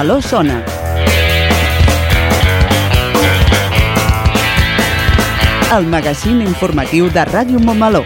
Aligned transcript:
Montmeló 0.00 0.22
sona. 0.22 0.64
El 5.76 5.84
magazín 5.92 6.40
informatiu 6.40 7.10
de 7.12 7.20
Ràdio 7.28 7.60
Montmeló. 7.60 8.00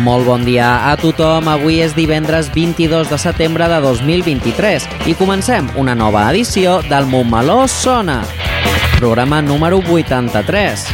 Molt 0.00 0.24
bon 0.24 0.48
dia 0.48 0.88
a 0.88 0.96
tothom. 0.96 1.52
Avui 1.52 1.82
és 1.84 1.92
divendres 1.92 2.48
22 2.56 3.12
de 3.12 3.20
setembre 3.20 3.68
de 3.68 3.84
2023 3.84 4.88
i 5.04 5.20
comencem 5.20 5.68
una 5.76 5.92
nova 5.92 6.30
edició 6.32 6.80
del 6.88 7.04
Montmeló 7.12 7.66
Sona, 7.68 8.22
programa 8.96 9.44
número 9.44 9.84
83. 9.84 10.93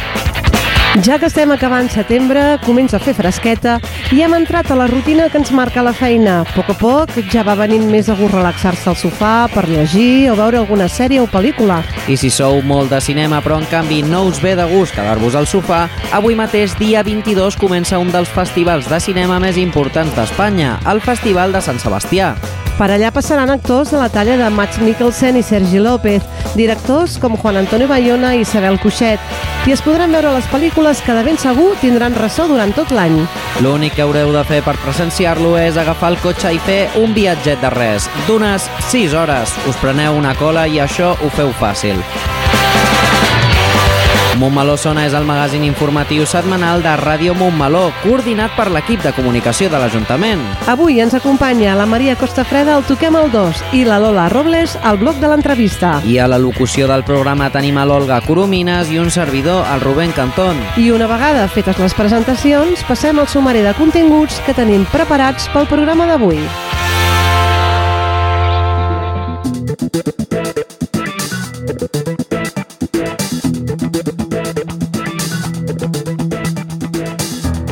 Ja 0.99 1.15
que 1.15 1.29
estem 1.29 1.47
acabant 1.55 1.87
setembre, 1.87 2.57
comença 2.65 2.97
a 2.97 2.99
fer 2.99 3.13
fresqueta 3.15 3.77
i 4.11 4.19
hem 4.25 4.33
entrat 4.35 4.67
a 4.73 4.75
la 4.75 4.89
rutina 4.91 5.29
que 5.31 5.39
ens 5.39 5.53
marca 5.55 5.79
la 5.85 5.93
feina. 5.95 6.41
A 6.41 6.47
poc 6.51 6.73
a 6.73 6.75
poc 6.75 7.13
ja 7.31 7.45
va 7.47 7.55
venint 7.55 7.85
més 7.87 8.09
a 8.11 8.15
gust 8.19 8.35
relaxar-se 8.35 8.89
al 8.91 8.97
sofà 8.99 9.47
per 9.53 9.63
llegir 9.69 10.27
o 10.33 10.35
veure 10.35 10.59
alguna 10.59 10.89
sèrie 10.91 11.23
o 11.23 11.29
pel·lícula. 11.31 11.79
I 12.11 12.17
si 12.19 12.27
sou 12.27 12.59
molt 12.67 12.91
de 12.91 12.99
cinema 12.99 13.39
però 13.39 13.61
en 13.61 13.69
canvi 13.71 14.01
no 14.03 14.25
us 14.27 14.41
ve 14.43 14.51
de 14.59 14.67
gust 14.67 14.97
quedar-vos 14.97 15.37
al 15.39 15.47
sofà, 15.47 15.85
avui 16.11 16.35
mateix, 16.35 16.75
dia 16.75 17.05
22, 17.07 17.55
comença 17.55 18.01
un 18.01 18.11
dels 18.11 18.29
festivals 18.29 18.91
de 18.91 18.99
cinema 18.99 19.39
més 19.39 19.55
importants 19.55 20.11
d'Espanya, 20.17 20.81
el 20.91 20.99
Festival 20.99 21.55
de 21.55 21.63
Sant 21.63 21.79
Sebastià. 21.79 22.35
Per 22.81 22.87
allà 22.89 23.11
passaran 23.13 23.51
actors 23.53 23.91
de 23.93 23.99
la 24.01 24.07
talla 24.09 24.33
de 24.39 24.47
Max 24.49 24.79
Mikkelsen 24.81 25.35
i 25.37 25.43
Sergi 25.45 25.77
López, 25.77 26.23
directors 26.57 27.19
com 27.21 27.35
Juan 27.37 27.59
Antonio 27.59 27.85
Bayona 27.85 28.31
i 28.33 28.41
Isabel 28.41 28.79
Cuixet, 28.81 29.21
i 29.69 29.75
es 29.75 29.83
podran 29.85 30.09
veure 30.09 30.31
les 30.33 30.47
pel·lícules 30.49 31.03
que 31.05 31.13
de 31.13 31.21
ben 31.27 31.37
segur 31.37 31.75
tindran 31.77 32.17
ressò 32.17 32.47
durant 32.49 32.73
tot 32.73 32.89
l'any. 32.89 33.19
L'únic 33.61 33.93
que 33.99 34.01
haureu 34.01 34.33
de 34.33 34.41
fer 34.49 34.63
per 34.65 34.79
presenciar-lo 34.81 35.53
és 35.61 35.77
agafar 35.77 36.15
el 36.15 36.17
cotxe 36.25 36.55
i 36.57 36.63
fer 36.65 36.79
un 37.03 37.13
viatget 37.13 37.61
de 37.61 37.69
res, 37.77 38.09
d'unes 38.25 38.65
6 38.89 39.13
hores. 39.13 39.53
Us 39.69 39.77
preneu 39.83 40.17
una 40.17 40.33
cola 40.41 40.65
i 40.65 40.81
això 40.81 41.13
ho 41.21 41.29
feu 41.37 41.53
fàcil. 41.61 42.01
Montmeló 44.41 44.73
Sona 44.73 45.03
és 45.05 45.13
el 45.13 45.27
magazín 45.29 45.61
informatiu 45.67 46.23
setmanal 46.25 46.81
de 46.81 46.95
Ràdio 46.97 47.35
Montmeló, 47.37 47.91
coordinat 48.01 48.55
per 48.57 48.71
l'equip 48.73 49.03
de 49.05 49.11
comunicació 49.13 49.69
de 49.69 49.77
l'Ajuntament. 49.77 50.41
Avui 50.71 50.97
ens 51.03 51.13
acompanya 51.13 51.75
la 51.77 51.85
Maria 51.85 52.15
Costafreda 52.17 52.73
al 52.73 52.87
Toquem 52.89 53.19
el 53.19 53.29
2 53.29 53.61
i 53.77 53.83
la 53.85 53.99
Lola 54.01 54.25
Robles 54.33 54.73
al 54.81 54.97
bloc 54.97 55.21
de 55.21 55.29
l'entrevista. 55.29 55.99
I 56.09 56.17
a 56.17 56.25
la 56.31 56.41
locució 56.41 56.89
del 56.89 57.05
programa 57.05 57.51
tenim 57.53 57.77
a 57.77 57.85
l'Olga 57.85 58.17
Coromines 58.25 58.89
i 58.89 58.97
un 58.97 59.13
servidor, 59.13 59.61
el 59.75 59.85
Rubén 59.85 60.17
Cantón. 60.17 60.57
I 60.73 60.89
una 60.89 61.05
vegada 61.11 61.45
fetes 61.45 61.77
les 61.77 61.93
presentacions, 61.93 62.81
passem 62.89 63.21
al 63.21 63.29
sumari 63.29 63.61
de 63.61 63.77
continguts 63.77 64.41
que 64.47 64.57
tenim 64.57 64.89
preparats 64.89 65.51
pel 65.53 65.69
programa 65.69 66.09
d'avui. 66.09 66.41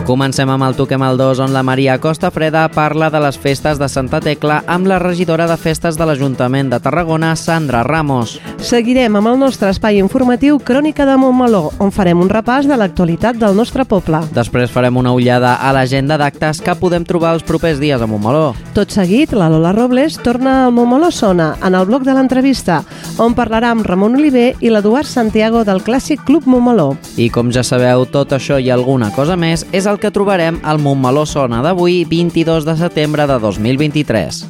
Comencem 0.10 0.50
amb 0.50 0.66
el 0.66 0.74
Toquem 0.74 1.04
el 1.06 1.20
2, 1.22 1.38
on 1.46 1.52
la 1.54 1.62
Maria 1.62 2.00
Costa 2.02 2.32
Freda 2.34 2.64
parla 2.74 3.12
de 3.14 3.20
les 3.22 3.36
festes 3.38 3.78
de 3.78 3.86
Santa 3.86 4.18
Tecla 4.18 4.64
amb 4.66 4.88
la 4.90 4.98
regidora 4.98 5.46
de 5.46 5.54
festes 5.54 6.00
de 6.00 6.06
l'Ajuntament 6.10 6.72
de 6.72 6.80
Tarragona, 6.82 7.36
Sandra 7.38 7.84
Ramos. 7.86 8.40
Seguirem 8.58 9.20
amb 9.20 9.30
el 9.30 9.38
nostre 9.38 9.70
espai 9.70 10.00
informatiu 10.02 10.58
Crònica 10.66 11.06
de 11.06 11.14
Montmeló, 11.14 11.76
on 11.78 11.94
farem 11.94 12.24
un 12.24 12.32
repàs 12.34 12.66
de 12.66 12.80
l'actualitat 12.82 13.38
del 13.38 13.54
nostre 13.54 13.86
poble. 13.86 14.24
Després 14.34 14.74
farem 14.74 14.98
una 14.98 15.12
ullada 15.14 15.52
a 15.62 15.70
l'agenda 15.78 16.18
d'actes 16.18 16.64
que 16.66 16.74
podem 16.82 17.06
trobar 17.06 17.36
els 17.38 17.46
propers 17.46 17.78
dies 17.78 18.02
a 18.02 18.10
Montmeló. 18.10 18.56
Tot 18.74 18.90
seguit, 18.90 19.38
la 19.38 19.52
Lola 19.54 19.76
Robles 19.78 20.18
torna 20.26 20.64
al 20.64 20.74
Montmeló 20.74 21.12
Sona, 21.14 21.52
en 21.62 21.78
el 21.78 21.86
bloc 21.86 22.08
de 22.10 22.18
l'entrevista, 22.18 22.80
on 23.22 23.38
parlarà 23.38 23.76
amb 23.76 23.86
Ramon 23.86 24.18
Oliver 24.18 24.56
i 24.58 24.74
l'Eduard 24.74 25.06
Santiago 25.06 25.62
del 25.70 25.86
Clàssic 25.86 26.26
Club 26.26 26.50
Montmeló. 26.50 26.96
I 27.22 27.30
com 27.30 27.54
ja 27.54 27.62
sabeu, 27.62 28.10
tot 28.10 28.34
això 28.34 28.58
i 28.58 28.74
alguna 28.74 29.14
cosa 29.14 29.38
més 29.38 29.68
és 29.70 29.86
el 29.86 29.99
que 30.00 30.12
trobarem 30.12 30.60
al 30.64 30.80
Montmeló 30.80 31.26
Sona 31.28 31.62
d'avui, 31.62 32.06
22 32.08 32.66
de 32.66 32.76
setembre 32.80 33.28
de 33.28 33.38
2023. 33.40 34.46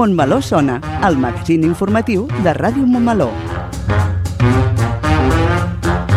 Montmeló 0.00 0.40
sona, 0.40 0.80
el 1.06 1.18
magazín 1.20 1.62
informatiu 1.62 2.24
de 2.40 2.54
Ràdio 2.56 2.86
Montmeló. 2.88 3.28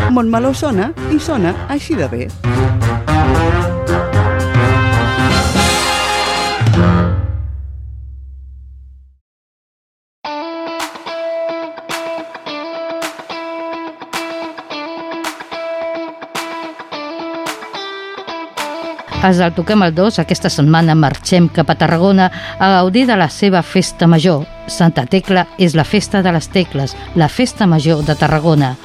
Montmeló 0.09 0.53
sona 0.53 0.93
i 1.11 1.19
sona 1.19 1.51
així 1.67 1.99
de 1.99 2.07
bé. 2.07 2.27
Els 19.23 19.39
del 19.39 19.53
Toquem 19.55 19.85
el 19.85 19.93
2, 19.95 20.17
aquesta 20.19 20.49
setmana 20.51 20.97
marxem 20.99 21.47
cap 21.55 21.69
a 21.71 21.77
Tarragona 21.79 22.27
a 22.59 22.73
gaudir 22.77 23.05
de 23.07 23.15
la 23.15 23.29
seva 23.31 23.61
festa 23.63 24.09
major. 24.11 24.43
Santa 24.67 25.05
Tecla 25.05 25.47
és 25.57 25.75
la 25.75 25.83
festa 25.83 26.21
de 26.23 26.31
les 26.31 26.47
tecles, 26.49 26.95
la 27.15 27.29
festa 27.29 27.67
major 27.67 28.03
de 28.05 28.15
Tarragona. 28.15 28.75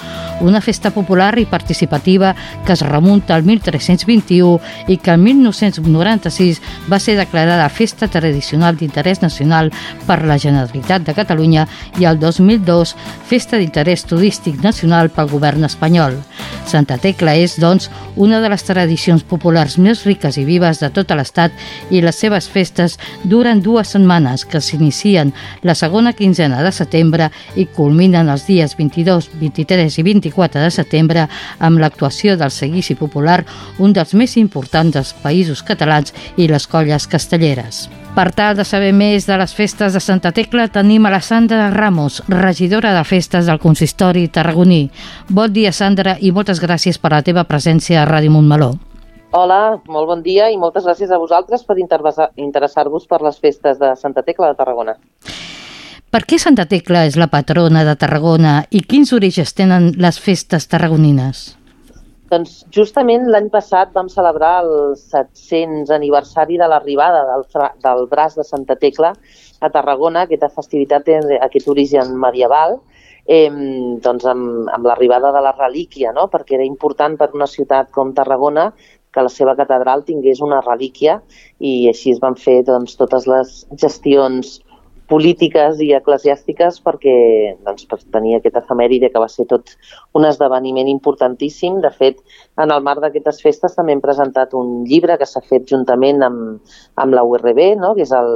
Una 0.40 0.60
festa 0.62 0.92
popular 0.94 1.32
i 1.38 1.46
participativa 1.50 2.34
que 2.66 2.72
es 2.72 2.82
remunta 2.86 3.34
al 3.34 3.42
1321 3.42 4.60
i 4.86 4.98
que 5.02 5.10
el 5.10 5.18
1996 5.18 6.60
va 6.90 7.00
ser 7.02 7.16
declarada 7.18 7.68
festa 7.68 8.06
tradicional 8.06 8.78
d'interès 8.78 9.22
nacional 9.22 9.72
per 10.06 10.22
la 10.22 10.38
Generalitat 10.38 11.02
de 11.02 11.14
Catalunya 11.14 11.66
i 11.98 12.06
el 12.06 12.20
2002 12.22 12.94
festa 13.26 13.58
d'interès 13.58 14.06
turístic 14.06 14.62
nacional 14.62 15.10
pel 15.10 15.30
govern 15.30 15.66
espanyol. 15.66 16.20
Santa 16.68 16.98
Tecla 17.00 17.32
és, 17.34 17.56
doncs, 17.58 17.88
una 18.14 18.42
de 18.44 18.50
les 18.52 18.62
tradicions 18.62 19.24
populars 19.24 19.78
més 19.80 20.04
riques 20.04 20.36
i 20.36 20.44
vives 20.44 20.82
de 20.82 20.90
tot 20.92 21.10
l'Estat 21.16 21.54
i 21.90 22.02
les 22.04 22.18
seves 22.20 22.46
festes 22.52 22.98
duren 23.24 23.62
dues 23.64 23.94
setmanes 23.96 24.44
que 24.44 24.60
s'inicien 24.60 25.32
la 25.68 25.76
segona 25.76 26.14
quinzena 26.16 26.62
de 26.64 26.72
setembre 26.72 27.28
i 27.60 27.66
culminen 27.76 28.30
els 28.32 28.46
dies 28.48 28.74
22, 28.78 29.28
23 29.38 30.00
i 30.00 30.06
24 30.06 30.64
de 30.64 30.70
setembre 30.72 31.26
amb 31.60 31.78
l'actuació 31.82 32.38
del 32.40 32.50
Seguici 32.50 32.96
Popular, 32.96 33.42
un 33.78 33.92
dels 33.92 34.16
més 34.16 34.38
importants 34.40 34.96
dels 34.96 35.14
països 35.22 35.62
catalans 35.62 36.14
i 36.36 36.48
les 36.48 36.66
colles 36.66 37.06
castelleres. 37.06 37.86
Per 38.16 38.32
tal 38.34 38.56
de 38.58 38.64
saber 38.66 38.90
més 38.96 39.28
de 39.28 39.36
les 39.38 39.52
festes 39.54 39.94
de 39.94 40.00
Santa 40.02 40.32
Tecla, 40.34 40.66
tenim 40.72 41.06
a 41.06 41.12
la 41.12 41.20
Sandra 41.22 41.68
Ramos, 41.70 42.22
regidora 42.26 42.94
de 42.96 43.04
festes 43.06 43.46
del 43.46 43.60
consistori 43.62 44.26
tarragoní. 44.26 44.88
Bon 45.28 45.52
dia, 45.52 45.70
Sandra, 45.70 46.16
i 46.18 46.32
moltes 46.32 46.58
gràcies 46.64 46.98
per 46.98 47.12
la 47.14 47.22
teva 47.22 47.44
presència 47.46 48.02
a 48.02 48.08
Ràdio 48.08 48.32
Montmeló. 48.34 48.72
Hola, 49.30 49.78
molt 49.86 50.08
bon 50.08 50.24
dia 50.24 50.48
i 50.48 50.56
moltes 50.56 50.86
gràcies 50.88 51.12
a 51.12 51.20
vosaltres 51.20 51.62
per 51.68 51.76
interessar-vos 51.78 53.04
per 53.06 53.20
les 53.20 53.38
festes 53.38 53.76
de 53.78 53.92
Santa 54.00 54.24
Tecla 54.24 54.48
de 54.48 54.56
Tarragona. 54.56 54.96
Per 56.08 56.22
què 56.24 56.38
Santa 56.40 56.64
Tecla 56.64 57.02
és 57.04 57.18
la 57.20 57.26
patrona 57.28 57.82
de 57.84 57.92
Tarragona 58.00 58.62
i 58.72 58.80
quins 58.80 59.10
orígens 59.12 59.50
tenen 59.52 59.90
les 60.00 60.16
festes 60.24 60.64
tarragonines? 60.72 61.42
Doncs 62.32 62.62
justament 62.72 63.26
l'any 63.28 63.50
passat 63.52 63.92
vam 63.92 64.08
celebrar 64.08 64.62
el 64.62 64.94
700 64.96 65.92
aniversari 65.92 66.56
de 66.60 66.68
l'arribada 66.72 67.26
del, 67.28 67.44
del 67.84 68.00
braç 68.08 68.38
de 68.40 68.46
Santa 68.48 68.76
Tecla 68.80 69.10
a 69.60 69.70
Tarragona. 69.74 70.22
Aquesta 70.24 70.48
festivitat 70.48 71.04
té 71.04 71.18
aquest 71.44 71.68
origen 71.68 72.14
medieval, 72.20 72.78
eh, 73.28 73.50
doncs 74.04 74.24
amb, 74.32 74.70
amb 74.72 74.88
l'arribada 74.88 75.32
de 75.36 75.42
la 75.44 75.52
relíquia, 75.58 76.14
no? 76.16 76.30
perquè 76.32 76.56
era 76.56 76.68
important 76.68 77.18
per 77.20 77.34
una 77.36 77.48
ciutat 77.48 77.92
com 77.92 78.14
Tarragona 78.16 78.70
que 79.12 79.24
la 79.24 79.32
seva 79.32 79.56
catedral 79.56 80.06
tingués 80.08 80.40
una 80.44 80.62
relíquia 80.64 81.18
i 81.60 81.88
així 81.92 82.16
es 82.16 82.20
van 82.24 82.36
fer 82.36 82.62
doncs, 82.64 82.96
totes 82.96 83.28
les 83.28 83.60
gestions 83.76 84.58
polítiques 85.08 85.80
i 85.84 85.90
eclesiàstiques 85.96 86.80
perquè 86.84 87.16
doncs, 87.66 87.86
per 87.88 87.98
tenir 88.14 88.36
aquest 88.36 88.58
efemèride 88.60 89.10
que 89.12 89.22
va 89.22 89.28
ser 89.32 89.46
tot 89.50 89.74
un 90.18 90.28
esdeveniment 90.28 90.90
importantíssim. 90.92 91.80
De 91.84 91.90
fet, 91.94 92.20
en 92.60 92.74
el 92.74 92.84
marc 92.84 93.02
d'aquestes 93.04 93.42
festes 93.44 93.76
també 93.76 93.96
hem 93.96 94.04
presentat 94.04 94.54
un 94.58 94.82
llibre 94.88 95.18
que 95.18 95.28
s'ha 95.28 95.44
fet 95.44 95.68
juntament 95.70 96.24
amb, 96.28 96.74
amb 96.96 97.16
la 97.16 97.24
URB, 97.24 97.62
no? 97.80 97.94
que 97.96 98.04
és 98.04 98.12
el, 98.12 98.32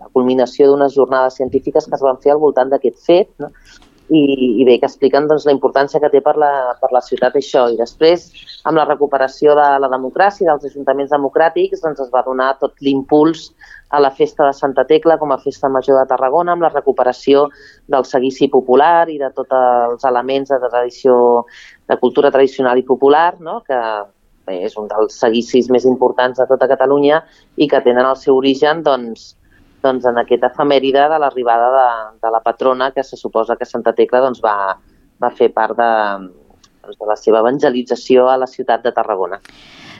la 0.00 0.10
culminació 0.12 0.68
d'unes 0.68 0.94
jornades 0.94 1.38
científiques 1.38 1.86
que 1.86 1.98
es 1.98 2.04
van 2.04 2.20
fer 2.22 2.34
al 2.34 2.42
voltant 2.42 2.72
d'aquest 2.72 2.98
fet, 3.06 3.30
no? 3.38 3.52
I, 4.14 4.24
i 4.60 4.64
bé, 4.66 4.78
que 4.80 4.88
expliquen 4.88 5.28
doncs, 5.30 5.46
la 5.48 5.54
importància 5.54 6.00
que 6.02 6.10
té 6.12 6.20
per 6.24 6.36
la, 6.40 6.50
per 6.80 6.90
la 6.94 7.02
ciutat 7.04 7.36
això. 7.40 7.66
I 7.72 7.78
després, 7.80 8.26
amb 8.68 8.78
la 8.78 8.86
recuperació 8.88 9.56
de 9.58 9.66
la 9.82 9.90
democràcia, 9.92 10.48
dels 10.50 10.70
ajuntaments 10.70 11.12
democràtics, 11.14 11.82
doncs 11.82 12.02
es 12.04 12.12
va 12.14 12.24
donar 12.26 12.54
tot 12.60 12.78
l'impuls 12.84 13.48
a 13.94 14.00
la 14.02 14.10
festa 14.14 14.46
de 14.48 14.54
Santa 14.56 14.86
Tecla 14.88 15.18
com 15.20 15.32
a 15.32 15.38
festa 15.42 15.70
major 15.70 16.00
de 16.00 16.08
Tarragona 16.10 16.54
amb 16.54 16.66
la 16.66 16.72
recuperació 16.72 17.46
del 17.90 18.06
seguici 18.08 18.48
popular 18.50 19.06
i 19.12 19.20
de 19.20 19.30
tots 19.36 19.54
els 19.54 20.08
elements 20.10 20.50
de 20.50 20.58
tradició, 20.64 21.16
de 21.88 21.98
cultura 22.02 22.32
tradicional 22.34 22.80
i 22.80 22.86
popular, 22.86 23.36
no? 23.40 23.60
que 23.66 23.78
bé, 24.48 24.58
és 24.66 24.76
un 24.80 24.90
dels 24.90 25.18
seguicis 25.20 25.70
més 25.70 25.86
importants 25.88 26.40
de 26.40 26.46
tota 26.50 26.68
Catalunya 26.70 27.22
i 27.56 27.68
que 27.70 27.82
tenen 27.86 28.06
el 28.06 28.18
seu 28.20 28.38
origen 28.40 28.82
doncs, 28.86 29.34
doncs 29.84 30.08
en 30.08 30.18
aquesta 30.20 30.50
efemèride 30.52 31.06
de 31.12 31.20
l'arribada 31.20 31.68
de, 31.76 31.86
de 32.24 32.32
la 32.32 32.42
patrona 32.44 32.90
que 32.96 33.04
se 33.04 33.20
suposa 33.20 33.58
que 33.60 33.68
Santa 33.68 33.94
Tecla 33.94 34.24
doncs, 34.24 34.42
va, 34.44 34.74
va 35.20 35.30
fer 35.30 35.52
part 35.52 35.76
de, 35.78 35.92
doncs, 36.82 36.98
de 36.98 37.08
la 37.08 37.16
seva 37.20 37.44
evangelització 37.44 38.28
a 38.32 38.38
la 38.40 38.50
ciutat 38.50 38.84
de 38.84 38.92
Tarragona. 38.96 39.40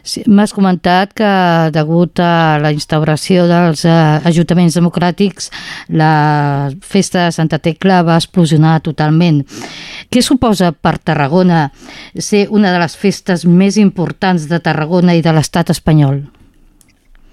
Sí, 0.04 0.20
M'has 0.28 0.52
comentat 0.52 1.14
que 1.16 1.28
degut 1.72 2.20
a 2.20 2.60
la 2.60 2.74
instauració 2.76 3.46
dels 3.48 3.86
eh, 3.88 3.94
ajuntaments 4.28 4.76
democràtics 4.76 5.48
la 5.96 6.68
festa 6.84 7.24
de 7.24 7.32
Santa 7.32 7.58
Tecla 7.64 8.02
va 8.04 8.18
explosionar 8.20 8.76
totalment. 8.84 9.40
Què 10.12 10.20
suposa 10.20 10.74
per 10.76 10.98
Tarragona 11.00 11.70
ser 12.20 12.46
una 12.52 12.74
de 12.74 12.84
les 12.84 13.00
festes 13.00 13.48
més 13.48 13.80
importants 13.80 14.44
de 14.52 14.60
Tarragona 14.60 15.16
i 15.16 15.24
de 15.24 15.32
l'estat 15.32 15.72
espanyol? 15.72 16.20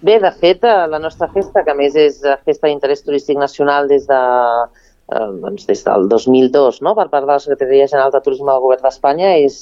Bé, 0.02 0.16
de 0.20 0.32
fet, 0.32 0.64
eh, 0.64 0.88
la 0.90 0.98
nostra 0.98 1.28
festa, 1.30 1.62
que 1.66 1.74
més 1.78 1.94
és 1.94 2.16
festa 2.48 2.66
d'interès 2.66 3.04
turístic 3.06 3.38
nacional 3.38 3.90
des 3.90 4.08
de 4.10 4.22
eh, 5.14 5.28
doncs 5.44 5.68
des 5.70 5.84
del 5.86 6.08
2002, 6.10 6.80
no? 6.82 6.96
per 6.98 7.06
part 7.12 7.28
de 7.28 7.36
la 7.36 7.44
Secretaria 7.44 7.86
General 7.92 8.10
de 8.16 8.22
Turisme 8.26 8.50
del 8.50 8.64
Govern 8.64 8.82
d'Espanya, 8.82 9.36
és 9.46 9.60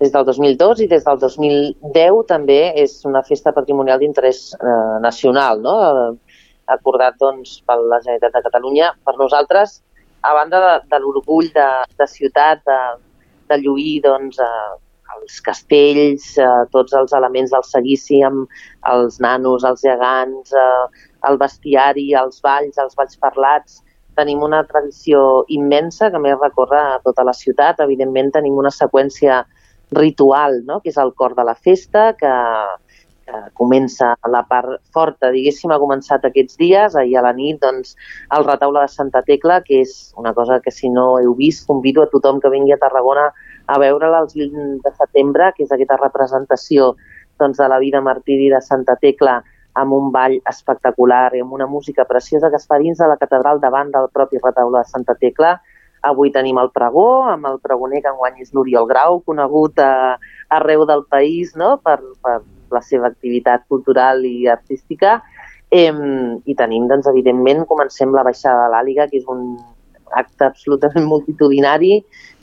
des 0.00 0.12
del 0.12 0.26
2002 0.28 0.82
i 0.84 0.88
des 0.90 1.06
del 1.06 1.22
2010 1.22 2.20
també 2.28 2.58
és 2.82 2.98
una 3.08 3.22
festa 3.24 3.54
patrimonial 3.56 4.02
d'interès 4.02 4.42
eh, 4.58 4.98
nacional, 5.00 5.64
no? 5.64 5.76
acordat 6.76 7.16
doncs, 7.20 7.56
per 7.64 7.78
la 7.80 8.02
Generalitat 8.04 8.36
de 8.36 8.44
Catalunya. 8.50 8.92
Per 9.04 9.16
nosaltres, 9.16 9.80
a 10.20 10.34
banda 10.36 10.60
de, 10.66 10.76
de 10.92 11.00
l'orgull 11.00 11.48
de, 11.56 11.68
de 11.96 12.06
ciutat, 12.18 12.60
de, 12.68 12.78
de 13.48 13.62
lluir 13.64 14.02
doncs, 14.04 14.44
eh, 14.44 14.70
els 15.20 15.40
castells, 15.44 16.26
eh, 16.38 16.48
tots 16.72 16.96
els 16.96 17.12
elements 17.16 17.52
del 17.54 17.64
seguici 17.66 18.22
amb 18.26 18.48
els 18.92 19.20
nanos, 19.20 19.64
els 19.64 19.84
gegants, 19.84 20.52
eh, 20.52 21.06
el 21.28 21.38
bestiari, 21.38 22.12
els 22.14 22.40
balls, 22.40 22.78
els 22.78 22.96
balls 22.96 23.16
parlats, 23.16 23.82
tenim 24.16 24.42
una 24.42 24.62
tradició 24.68 25.44
immensa 25.48 26.10
que 26.10 26.20
més 26.20 26.38
recorre 26.40 26.80
a 26.80 27.00
tota 27.04 27.24
la 27.24 27.34
ciutat. 27.36 27.80
Evidentment 27.80 28.32
tenim 28.34 28.58
una 28.58 28.72
seqüència 28.74 29.44
ritual, 29.92 30.62
no? 30.66 30.80
que 30.80 30.90
és 30.92 30.98
el 31.02 31.14
cor 31.14 31.34
de 31.34 31.44
la 31.46 31.54
festa, 31.54 32.12
que, 32.18 32.32
que 33.26 33.40
comença 33.58 34.12
la 34.30 34.42
part 34.48 34.80
forta, 34.94 35.32
diguéssim, 35.34 35.72
ha 35.72 35.80
començat 35.82 36.26
aquests 36.26 36.58
dies. 36.60 36.96
Ahir 36.96 37.18
a 37.20 37.24
la 37.26 37.34
nit, 37.36 37.60
doncs, 37.62 37.96
el 38.36 38.46
retaule 38.46 38.84
de 38.84 38.92
Santa 38.92 39.24
Tecla, 39.26 39.60
que 39.66 39.82
és 39.84 40.12
una 40.20 40.34
cosa 40.34 40.60
que 40.64 40.74
si 40.74 40.90
no 40.92 41.12
heu 41.20 41.34
vist, 41.38 41.66
convido 41.70 42.04
a 42.04 42.10
tothom 42.12 42.42
que 42.42 42.52
vingui 42.52 42.76
a 42.76 42.82
Tarragona 42.82 43.30
a 43.70 43.78
veure-la 43.78 44.24
el 44.24 44.28
20 44.34 44.82
de 44.84 44.92
setembre, 44.98 45.52
que 45.56 45.64
és 45.66 45.72
aquesta 45.72 45.98
representació 46.00 46.94
doncs, 47.38 47.58
de 47.58 47.68
la 47.70 47.78
vida 47.78 48.02
martiri 48.04 48.50
de 48.52 48.60
Santa 48.60 48.98
Tecla 49.00 49.40
amb 49.80 49.94
un 49.94 50.10
ball 50.10 50.40
espectacular 50.50 51.30
i 51.38 51.44
amb 51.44 51.54
una 51.54 51.68
música 51.70 52.04
preciosa 52.04 52.50
que 52.50 52.58
es 52.58 52.66
fa 52.66 52.80
dins 52.82 52.98
de 52.98 53.06
la 53.06 53.16
catedral 53.20 53.60
davant 53.62 53.92
del 53.94 54.10
propi 54.12 54.42
retaule 54.42 54.82
de 54.82 54.90
Santa 54.90 55.14
Tecla 55.14 55.60
Avui 56.02 56.30
tenim 56.32 56.56
el 56.60 56.70
pregó, 56.72 57.26
amb 57.28 57.46
el 57.50 57.58
pregoner 57.60 58.00
que 58.00 58.08
enguany 58.08 58.40
és 58.40 58.54
l'Oriol 58.56 58.86
Grau, 58.88 59.18
conegut 59.26 59.80
a, 59.84 60.16
arreu 60.56 60.86
del 60.88 61.04
país 61.12 61.52
no? 61.60 61.74
per, 61.84 61.98
per 62.24 62.38
la 62.72 62.80
seva 62.86 63.10
activitat 63.10 63.66
cultural 63.68 64.24
i 64.24 64.48
artística. 64.48 65.18
Eh, 65.70 65.92
I 65.92 66.56
tenim, 66.56 66.88
doncs, 66.88 67.10
evidentment, 67.10 67.66
comencem 67.68 68.16
la 68.16 68.24
baixada 68.26 68.64
de 68.64 68.72
l'Àliga, 68.72 69.10
que 69.10 69.20
és 69.20 69.28
un 69.28 69.58
acte 70.16 70.48
absolutament 70.48 71.04
multitudinari, 71.06 72.00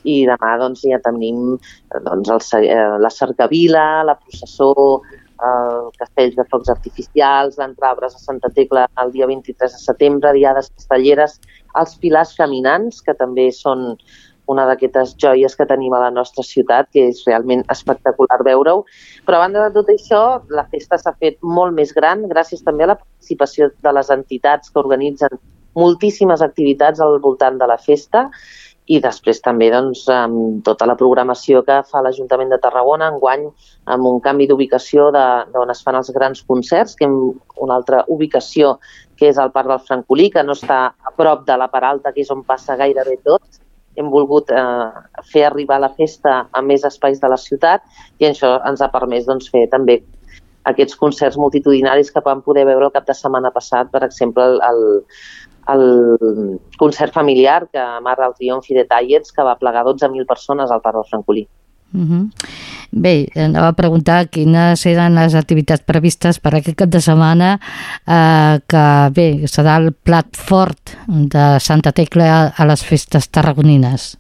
i 0.08 0.18
demà 0.30 0.56
doncs, 0.62 0.84
ja 0.88 1.00
tenim 1.04 1.58
doncs, 2.06 2.32
el, 2.58 2.66
eh, 2.66 2.98
la 3.04 3.12
cercavila, 3.14 3.88
la 4.08 4.18
processó, 4.20 4.74
el 5.48 5.92
castells 6.00 6.38
de 6.38 6.46
focs 6.50 6.72
artificials, 6.74 7.60
l'entrabres 7.60 8.16
a 8.16 8.22
Santa 8.22 8.50
Tecla 8.50 8.88
el 9.04 9.12
dia 9.14 9.28
23 9.30 9.76
de 9.76 9.82
setembre, 9.84 10.34
diades 10.34 10.72
castelleres, 10.74 11.38
els 11.78 11.94
pilars 12.02 12.34
caminants, 12.40 13.04
que 13.06 13.14
també 13.14 13.52
són 13.54 13.92
una 14.48 14.64
d'aquestes 14.66 15.14
joies 15.20 15.56
que 15.60 15.68
tenim 15.68 15.94
a 15.94 16.00
la 16.06 16.12
nostra 16.12 16.44
ciutat, 16.44 16.88
que 16.96 17.10
és 17.12 17.20
realment 17.28 17.66
espectacular 17.74 18.40
veure-ho. 18.48 18.86
Però 19.28 19.38
a 19.38 19.44
banda 19.44 19.66
de 19.66 19.76
tot 19.76 19.92
això, 19.92 20.22
la 20.50 20.64
festa 20.72 20.98
s'ha 21.02 21.14
fet 21.20 21.38
molt 21.44 21.76
més 21.76 21.92
gran 21.94 22.24
gràcies 22.32 22.64
també 22.64 22.88
a 22.88 22.94
la 22.94 23.00
participació 23.02 23.70
de 23.84 23.94
les 24.00 24.10
entitats 24.16 24.72
que 24.72 24.80
organitzen 24.80 25.36
moltíssimes 25.78 26.42
activitats 26.42 27.04
al 27.04 27.20
voltant 27.22 27.60
de 27.60 27.68
la 27.70 27.78
festa 27.78 28.30
i 28.88 29.00
després 29.04 29.42
també 29.44 29.68
doncs, 29.72 30.06
amb 30.12 30.62
tota 30.64 30.88
la 30.88 30.96
programació 31.00 31.62
que 31.68 31.82
fa 31.90 32.02
l'Ajuntament 32.04 32.54
de 32.54 32.60
Tarragona 32.64 33.10
enguany 33.12 33.44
amb 33.94 34.08
un 34.08 34.22
canvi 34.24 34.48
d'ubicació 34.48 35.10
d'on 35.12 35.74
es 35.74 35.84
fan 35.84 36.00
els 36.00 36.12
grans 36.16 36.44
concerts, 36.48 36.96
que 36.96 37.08
una 37.08 37.76
altra 37.76 38.04
ubicació 38.08 38.78
que 39.20 39.28
és 39.32 39.40
el 39.42 39.52
Parc 39.52 39.72
del 39.74 39.84
Francolí, 39.84 40.30
que 40.32 40.44
no 40.44 40.56
està 40.56 40.80
a 40.88 41.16
prop 41.18 41.44
de 41.48 41.58
la 41.60 41.68
Paralta, 41.74 42.14
que 42.14 42.24
és 42.24 42.32
on 42.32 42.46
passa 42.48 42.78
gairebé 42.80 43.18
tot. 43.26 43.44
Hem 43.98 44.12
volgut 44.14 44.52
eh, 44.54 44.92
fer 45.34 45.48
arribar 45.48 45.82
la 45.82 45.92
festa 45.98 46.44
a 46.54 46.62
més 46.62 46.86
espais 46.86 47.20
de 47.20 47.32
la 47.32 47.40
ciutat 47.42 47.84
i 48.22 48.30
això 48.30 48.60
ens 48.70 48.84
ha 48.84 48.94
permès 48.94 49.26
doncs, 49.26 49.50
fer 49.52 49.66
també 49.74 50.04
aquests 50.68 50.98
concerts 51.00 51.38
multitudinaris 51.40 52.12
que 52.12 52.24
vam 52.24 52.44
poder 52.46 52.66
veure 52.68 52.90
el 52.90 52.94
cap 52.94 53.08
de 53.08 53.16
setmana 53.16 53.52
passat, 53.56 53.90
per 53.92 54.04
exemple, 54.08 54.44
el, 54.44 54.60
el, 54.68 54.82
el 55.74 56.60
concert 56.78 57.14
familiar 57.14 57.68
que 57.72 57.80
amarra 57.80 58.28
el 58.28 58.36
triomfi 58.38 58.74
de 58.74 58.86
Tallets, 58.86 59.32
que 59.32 59.44
va 59.44 59.58
plegar 59.60 59.86
12.000 59.86 60.26
persones 60.26 60.72
al 60.72 60.82
Parc 60.82 61.02
del 61.02 61.10
Francolí. 61.10 61.48
Uh 61.94 61.98
mhm. 61.98 62.22
-huh. 62.22 62.48
Bé, 62.92 63.28
anava 63.36 63.68
a 63.68 63.76
preguntar 63.76 64.30
quines 64.32 64.86
eren 64.86 65.16
les 65.16 65.36
activitats 65.36 65.84
previstes 65.84 66.40
per 66.40 66.56
aquest 66.56 66.78
cap 66.78 66.90
de 66.90 67.02
setmana 67.02 67.60
eh, 68.08 68.60
que, 68.66 68.84
bé, 69.12 69.28
serà 69.52 69.76
el 69.82 69.92
plat 69.92 70.28
fort 70.32 70.96
de 71.08 71.60
Santa 71.60 71.92
Tecla 71.92 72.54
a 72.56 72.66
les 72.66 72.84
festes 72.84 73.28
tarragonines. 73.30 74.18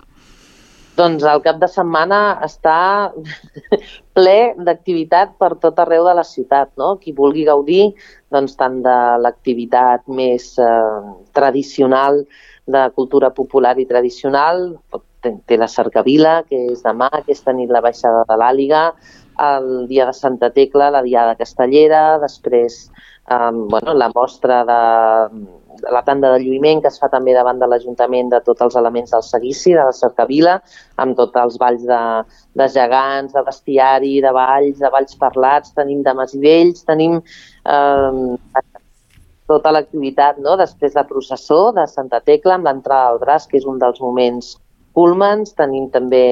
Doncs 0.97 1.25
el 1.29 1.41
cap 1.45 1.59
de 1.61 1.67
setmana 1.69 2.19
està 2.45 2.77
ple 4.17 4.37
d'activitat 4.57 5.35
per 5.37 5.53
tot 5.61 5.79
arreu 5.83 6.07
de 6.07 6.15
la 6.17 6.25
ciutat. 6.25 6.71
No? 6.79 6.95
Qui 7.01 7.13
vulgui 7.17 7.45
gaudir 7.47 7.91
doncs, 8.33 8.57
tant 8.59 8.81
de 8.85 8.97
l'activitat 9.23 10.07
més 10.09 10.53
eh, 10.59 11.13
tradicional 11.37 12.23
de 12.67 12.87
cultura 12.95 13.29
popular 13.31 13.77
i 13.79 13.85
tradicional, 13.87 14.73
té 15.21 15.57
la 15.57 15.69
cercavila, 15.71 16.41
que 16.49 16.59
és 16.73 16.83
demà, 16.83 17.07
aquesta 17.13 17.53
nit 17.55 17.71
la 17.73 17.81
baixada 17.83 18.25
de 18.27 18.37
l'Àliga, 18.39 18.81
el 19.43 19.87
dia 19.87 20.05
de 20.09 20.15
Santa 20.15 20.49
Tecla, 20.53 20.89
la 20.93 21.03
diada 21.05 21.37
castellera, 21.39 22.17
després 22.23 22.87
eh, 23.29 23.51
bueno, 23.53 23.93
la 23.93 24.11
mostra 24.13 24.63
de 24.67 24.81
la 25.93 26.01
tanda 26.07 26.31
de 26.33 26.41
lluïment 26.43 26.81
que 26.81 26.91
es 26.91 26.99
fa 27.01 27.09
també 27.13 27.35
davant 27.35 27.59
de 27.59 27.67
l'Ajuntament 27.69 28.31
de 28.33 28.41
tots 28.45 28.65
els 28.65 28.77
elements 28.79 29.13
del 29.13 29.23
seguici, 29.25 29.73
de 29.75 29.85
la 29.89 29.95
cercavila, 29.95 30.57
amb 31.03 31.17
tots 31.19 31.37
els 31.43 31.57
balls 31.61 31.85
de, 31.87 32.01
de 32.61 32.67
gegants, 32.73 33.33
de 33.33 33.45
bestiari, 33.47 34.17
de 34.25 34.33
balls, 34.35 34.77
de 34.81 34.91
balls 34.93 35.15
parlats, 35.21 35.73
tenim 35.77 36.03
dames 36.05 36.35
i 36.37 36.43
vells, 36.43 36.85
tenim 36.87 37.19
eh, 37.21 38.61
tota 39.47 39.71
l'activitat, 39.71 40.39
no? 40.43 40.57
després 40.59 40.95
la 40.95 41.07
processó 41.07 41.71
de 41.75 41.87
Santa 41.87 42.19
Tecla 42.19 42.57
amb 42.57 42.67
l'entrada 42.67 43.13
al 43.13 43.21
braç, 43.23 43.47
que 43.47 43.59
és 43.61 43.67
un 43.67 43.79
dels 43.79 44.01
moments 44.03 44.55
púlmens, 44.97 45.53
tenim 45.57 45.89
també 45.93 46.23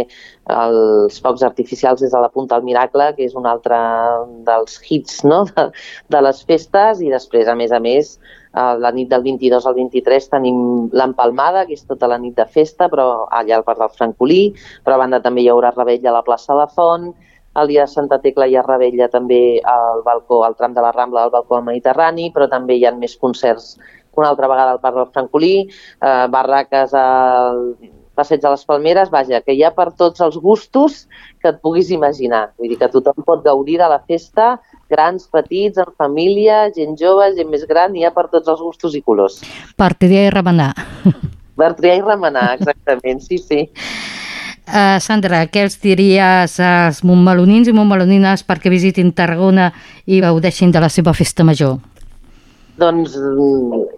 els 0.50 1.20
focs 1.22 1.44
artificials 1.46 2.02
des 2.02 2.14
de 2.14 2.22
la 2.22 2.32
Punta 2.34 2.58
del 2.58 2.66
Miracle, 2.68 3.12
que 3.18 3.28
és 3.28 3.36
un 3.38 3.46
altre 3.50 3.78
dels 4.48 4.80
hits 4.90 5.22
no? 5.28 5.44
de, 5.52 5.70
de 6.16 6.24
les 6.28 6.42
festes, 6.50 7.04
i 7.06 7.14
després, 7.14 7.52
a 7.52 7.58
més 7.60 7.76
a 7.76 7.82
més, 7.84 8.16
la 8.56 8.92
nit 8.96 9.10
del 9.12 9.24
22 9.26 9.66
al 9.68 9.76
23 9.76 10.30
tenim 10.32 10.58
l'empalmada, 10.96 11.66
que 11.68 11.76
és 11.76 11.86
tota 11.86 12.08
la 12.08 12.18
nit 12.22 12.36
de 12.38 12.46
festa, 12.48 12.88
però 12.90 13.28
allà 13.28 13.58
al 13.60 13.66
Parc 13.68 13.82
del 13.84 13.96
Francolí, 13.98 14.42
però 14.84 14.96
a 14.96 15.04
banda 15.04 15.22
també 15.24 15.44
hi 15.44 15.50
haurà 15.52 15.74
rebella 15.76 16.12
a 16.14 16.18
la 16.20 16.24
plaça 16.24 16.54
de 16.54 16.60
la 16.62 16.70
Font, 16.72 17.12
el 17.56 17.68
dia 17.72 17.86
de 17.86 17.92
Santa 17.92 18.20
Tecla 18.20 18.48
hi 18.48 18.56
ha 18.56 18.64
rebella 18.66 19.08
també 19.12 19.60
al 19.64 20.02
balcó, 20.04 20.44
al 20.44 20.58
tram 20.60 20.74
de 20.76 20.84
la 20.84 20.92
Rambla, 20.92 21.24
al 21.24 21.32
balcó 21.32 21.62
Mediterrani, 21.64 22.32
però 22.36 22.50
també 22.52 22.76
hi 22.76 22.86
ha 22.86 22.92
més 22.96 23.16
concerts 23.16 23.78
una 24.16 24.30
altra 24.32 24.48
vegada 24.48 24.72
al 24.72 24.80
Parc 24.80 24.96
del 24.96 25.12
Francolí, 25.12 25.56
eh, 25.68 26.28
barraques 26.32 26.94
al 26.96 27.76
Passeig 28.16 28.40
de 28.42 28.50
les 28.50 28.64
Palmeres, 28.64 29.10
vaja, 29.12 29.42
que 29.44 29.54
hi 29.54 29.64
ha 29.64 29.74
per 29.76 29.90
tots 30.00 30.24
els 30.24 30.38
gustos 30.40 31.02
que 31.42 31.52
et 31.52 31.60
puguis 31.62 31.92
imaginar. 31.92 32.54
Vull 32.58 32.72
dir 32.72 32.80
que 32.80 32.92
tothom 32.94 33.26
pot 33.28 33.44
gaudir 33.44 33.78
de 33.82 33.90
la 33.92 34.00
festa, 34.08 34.54
grans, 34.96 35.30
petits, 35.32 35.78
en 35.84 35.94
família, 36.00 36.66
gent 36.76 36.98
jove, 37.00 37.30
gent 37.38 37.52
més 37.52 37.68
gran, 37.70 37.96
hi 37.96 38.08
ha 38.08 38.16
per 38.16 38.30
tots 38.32 38.50
els 38.56 38.64
gustos 38.64 38.96
i 38.96 39.04
colors. 39.06 39.42
Per 39.78 39.94
triar 40.00 40.30
i 40.30 40.36
remenar. 40.40 40.72
Per 41.56 41.74
triar 41.78 42.00
i 42.00 42.06
remenar, 42.06 42.54
exactament, 42.58 43.22
sí, 43.24 43.38
sí. 43.40 43.66
Uh, 44.66 44.98
Sandra, 44.98 45.44
què 45.46 45.62
els 45.62 45.76
diries 45.78 46.56
als 46.58 47.04
montmelonins 47.06 47.68
i 47.70 47.74
montmelonines 47.76 48.42
perquè 48.48 48.72
visitin 48.74 49.12
Tarragona 49.14 49.70
i 50.10 50.18
gaudeixin 50.24 50.74
de 50.74 50.82
la 50.82 50.90
seva 50.90 51.14
festa 51.14 51.46
major? 51.46 51.78
Doncs 52.82 53.14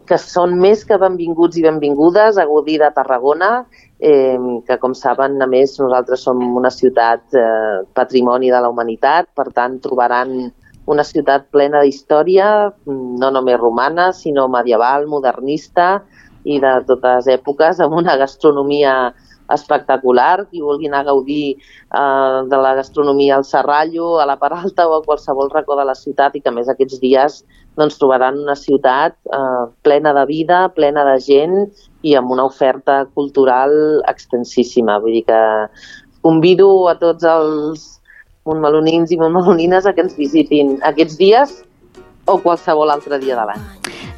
que 0.05 0.17
són 0.19 0.57
més 0.59 0.83
que 0.85 0.99
benvinguts 0.99 1.57
i 1.57 1.63
benvingudes 1.63 2.37
a 2.37 2.45
gaudir 2.45 2.81
de 2.83 2.91
Tarragona, 2.93 3.51
eh, 3.97 4.37
que 4.67 4.77
com 4.83 4.93
saben, 4.93 5.39
a 5.41 5.47
més, 5.49 5.79
nosaltres 5.79 6.27
som 6.27 6.43
una 6.59 6.69
ciutat 6.69 7.23
eh, 7.33 7.81
patrimoni 7.97 8.51
de 8.51 8.59
la 8.61 8.69
humanitat, 8.69 9.31
per 9.33 9.47
tant 9.55 9.79
trobaran 9.81 10.51
una 10.87 11.03
ciutat 11.03 11.49
plena 11.51 11.83
d'història, 11.83 12.71
no 12.87 13.31
només 13.35 13.59
romana, 13.59 14.11
sinó 14.15 14.47
medieval, 14.51 15.07
modernista 15.11 16.03
i 16.47 16.61
de 16.63 16.73
totes 16.87 17.27
èpoques, 17.27 17.81
amb 17.83 17.97
una 17.99 18.15
gastronomia 18.19 19.11
espectacular. 19.51 20.45
Qui 20.47 20.63
vulgui 20.63 20.87
anar 20.87 21.03
a 21.03 21.09
gaudir 21.09 21.57
eh, 21.57 22.39
de 22.47 22.61
la 22.63 22.73
gastronomia 22.79 23.35
al 23.37 23.45
Serrallo, 23.47 24.17
a 24.19 24.25
la 24.29 24.37
Peralta 24.39 24.87
o 24.87 24.97
a 24.97 25.03
qualsevol 25.03 25.51
racó 25.53 25.77
de 25.79 25.85
la 25.87 25.95
ciutat 25.95 26.35
i 26.35 26.43
que 26.43 26.55
més 26.55 26.71
aquests 26.71 27.01
dies 27.03 27.41
doncs, 27.77 27.99
trobaran 27.99 28.39
una 28.41 28.55
ciutat 28.55 29.17
eh, 29.27 29.65
plena 29.83 30.15
de 30.15 30.25
vida, 30.29 30.63
plena 30.75 31.03
de 31.11 31.19
gent 31.23 31.59
i 32.01 32.15
amb 32.15 32.31
una 32.31 32.47
oferta 32.47 33.03
cultural 33.13 34.01
extensíssima. 34.07 34.99
Vull 35.03 35.19
dir 35.19 35.27
que 35.27 35.43
convido 36.23 36.87
a 36.87 36.97
tots 36.99 37.27
els 37.27 37.96
montmelonins 38.47 39.11
i 39.11 39.19
montmelonines 39.19 39.85
a 39.85 39.93
que 39.93 40.05
ens 40.05 40.15
visitin 40.17 40.77
aquests 40.87 41.17
dies 41.19 41.57
o 42.27 42.39
qualsevol 42.43 42.91
altre 42.91 43.19
dia 43.21 43.37
de 43.39 43.47
l'any. 43.49 43.65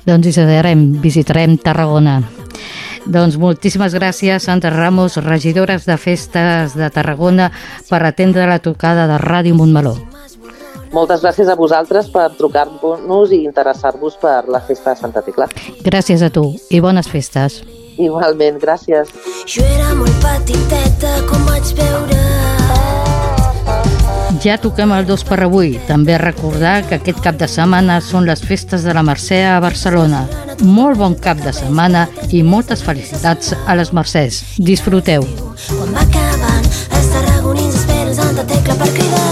Doncs 0.07 0.29
visitarem, 0.31 0.85
visitarem 1.03 1.57
Tarragona. 1.61 2.19
Doncs 3.09 3.37
moltíssimes 3.41 3.95
gràcies, 3.95 4.43
Sandra 4.45 4.71
Ramos, 4.73 5.17
regidores 5.23 5.85
de 5.89 5.97
Festes 5.97 6.75
de 6.77 6.89
Tarragona, 6.93 7.49
per 7.89 8.03
atendre 8.05 8.45
la 8.49 8.59
trucada 8.59 9.07
de 9.09 9.17
Ràdio 9.21 9.55
Montmeló. 9.57 9.95
Moltes 10.93 11.21
gràcies 11.21 11.49
a 11.49 11.55
vosaltres 11.57 12.09
per 12.09 12.31
trucar-nos 12.37 13.33
i 13.33 13.43
interessar-vos 13.45 14.17
per 14.21 14.47
la 14.49 14.61
festa 14.65 14.95
de 14.95 15.01
Santa 15.03 15.21
Tecla. 15.25 15.49
Gràcies 15.85 16.25
a 16.25 16.31
tu 16.33 16.47
i 16.69 16.81
bones 16.81 17.09
festes. 17.09 17.61
Igualment, 17.99 18.57
gràcies. 18.63 19.11
Jo 19.45 19.65
era 19.75 19.93
molt 19.99 20.23
petiteta 20.23 21.19
com 21.29 21.45
vaig 21.49 21.75
veure 21.77 22.58
ja 24.43 24.57
toquem 24.61 24.91
el 24.95 25.05
2 25.07 25.23
per 25.27 25.39
avui. 25.43 25.73
També 25.87 26.17
recordar 26.21 26.81
que 26.87 26.99
aquest 26.99 27.21
cap 27.23 27.39
de 27.39 27.47
setmana 27.51 27.99
són 28.03 28.27
les 28.29 28.43
festes 28.45 28.85
de 28.87 28.95
la 28.95 29.03
Mercè 29.05 29.41
a 29.49 29.59
Barcelona. 29.63 30.25
Molt 30.63 30.99
bon 30.99 31.15
cap 31.15 31.41
de 31.43 31.53
setmana 31.55 32.07
i 32.31 32.43
moltes 32.43 32.83
felicitats 32.85 33.55
a 33.65 33.75
les 33.79 33.93
Mercès. 33.95 34.43
Disfruteu. 34.57 35.27
Quan 35.69 35.95
va 35.95 36.05
acabant, 36.05 36.71
els 36.95 37.11
tarragonins 37.15 37.81
esperen 37.83 38.15
Santa 38.15 38.47
Tecla 38.47 38.79
per 38.79 38.93
cridar 38.95 39.28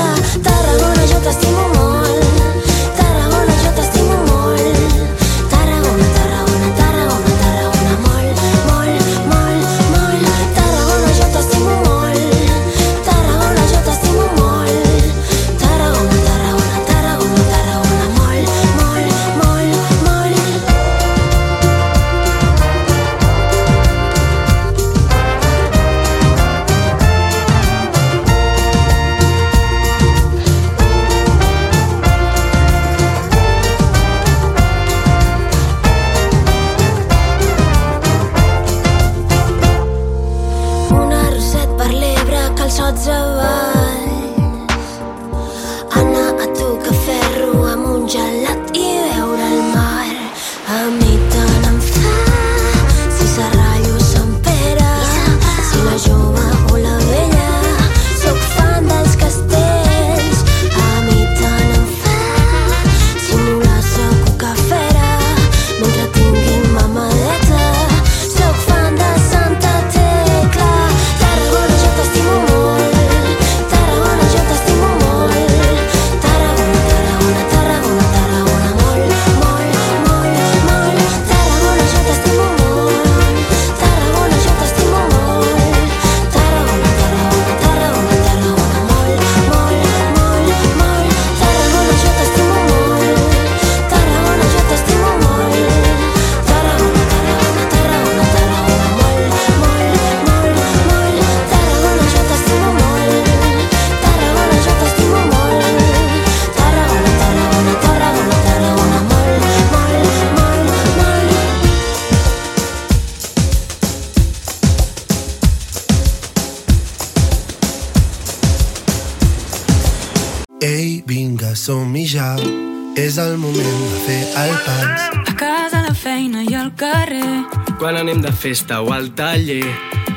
el 124.46 124.58
pas. 124.66 125.10
A 125.32 125.36
casa, 125.36 125.80
a 125.80 125.88
la 125.88 125.94
feina 125.94 126.44
i 126.44 126.54
al 126.54 126.74
carrer. 126.76 127.46
Quan 127.80 127.98
anem 127.98 128.22
de 128.22 128.32
festa 128.32 128.82
o 128.82 128.92
al 128.94 129.12
taller. 129.16 129.66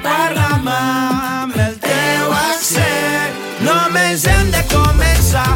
Parla'm 0.02 0.68
amb 0.68 1.56
el 1.56 1.76
teu 1.80 2.32
accent. 2.32 3.36
Només 3.64 4.24
hem 4.26 4.50
de 4.54 4.62
començar. 4.72 5.48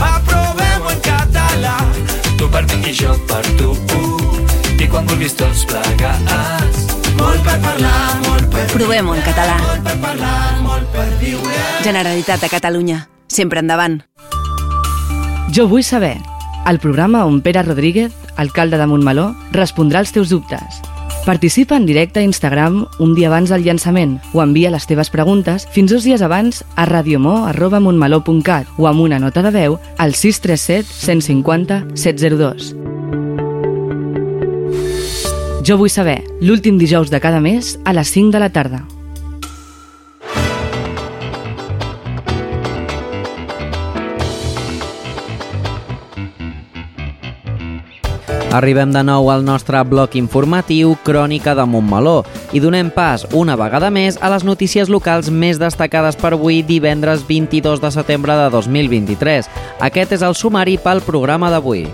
Va, 0.00 0.20
provem-ho 0.26 0.90
en 0.90 1.00
català. 1.04 1.76
Tu 2.38 2.48
per 2.50 2.64
mi 2.70 2.90
i 2.90 2.94
jo 2.94 3.14
per 3.30 3.42
tu. 3.58 3.72
I 4.82 4.88
quan 4.90 5.06
vulguis 5.06 5.32
tots 5.38 5.62
plegats. 5.70 6.82
Molt 7.16 7.40
per 7.46 7.54
parlar, 7.62 8.20
molt 8.26 8.50
per 8.50 8.66
Provem-ho 8.74 9.14
en 9.14 9.22
català. 9.22 9.54
molt 9.62 9.84
per 9.86 9.96
parlar, 10.02 10.60
molt 10.62 10.86
per 10.92 11.06
viure. 11.20 11.62
Generalitat 11.84 12.40
de 12.40 12.48
Catalunya. 12.48 13.06
Sempre 13.28 13.60
endavant. 13.60 14.02
Jo 15.54 15.68
vull 15.70 15.84
saber, 15.86 16.18
el 16.70 16.78
programa 16.78 17.24
on 17.26 17.40
Pere 17.40 17.62
Rodríguez, 17.62 18.12
alcalde 18.36 18.78
de 18.78 18.86
Montmeló, 18.86 19.34
respondrà 19.52 20.00
als 20.00 20.12
teus 20.12 20.30
dubtes. 20.30 20.80
Participa 21.24 21.76
en 21.76 21.86
directe 21.86 22.20
a 22.20 22.22
Instagram 22.22 22.86
un 22.98 23.14
dia 23.14 23.28
abans 23.28 23.48
del 23.48 23.64
llançament 23.64 24.18
o 24.34 24.42
envia 24.42 24.70
les 24.70 24.84
teves 24.86 25.08
preguntes 25.08 25.64
fins 25.72 25.90
dos 25.92 26.04
dies 26.04 26.20
abans 26.20 26.64
a 26.76 26.84
radiomo.montmeló.cat 26.84 28.68
o 28.76 28.88
amb 28.90 29.00
una 29.00 29.18
nota 29.18 29.40
de 29.42 29.52
veu 29.54 29.78
al 29.96 30.12
637 30.12 30.84
150 30.84 31.96
702. 31.96 32.74
Jo 35.64 35.78
vull 35.80 35.88
saber, 35.88 36.20
l'últim 36.44 36.76
dijous 36.76 37.08
de 37.08 37.22
cada 37.24 37.40
mes 37.40 37.78
a 37.88 37.96
les 37.96 38.12
5 38.12 38.36
de 38.36 38.44
la 38.44 38.52
tarda. 38.52 38.84
Arribem 48.54 48.92
de 48.94 49.00
nou 49.02 49.32
al 49.32 49.42
nostre 49.42 49.80
bloc 49.82 50.12
informatiu 50.14 50.92
Crònica 51.02 51.56
de 51.58 51.64
Montmeló 51.66 52.20
i 52.54 52.62
donem 52.62 52.92
pas 52.94 53.24
una 53.34 53.56
vegada 53.58 53.90
més 53.90 54.14
a 54.22 54.30
les 54.30 54.46
notícies 54.46 54.92
locals 54.92 55.26
més 55.26 55.58
destacades 55.58 56.14
per 56.14 56.36
avui 56.36 56.60
divendres 56.62 57.26
22 57.26 57.82
de 57.82 57.90
setembre 57.90 58.38
de 58.38 58.46
2023. 58.54 59.50
Aquest 59.90 60.14
és 60.14 60.22
el 60.22 60.38
sumari 60.38 60.78
pel 60.78 61.02
programa 61.02 61.50
d'avui. 61.50 61.88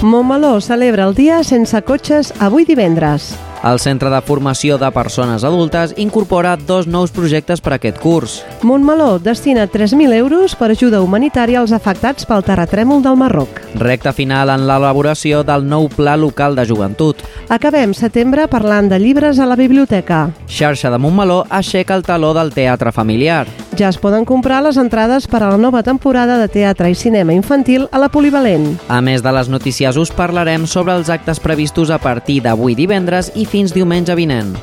Montmeló 0.00 0.60
celebra 0.62 1.10
el 1.10 1.18
dia 1.18 1.42
sense 1.42 1.82
cotxes 1.82 2.30
avui 2.38 2.62
divendres. 2.68 3.32
El 3.62 3.78
Centre 3.78 4.08
de 4.08 4.20
Formació 4.24 4.78
de 4.80 4.88
Persones 4.88 5.44
Adultes 5.44 5.92
incorpora 6.00 6.54
dos 6.56 6.86
nous 6.88 7.10
projectes 7.12 7.60
per 7.60 7.74
a 7.74 7.76
aquest 7.76 7.98
curs. 8.00 8.38
Montmeló 8.64 9.18
destina 9.20 9.66
3.000 9.68 10.16
euros 10.16 10.54
per 10.56 10.70
ajuda 10.72 11.02
humanitària 11.04 11.60
als 11.60 11.74
afectats 11.76 12.24
pel 12.24 12.40
terratrèmol 12.46 13.04
del 13.04 13.18
Marroc. 13.20 13.60
Recta 13.76 14.14
final 14.16 14.48
en 14.48 14.64
l'elaboració 14.66 15.42
del 15.44 15.68
nou 15.68 15.90
Pla 15.92 16.16
Local 16.16 16.56
de 16.56 16.64
Joventut. 16.64 17.20
Acabem 17.52 17.92
setembre 17.92 18.48
parlant 18.48 18.88
de 18.88 18.98
llibres 18.98 19.38
a 19.38 19.46
la 19.46 19.60
biblioteca. 19.60 20.30
Xarxa 20.48 20.88
de 20.90 20.98
Montmeló 20.98 21.44
aixeca 21.50 21.98
el 21.98 22.06
taló 22.06 22.32
del 22.32 22.54
teatre 22.56 22.92
familiar. 22.96 23.44
Ja 23.76 23.88
es 23.88 24.00
poden 24.00 24.24
comprar 24.24 24.62
les 24.64 24.80
entrades 24.80 25.28
per 25.30 25.42
a 25.42 25.50
la 25.52 25.60
nova 25.60 25.82
temporada 25.84 26.38
de 26.40 26.48
teatre 26.48 26.90
i 26.90 26.96
cinema 26.96 27.32
infantil 27.36 27.86
a 27.92 28.00
la 28.00 28.08
Polivalent. 28.08 28.66
A 28.88 29.00
més 29.04 29.22
de 29.22 29.32
les 29.32 29.48
notícies, 29.48 29.96
us 29.96 30.10
parlarem 30.10 30.66
sobre 30.66 30.96
els 30.96 31.12
actes 31.12 31.40
previstos 31.40 31.90
a 31.90 32.00
partir 32.00 32.40
d'avui 32.42 32.74
divendres 32.74 33.30
i 33.36 33.46
fins 33.50 33.74
diumenge 33.74 34.14
vinent. 34.14 34.54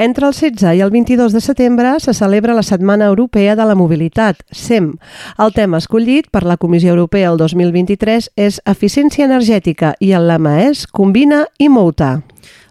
Entre 0.00 0.24
el 0.24 0.32
16 0.32 0.78
i 0.78 0.80
el 0.80 0.90
22 0.90 1.34
de 1.36 1.42
setembre 1.44 1.90
se 2.00 2.14
celebra 2.14 2.54
la 2.56 2.62
Setmana 2.62 3.04
Europea 3.04 3.54
de 3.54 3.66
la 3.68 3.74
Mobilitat, 3.74 4.38
SEM. 4.50 4.94
El 5.36 5.52
tema 5.52 5.76
escollit 5.76 6.30
per 6.32 6.46
la 6.48 6.56
Comissió 6.56 6.94
Europea 6.94 7.28
el 7.28 7.36
2023 7.36 8.30
és 8.40 8.62
Eficiència 8.64 9.28
Energètica 9.28 9.92
i 10.00 10.14
el 10.16 10.24
lema 10.32 10.62
és 10.64 10.86
Combina 10.88 11.44
i 11.58 11.68
Mouta. 11.68 12.22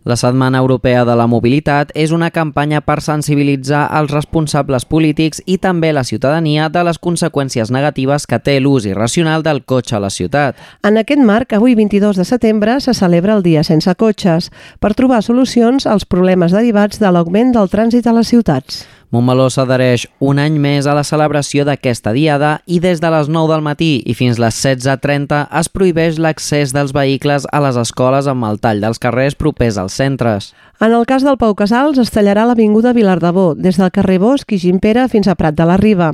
La 0.03 0.15
Setmana 0.15 0.57
Europea 0.57 1.03
de 1.05 1.15
la 1.19 1.27
Mobilitat 1.27 1.91
és 1.93 2.13
una 2.15 2.31
campanya 2.31 2.81
per 2.81 2.99
sensibilitzar 3.03 3.85
els 3.99 4.11
responsables 4.13 4.85
polítics 4.89 5.43
i 5.45 5.57
també 5.61 5.91
la 5.93 6.05
ciutadania 6.07 6.69
de 6.69 6.83
les 6.87 6.99
conseqüències 6.99 7.71
negatives 7.71 8.25
que 8.25 8.39
té 8.39 8.59
l'ús 8.59 8.87
irracional 8.89 9.43
del 9.43 9.63
cotxe 9.63 9.97
a 9.97 10.03
la 10.03 10.09
ciutat. 10.09 10.55
En 10.83 10.97
aquest 10.97 11.21
marc, 11.21 11.53
avui 11.53 11.75
22 11.75 12.17
de 12.17 12.25
setembre 12.25 12.79
se 12.79 12.93
celebra 12.93 13.35
el 13.35 13.43
Dia 13.43 13.63
Sense 13.63 13.93
Cotxes 13.95 14.51
per 14.79 14.95
trobar 14.95 15.21
solucions 15.21 15.85
als 15.85 16.05
problemes 16.05 16.55
derivats 16.55 16.99
de 16.99 17.11
l'augment 17.11 17.53
del 17.53 17.69
trànsit 17.69 18.07
a 18.07 18.15
les 18.15 18.31
ciutats. 18.31 18.87
Montmeló 19.09 19.47
s'adhereix 19.49 20.03
un 20.21 20.37
any 20.37 20.59
més 20.61 20.85
a 20.85 20.93
la 20.93 21.01
celebració 21.07 21.63
d'aquesta 21.65 22.11
diada 22.13 22.59
i 22.69 22.77
des 22.83 22.99
de 23.01 23.09
les 23.09 23.25
9 23.25 23.49
del 23.49 23.63
matí 23.65 24.03
i 24.05 24.13
fins 24.13 24.37
les 24.37 24.59
16.30 24.61 25.47
es 25.59 25.69
prohibeix 25.73 26.19
l'accés 26.21 26.75
dels 26.77 26.93
vehicles 26.93 27.47
a 27.49 27.63
les 27.65 27.79
escoles 27.81 28.29
amb 28.29 28.45
el 28.45 28.61
tall 28.61 28.85
dels 28.85 29.01
carrers 29.01 29.33
propers 29.33 29.79
als 29.81 29.97
centres. 29.97 30.51
En 30.79 30.93
el 30.93 31.07
cas 31.09 31.25
del 31.25 31.35
Pau 31.41 31.57
Casals, 31.59 31.97
es 31.99 32.13
tallarà 32.13 32.45
l'Avinguda 32.47 32.93
Vilardebó, 32.95 33.49
des 33.57 33.81
del 33.81 33.89
carrer 33.91 34.19
Bosch 34.21 34.53
i 34.55 34.61
Gimpera 34.61 35.09
fins 35.11 35.27
a 35.27 35.35
Prat 35.35 35.57
de 35.57 35.65
la 35.67 35.75
Riba, 35.81 36.13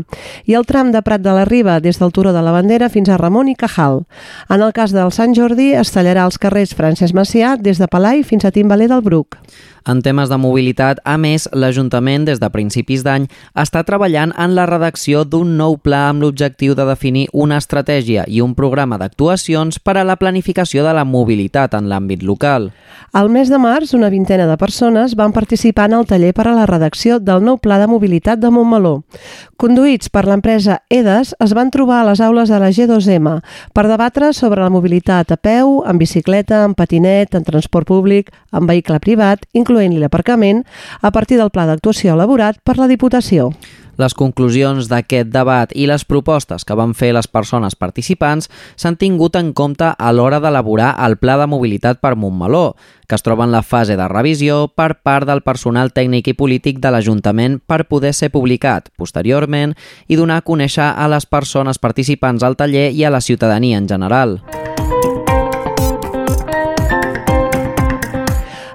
i 0.50 0.56
el 0.58 0.66
tram 0.66 0.90
de 0.96 1.04
Prat 1.06 1.22
de 1.22 1.36
la 1.36 1.44
Riba 1.46 1.78
des 1.84 2.00
del 2.02 2.16
Turó 2.16 2.34
de 2.34 2.42
la 2.42 2.56
Bandera 2.56 2.90
fins 2.90 3.12
a 3.12 3.20
Ramon 3.22 3.52
i 3.52 3.54
Cajal. 3.60 4.06
En 4.50 4.64
el 4.66 4.74
cas 4.74 4.96
del 4.96 5.12
Sant 5.12 5.36
Jordi, 5.38 5.74
es 5.76 5.94
tallarà 5.94 6.26
els 6.26 6.40
carrers 6.42 6.74
Francesc 6.74 7.14
Macià 7.14 7.58
des 7.62 7.78
de 7.78 7.92
Palai 7.92 8.24
fins 8.24 8.48
a 8.48 8.56
Timbaler 8.56 8.90
del 8.90 9.06
Bruc. 9.06 9.38
En 9.86 10.00
temes 10.02 10.32
de 10.32 10.38
mobilitat, 10.42 10.98
a 11.06 11.14
més, 11.22 11.44
l'Ajuntament, 11.54 12.24
des 12.26 12.40
de 12.42 12.48
principis 12.50 13.04
d'any, 13.06 13.28
està 13.54 13.84
treballant 13.86 14.32
en 14.34 14.56
la 14.58 14.66
redacció 14.66 15.22
d'un 15.30 15.52
nou 15.60 15.78
pla 15.78 16.08
amb 16.10 16.26
l'objectiu 16.26 16.74
de 16.74 16.88
definir 16.90 17.28
una 17.34 17.60
estratègia 17.62 18.24
i 18.26 18.42
un 18.42 18.56
programa 18.58 18.98
d'actuacions 18.98 19.78
per 19.78 20.00
a 20.00 20.06
la 20.08 20.16
planificació 20.18 20.82
de 20.82 20.96
la 20.98 21.04
mobilitat 21.06 21.78
en 21.78 21.86
l'àmbit 21.92 22.24
local. 22.26 22.72
Al 23.14 23.30
mes 23.30 23.52
de 23.54 23.60
març, 23.62 23.94
una 23.94 24.10
vintena 24.10 24.48
de 24.50 24.58
persones 24.58 25.14
van 25.16 25.32
participar 25.32 25.86
en 25.92 26.00
el 26.00 26.08
taller 26.10 26.34
per 26.34 26.48
a 26.50 26.56
la 26.58 26.66
redacció 26.66 27.20
del 27.20 27.46
nou 27.46 27.60
Pla 27.62 27.78
de 27.78 27.86
Mobilitat 27.88 28.42
de 28.42 28.50
Montmeló. 28.50 29.04
Conduïts 29.62 30.10
per 30.10 30.26
l'empresa 30.26 30.82
EDES, 30.90 31.36
es 31.46 31.54
van 31.54 31.70
trobar 31.72 32.02
a 32.02 32.10
les 32.10 32.20
aules 32.26 32.50
de 32.50 32.58
la 32.60 32.74
G2M 32.74 33.38
per 33.78 33.86
debatre 33.86 34.34
sobre 34.34 34.66
la 34.66 34.74
mobilitat 34.74 35.32
a 35.32 35.38
peu, 35.38 35.84
en 35.86 36.02
bicicleta, 36.02 36.64
en 36.66 36.74
patinet, 36.74 37.38
en 37.38 37.46
transport 37.46 37.88
públic, 37.88 38.34
en 38.52 38.66
vehicle 38.66 39.00
privat, 39.00 39.46
incloent-hi 39.76 40.00
l'aparcament, 40.00 40.64
a 41.02 41.12
partir 41.12 41.38
del 41.38 41.52
pla 41.52 41.66
d'actuació 41.68 42.16
elaborat 42.16 42.62
per 42.64 42.78
la 42.80 42.88
Diputació. 42.88 43.52
Les 43.96 44.12
conclusions 44.14 44.90
d'aquest 44.92 45.30
debat 45.32 45.72
i 45.72 45.86
les 45.88 46.04
propostes 46.04 46.66
que 46.68 46.76
van 46.76 46.92
fer 46.94 47.14
les 47.16 47.30
persones 47.32 47.78
participants 47.80 48.50
s'han 48.76 48.98
tingut 49.00 49.38
en 49.40 49.54
compte 49.54 49.94
a 49.96 50.12
l'hora 50.12 50.42
d'elaborar 50.44 50.98
el 51.06 51.16
Pla 51.16 51.38
de 51.40 51.48
Mobilitat 51.48 52.02
per 52.04 52.18
Montmeló, 52.20 52.76
que 53.08 53.16
es 53.16 53.24
troba 53.24 53.46
en 53.46 53.54
la 53.56 53.64
fase 53.64 53.96
de 53.96 54.10
revisió 54.12 54.68
per 54.68 55.00
part 55.00 55.28
del 55.30 55.46
personal 55.48 55.94
tècnic 55.96 56.28
i 56.28 56.36
polític 56.36 56.84
de 56.84 56.92
l'Ajuntament 56.92 57.62
per 57.66 57.86
poder 57.88 58.12
ser 58.14 58.34
publicat 58.36 58.92
posteriorment 59.00 59.78
i 60.08 60.20
donar 60.20 60.42
a 60.42 60.48
conèixer 60.48 60.92
a 60.92 61.08
les 61.08 61.26
persones 61.26 61.80
participants 61.80 62.44
al 62.44 62.60
taller 62.60 62.90
i 62.92 63.06
a 63.06 63.16
la 63.16 63.24
ciutadania 63.24 63.78
en 63.80 63.88
general. 63.88 64.42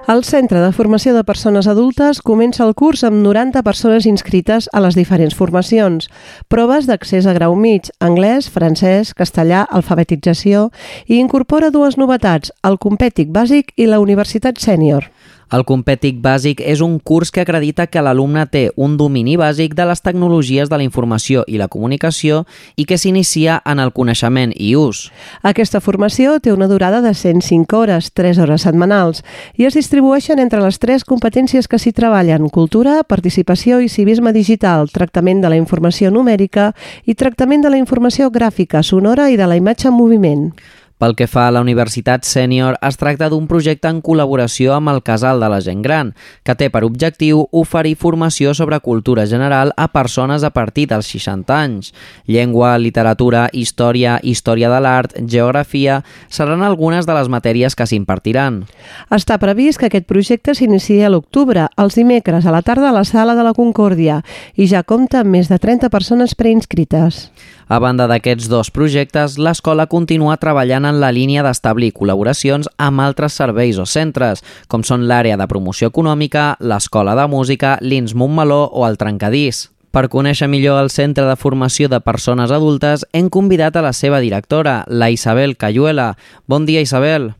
El 0.09 0.23
Centre 0.25 0.57
de 0.59 0.71
Formació 0.73 1.11
de 1.13 1.21
Persones 1.23 1.67
Adultes 1.69 2.19
comença 2.25 2.63
el 2.65 2.73
curs 2.73 3.03
amb 3.05 3.21
90 3.21 3.61
persones 3.61 4.07
inscrites 4.09 4.67
a 4.73 4.81
les 4.81 4.97
diferents 4.97 5.35
formacions. 5.37 6.09
Proves 6.49 6.89
d'accés 6.89 7.27
a 7.29 7.35
grau 7.37 7.53
mig, 7.55 7.91
anglès, 8.01 8.49
francès, 8.49 9.13
castellà, 9.13 9.61
alfabetització 9.69 10.71
i 11.05 11.21
incorpora 11.21 11.69
dues 11.69 11.99
novetats, 12.01 12.49
el 12.65 12.81
compètic 12.81 13.29
bàsic 13.29 13.75
i 13.77 13.85
la 13.85 14.01
universitat 14.01 14.57
sènior. 14.57 15.11
El 15.51 15.65
Compètic 15.67 16.21
Bàsic 16.23 16.61
és 16.63 16.79
un 16.79 16.93
curs 17.03 17.27
que 17.35 17.41
acredita 17.43 17.83
que 17.91 17.99
l'alumne 17.99 18.45
té 18.47 18.61
un 18.79 18.93
domini 18.95 19.33
bàsic 19.35 19.73
de 19.75 19.83
les 19.89 19.99
tecnologies 19.99 20.69
de 20.71 20.79
la 20.79 20.85
informació 20.85 21.43
i 21.43 21.59
la 21.59 21.67
comunicació 21.67 22.45
i 22.79 22.85
que 22.87 22.95
s'inicia 22.95 23.57
en 23.67 23.83
el 23.83 23.91
coneixement 23.91 24.55
i 24.55 24.71
ús. 24.79 25.09
Aquesta 25.43 25.83
formació 25.83 26.37
té 26.39 26.55
una 26.55 26.69
durada 26.71 27.01
de 27.03 27.11
105 27.11 27.81
hores, 27.81 28.13
3 28.15 28.39
hores 28.39 28.63
setmanals, 28.63 29.25
i 29.59 29.67
es 29.67 29.75
distribueixen 29.75 30.39
entre 30.39 30.63
les 30.63 30.79
tres 30.79 31.03
competències 31.03 31.67
que 31.67 31.79
s'hi 31.83 31.91
treballen, 31.91 32.47
cultura, 32.47 33.01
participació 33.03 33.81
i 33.83 33.91
civisme 33.91 34.31
digital, 34.31 34.87
tractament 34.87 35.43
de 35.43 35.51
la 35.51 35.59
informació 35.59 36.15
numèrica 36.15 36.71
i 37.03 37.19
tractament 37.19 37.67
de 37.67 37.75
la 37.75 37.81
informació 37.81 38.31
gràfica, 38.31 38.87
sonora 38.87 39.27
i 39.27 39.35
de 39.35 39.51
la 39.51 39.59
imatge 39.59 39.91
en 39.91 39.99
moviment. 39.99 40.53
Pel 41.01 41.15
que 41.17 41.25
fa 41.25 41.47
a 41.49 41.51
la 41.55 41.63
Universitat 41.65 42.27
Sènior, 42.29 42.75
es 42.85 42.99
tracta 43.01 43.25
d'un 43.33 43.47
projecte 43.49 43.89
en 43.89 44.03
col·laboració 44.05 44.75
amb 44.75 44.91
el 44.91 44.99
Casal 45.01 45.39
de 45.41 45.47
la 45.49 45.57
Gent 45.65 45.79
Gran, 45.81 46.11
que 46.45 46.53
té 46.53 46.67
per 46.69 46.83
objectiu 46.85 47.39
oferir 47.57 47.95
formació 47.97 48.51
sobre 48.53 48.77
cultura 48.85 49.25
general 49.25 49.73
a 49.81 49.87
persones 49.89 50.45
a 50.45 50.51
partir 50.53 50.85
dels 50.91 51.09
60 51.09 51.55
anys. 51.57 51.89
Llengua, 52.29 52.75
literatura, 52.77 53.47
història, 53.51 54.19
història 54.21 54.69
de 54.69 54.81
l'art, 54.85 55.15
geografia... 55.25 56.03
seran 56.29 56.61
algunes 56.61 57.07
de 57.09 57.15
les 57.17 57.27
matèries 57.33 57.73
que 57.75 57.87
s'impartiran. 57.89 58.61
Està 59.09 59.39
previst 59.41 59.81
que 59.81 59.89
aquest 59.89 60.05
projecte 60.05 60.53
s'inicia 60.53 61.07
a 61.07 61.11
l'octubre, 61.15 61.65
els 61.81 61.97
dimecres 61.97 62.45
a 62.45 62.53
la 62.53 62.61
tarda 62.61 62.91
a 62.91 62.93
la 62.93 63.03
Sala 63.09 63.33
de 63.33 63.47
la 63.47 63.55
Concòrdia, 63.57 64.21
i 64.53 64.69
ja 64.69 64.83
compta 64.85 65.25
amb 65.25 65.33
més 65.33 65.49
de 65.49 65.57
30 65.57 65.89
persones 65.89 66.37
preinscrites. 66.37 67.31
A 67.71 67.77
banda 67.79 68.03
d'aquests 68.11 68.49
dos 68.51 68.67
projectes, 68.75 69.37
l'escola 69.39 69.85
continua 69.87 70.33
treballant 70.35 70.83
en 70.89 70.97
la 70.99 71.07
línia 71.15 71.39
d'establir 71.45 71.93
col·laboracions 71.95 72.67
amb 72.75 72.99
altres 72.99 73.37
serveis 73.39 73.77
o 73.79 73.85
centres, 73.87 74.41
com 74.67 74.83
són 74.83 75.05
l'àrea 75.07 75.37
de 75.39 75.47
promoció 75.47 75.87
econòmica, 75.87 76.57
l'escola 76.59 77.13
de 77.15 77.29
música, 77.31 77.77
l'INS 77.79 78.11
Montmeló 78.11 78.65
o 78.67 78.83
el 78.89 78.99
Trencadís. 78.99 79.69
Per 79.95 80.09
conèixer 80.11 80.49
millor 80.51 80.81
el 80.81 80.91
Centre 80.91 81.23
de 81.29 81.37
Formació 81.39 81.87
de 81.87 82.01
Persones 82.03 82.51
Adultes, 82.51 83.07
hem 83.13 83.31
convidat 83.31 83.79
a 83.79 83.85
la 83.87 83.93
seva 83.95 84.19
directora, 84.19 84.83
la 84.89 85.07
Isabel 85.07 85.55
Cayuela. 85.55 86.17
Bon 86.47 86.67
dia, 86.67 86.83
Isabel. 86.83 87.31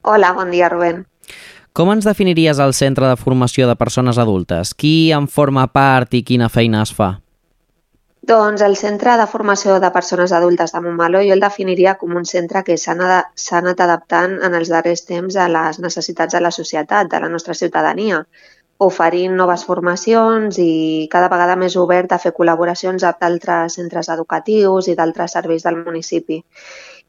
Hola, 0.00 0.32
bon 0.32 0.56
dia, 0.56 0.72
Rubén. 0.72 1.04
Com 1.76 1.92
ens 1.92 2.08
definiries 2.08 2.64
el 2.64 2.72
Centre 2.72 3.12
de 3.12 3.20
Formació 3.20 3.68
de 3.68 3.76
Persones 3.76 4.16
Adultes? 4.16 4.72
Qui 4.72 5.12
en 5.12 5.28
forma 5.28 5.68
part 5.68 6.16
i 6.16 6.24
quina 6.24 6.48
feina 6.48 6.80
es 6.80 6.96
fa? 6.96 7.18
Doncs 8.26 8.62
el 8.66 8.74
Centre 8.74 9.12
de 9.20 9.24
Formació 9.30 9.76
de 9.82 9.88
Persones 9.94 10.32
Adultes 10.34 10.72
de 10.74 10.80
Montmeló 10.82 11.20
jo 11.22 11.34
el 11.34 11.42
definiria 11.44 11.92
com 12.00 12.16
un 12.20 12.24
centre 12.26 12.62
que 12.66 12.74
s'ha 12.82 12.96
anat, 12.96 13.82
adaptant 13.84 14.34
en 14.48 14.56
els 14.58 14.72
darrers 14.72 15.04
temps 15.10 15.36
a 15.38 15.46
les 15.56 15.78
necessitats 15.84 16.34
de 16.34 16.40
la 16.42 16.50
societat, 16.56 17.06
de 17.12 17.20
la 17.22 17.28
nostra 17.34 17.54
ciutadania, 17.54 18.18
oferint 18.88 19.36
noves 19.38 19.62
formacions 19.68 20.58
i 20.58 21.06
cada 21.12 21.30
vegada 21.32 21.54
més 21.56 21.76
obert 21.84 22.12
a 22.12 22.18
fer 22.24 22.34
col·laboracions 22.40 23.06
amb 23.06 23.22
d'altres 23.22 23.78
centres 23.78 24.10
educatius 24.16 24.90
i 24.90 24.96
d'altres 24.98 25.38
serveis 25.38 25.62
del 25.68 25.78
municipi 25.84 26.42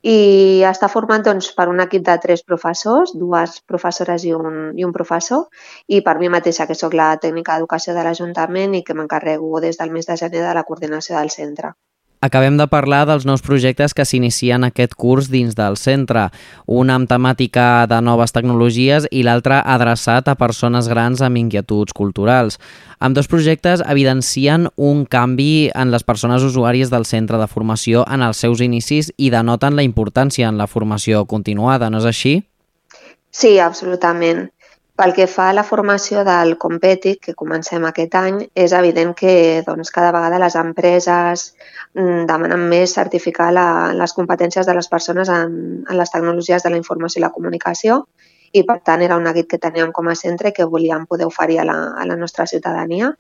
i 0.04 0.64
està 0.70 0.88
format 0.94 1.24
doncs, 1.26 1.50
per 1.58 1.68
un 1.72 1.80
equip 1.84 2.04
de 2.06 2.18
tres 2.24 2.44
professors, 2.44 3.14
dues 3.18 3.58
professores 3.72 4.26
i 4.26 4.34
un, 4.38 4.72
i 4.78 4.86
un 4.86 4.94
professor, 4.94 5.48
i 5.88 6.02
per 6.06 6.18
mi 6.20 6.30
mateixa, 6.30 6.68
que 6.70 6.78
sóc 6.78 6.94
la 6.94 7.10
tècnica 7.18 7.56
d'educació 7.58 7.96
de 7.98 8.06
l'Ajuntament 8.06 8.76
i 8.78 8.84
que 8.84 8.94
m'encarrego 8.94 9.60
des 9.62 9.78
del 9.82 9.92
mes 9.92 10.06
de 10.06 10.18
gener 10.24 10.46
de 10.46 10.54
la 10.54 10.64
coordinació 10.64 11.18
del 11.18 11.34
centre. 11.34 11.74
Acabem 12.20 12.56
de 12.58 12.66
parlar 12.66 13.04
dels 13.06 13.28
nous 13.30 13.44
projectes 13.46 13.94
que 13.94 14.06
s'inicien 14.06 14.66
aquest 14.66 14.96
curs 14.98 15.28
dins 15.30 15.54
del 15.54 15.78
centre, 15.78 16.24
un 16.66 16.90
amb 16.90 17.06
temàtica 17.10 17.86
de 17.86 18.00
noves 18.02 18.34
tecnologies 18.34 19.06
i 19.14 19.22
l'altre 19.22 19.60
adreçat 19.62 20.26
a 20.26 20.36
persones 20.40 20.90
grans 20.90 21.22
amb 21.22 21.38
inquietuds 21.38 21.94
culturals. 21.94 22.58
Amb 22.98 23.14
dos 23.14 23.30
projectes 23.30 23.86
evidencien 23.86 24.66
un 24.76 25.06
canvi 25.06 25.70
en 25.76 25.94
les 25.94 26.04
persones 26.04 26.42
usuàries 26.42 26.90
del 26.90 27.06
centre 27.06 27.38
de 27.38 27.48
formació 27.48 28.02
en 28.10 28.26
els 28.26 28.42
seus 28.42 28.66
inicis 28.66 29.14
i 29.18 29.30
denoten 29.30 29.78
la 29.78 29.86
importància 29.86 30.50
en 30.50 30.58
la 30.58 30.66
formació 30.66 31.26
continuada, 31.30 31.92
no 31.94 32.02
és 32.02 32.10
així? 32.10 32.40
Sí, 33.30 33.60
absolutament. 33.62 34.48
Pel 34.98 35.12
que 35.14 35.28
fa 35.30 35.52
a 35.52 35.54
la 35.54 35.64
formació 35.64 36.24
del 36.26 36.56
Competic, 36.58 37.20
que 37.28 37.34
comencem 37.38 37.84
aquest 37.86 38.16
any, 38.18 38.40
és 38.58 38.74
evident 38.74 39.12
que 39.20 39.34
doncs, 39.68 39.92
cada 39.94 40.10
vegada 40.16 40.40
les 40.42 40.56
empreses 40.58 41.44
mm, 41.94 42.24
demanen 42.32 42.64
més 42.72 42.96
certificar 42.98 43.52
la, 43.54 43.68
les 43.94 44.16
competències 44.18 44.66
de 44.66 44.74
les 44.74 44.90
persones 44.90 45.30
en, 45.30 45.54
en 45.86 46.00
les 46.00 46.14
tecnologies 46.16 46.66
de 46.66 46.74
la 46.74 46.82
informació 46.82 47.22
i 47.22 47.26
la 47.28 47.34
comunicació 47.36 48.00
i, 48.52 48.64
per 48.66 48.80
tant, 48.90 49.04
era 49.06 49.20
un 49.22 49.30
neguit 49.30 49.50
que 49.52 49.62
teníem 49.62 49.94
com 49.94 50.10
a 50.10 50.18
centre 50.18 50.54
que 50.56 50.66
volíem 50.66 51.06
poder 51.06 51.30
oferir 51.30 51.60
a 51.62 51.68
la, 51.70 51.78
a 51.94 52.10
la 52.10 52.18
nostra 52.18 52.48
ciutadania 52.50 53.14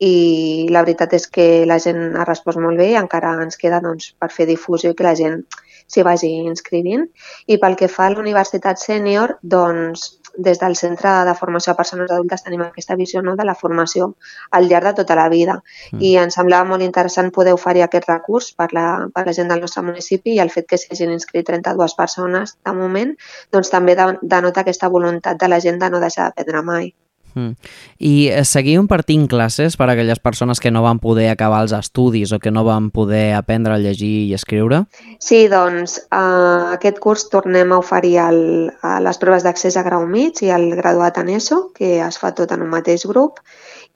i 0.00 0.66
la 0.72 0.82
veritat 0.82 1.12
és 1.14 1.26
que 1.28 1.66
la 1.68 1.78
gent 1.78 2.16
ha 2.16 2.24
respost 2.24 2.58
molt 2.58 2.80
bé 2.80 2.90
i 2.90 2.98
encara 2.98 3.36
ens 3.44 3.60
queda 3.60 3.82
doncs, 3.84 4.14
per 4.18 4.32
fer 4.32 4.48
difusió 4.48 4.90
i 4.90 4.96
que 4.96 5.06
la 5.06 5.14
gent 5.18 5.42
s'hi 5.90 6.04
vagi 6.06 6.30
inscrivint. 6.46 7.04
I 7.46 7.58
pel 7.60 7.76
que 7.76 7.90
fa 7.92 8.06
a 8.06 8.14
la 8.14 8.22
Universitat 8.22 8.80
Sènior, 8.80 9.36
doncs 9.42 10.19
des 10.36 10.60
del 10.60 10.76
Centre 10.76 11.12
de 11.26 11.34
Formació 11.34 11.72
a 11.72 11.76
Persones 11.78 12.10
Adultes 12.10 12.44
tenim 12.46 12.62
aquesta 12.64 12.96
visió 12.96 13.22
no, 13.22 13.36
de 13.36 13.46
la 13.48 13.54
formació 13.54 14.14
al 14.50 14.68
llarg 14.70 14.90
de 14.90 14.94
tota 15.02 15.16
la 15.18 15.28
vida 15.32 15.58
mm. 15.92 16.00
i 16.00 16.14
ens 16.22 16.38
semblava 16.38 16.68
molt 16.68 16.86
interessant 16.86 17.32
poder 17.34 17.54
oferir 17.56 17.84
aquest 17.86 18.08
recurs 18.08 18.52
per 18.56 18.70
la, 18.76 18.86
per 19.14 19.26
la 19.26 19.36
gent 19.36 19.52
del 19.52 19.60
nostre 19.66 19.84
municipi 19.86 20.36
i 20.36 20.42
el 20.44 20.54
fet 20.54 20.68
que 20.70 20.78
s'hi 20.80 20.94
hagin 20.94 21.14
inscrit 21.16 21.48
32 21.50 21.96
persones 21.98 22.56
de 22.64 22.74
moment 22.76 23.14
doncs 23.52 23.72
també 23.74 23.96
denota 23.98 24.64
aquesta 24.64 24.88
voluntat 24.88 25.40
de 25.40 25.48
la 25.48 25.60
gent 25.60 25.80
de 25.80 25.90
no 25.90 26.02
deixar 26.02 26.28
d'aprendre 26.28 26.66
mai. 26.66 26.92
Mm. 27.34 27.54
I 27.98 28.14
eh, 28.30 28.44
seguiu 28.44 28.80
impartint 28.82 29.26
classes 29.30 29.76
per 29.78 29.88
a 29.88 29.94
aquelles 29.94 30.20
persones 30.22 30.60
que 30.60 30.72
no 30.74 30.82
van 30.82 31.00
poder 31.02 31.28
acabar 31.30 31.62
els 31.64 31.74
estudis 31.76 32.32
o 32.32 32.40
que 32.42 32.50
no 32.50 32.64
van 32.66 32.90
poder 32.90 33.34
aprendre 33.38 33.74
a 33.74 33.80
llegir 33.82 34.12
i 34.28 34.34
escriure? 34.36 34.84
Sí, 35.18 35.46
doncs 35.52 35.98
uh, 36.10 36.72
aquest 36.76 37.00
curs 37.02 37.28
tornem 37.32 37.72
a 37.72 37.80
oferir 37.82 38.16
el, 38.24 38.40
a 38.82 38.98
les 39.04 39.20
proves 39.22 39.46
d'accés 39.46 39.76
a 39.76 39.84
grau 39.86 40.06
mig 40.06 40.42
i 40.42 40.52
el 40.54 40.70
graduat 40.76 41.20
en 41.22 41.30
ESO, 41.36 41.70
que 41.76 41.98
es 42.04 42.18
fa 42.18 42.34
tot 42.36 42.52
en 42.52 42.64
un 42.66 42.72
mateix 42.72 43.06
grup, 43.10 43.40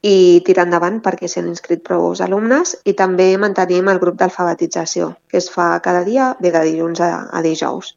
i 0.05 0.43
tirar 0.45 0.67
endavant 0.69 0.99
perquè 1.05 1.29
s'han 1.31 1.49
inscrit 1.49 1.81
prou 1.87 2.13
alumnes 2.27 2.75
i 2.85 2.93
també 2.99 3.31
mantenim 3.41 3.89
el 3.89 4.01
grup 4.03 4.19
d'alfabetització, 4.21 5.15
que 5.31 5.41
es 5.41 5.49
fa 5.51 5.79
cada 5.85 6.05
dia, 6.05 6.35
de 6.41 6.53
dilluns 6.53 7.01
a, 7.01 7.13
a 7.33 7.41
dijous. 7.43 7.95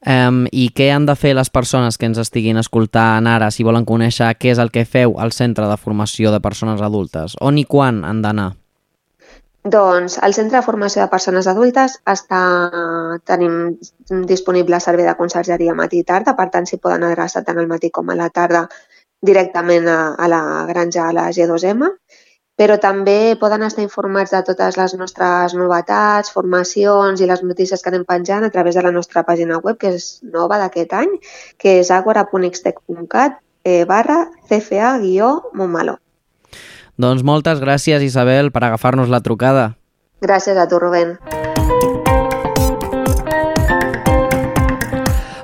Um, 0.00 0.46
I 0.48 0.70
què 0.72 0.86
han 0.94 1.04
de 1.04 1.12
fer 1.12 1.34
les 1.36 1.50
persones 1.52 1.98
que 2.00 2.08
ens 2.08 2.18
estiguin 2.22 2.56
escoltant 2.56 3.26
ara 3.28 3.50
si 3.52 3.66
volen 3.66 3.84
conèixer 3.84 4.30
què 4.40 4.54
és 4.54 4.60
el 4.62 4.72
que 4.72 4.86
feu 4.88 5.18
al 5.20 5.34
Centre 5.36 5.66
de 5.68 5.76
Formació 5.76 6.32
de 6.32 6.40
Persones 6.40 6.80
Adultes? 6.80 7.36
On 7.44 7.58
i 7.60 7.66
quan 7.68 8.00
han 8.08 8.22
d'anar? 8.24 8.54
Doncs 9.60 10.16
el 10.24 10.32
Centre 10.32 10.56
de 10.56 10.64
Formació 10.64 11.02
de 11.02 11.10
Persones 11.12 11.46
Adultes 11.52 11.98
està, 12.08 12.40
tenim 13.28 13.76
disponible 14.24 14.80
servei 14.80 15.04
de 15.04 15.18
consergeria 15.18 15.76
matí 15.76 16.00
i 16.00 16.06
tarda, 16.08 16.32
per 16.32 16.48
tant 16.54 16.64
s'hi 16.64 16.80
poden 16.80 17.04
adreçar 17.04 17.44
tant 17.44 17.60
al 17.60 17.68
matí 17.68 17.92
com 17.92 18.08
a 18.08 18.16
la 18.16 18.30
tarda 18.32 18.64
directament 19.20 19.84
a, 19.84 20.14
a 20.16 20.28
la 20.32 20.42
granja 20.70 21.10
a 21.10 21.12
la 21.12 21.28
G2M 21.28 21.90
però 22.60 22.76
també 22.76 23.38
poden 23.40 23.64
estar 23.64 23.80
informats 23.80 24.34
de 24.34 24.42
totes 24.44 24.76
les 24.76 24.94
nostres 25.00 25.54
novetats, 25.56 26.28
formacions 26.34 27.22
i 27.22 27.28
les 27.30 27.40
notícies 27.40 27.80
que 27.80 27.88
anem 27.88 28.04
penjant 28.04 28.44
a 28.44 28.52
través 28.52 28.76
de 28.76 28.84
la 28.84 28.92
nostra 28.92 29.24
pàgina 29.24 29.62
web, 29.64 29.78
que 29.80 29.94
és 29.96 30.10
nova 30.20 30.60
d'aquest 30.60 30.92
any, 30.92 31.16
que 31.56 31.78
és 31.80 31.88
agora.xtec.cat 31.88 33.40
eh, 33.64 33.84
barra 33.88 34.26
cfa-montmeló. 34.52 35.96
Doncs 37.00 37.24
moltes 37.24 37.64
gràcies, 37.64 38.04
Isabel, 38.04 38.52
per 38.52 38.66
agafar-nos 38.68 39.08
la 39.08 39.24
trucada. 39.24 39.70
Gràcies 40.20 40.60
a 40.60 40.68
tu, 40.68 40.76
Rubén. 40.82 41.16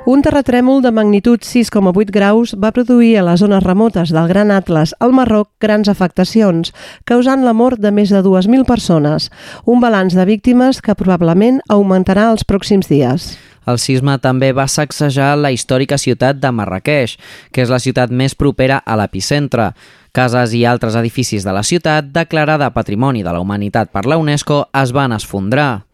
Un 0.06 0.20
terratrèmol 0.22 0.84
de 0.84 0.92
magnitud 0.94 1.42
6,8 1.42 2.12
graus 2.14 2.52
va 2.62 2.70
produir 2.70 3.16
a 3.18 3.24
les 3.26 3.40
zones 3.42 3.64
remotes 3.64 4.12
del 4.14 4.28
Gran 4.30 4.52
Atlas, 4.54 4.92
al 5.02 5.10
Marroc, 5.10 5.48
grans 5.58 5.88
afectacions, 5.90 6.70
causant 7.10 7.42
la 7.42 7.50
mort 7.50 7.82
de 7.82 7.90
més 7.90 8.12
de 8.14 8.20
2.000 8.22 8.62
persones, 8.68 9.32
un 9.66 9.82
balanç 9.82 10.14
de 10.14 10.22
víctimes 10.28 10.78
que 10.78 10.94
probablement 10.94 11.58
augmentarà 11.66 12.28
els 12.30 12.46
pròxims 12.46 12.86
dies. 12.86 13.32
El 13.66 13.80
sisme 13.82 14.14
també 14.22 14.52
va 14.54 14.68
sacsejar 14.70 15.32
la 15.42 15.50
històrica 15.50 15.98
ciutat 15.98 16.38
de 16.38 16.54
Marrakeix, 16.54 17.16
que 17.50 17.66
és 17.66 17.74
la 17.74 17.82
ciutat 17.82 18.14
més 18.14 18.38
propera 18.38 18.78
a 18.86 18.94
l'epicentre. 18.94 19.72
Cases 20.14 20.54
i 20.54 20.62
altres 20.70 20.94
edificis 20.94 21.42
de 21.42 21.50
la 21.50 21.66
ciutat, 21.66 22.14
declarada 22.14 22.70
Patrimoni 22.70 23.26
de 23.26 23.34
la 23.34 23.42
Humanitat 23.42 23.90
per 23.90 24.06
la 24.06 24.22
UNESCO, 24.22 24.68
es 24.70 24.94
van 24.94 25.18
esfondrar. 25.18 25.85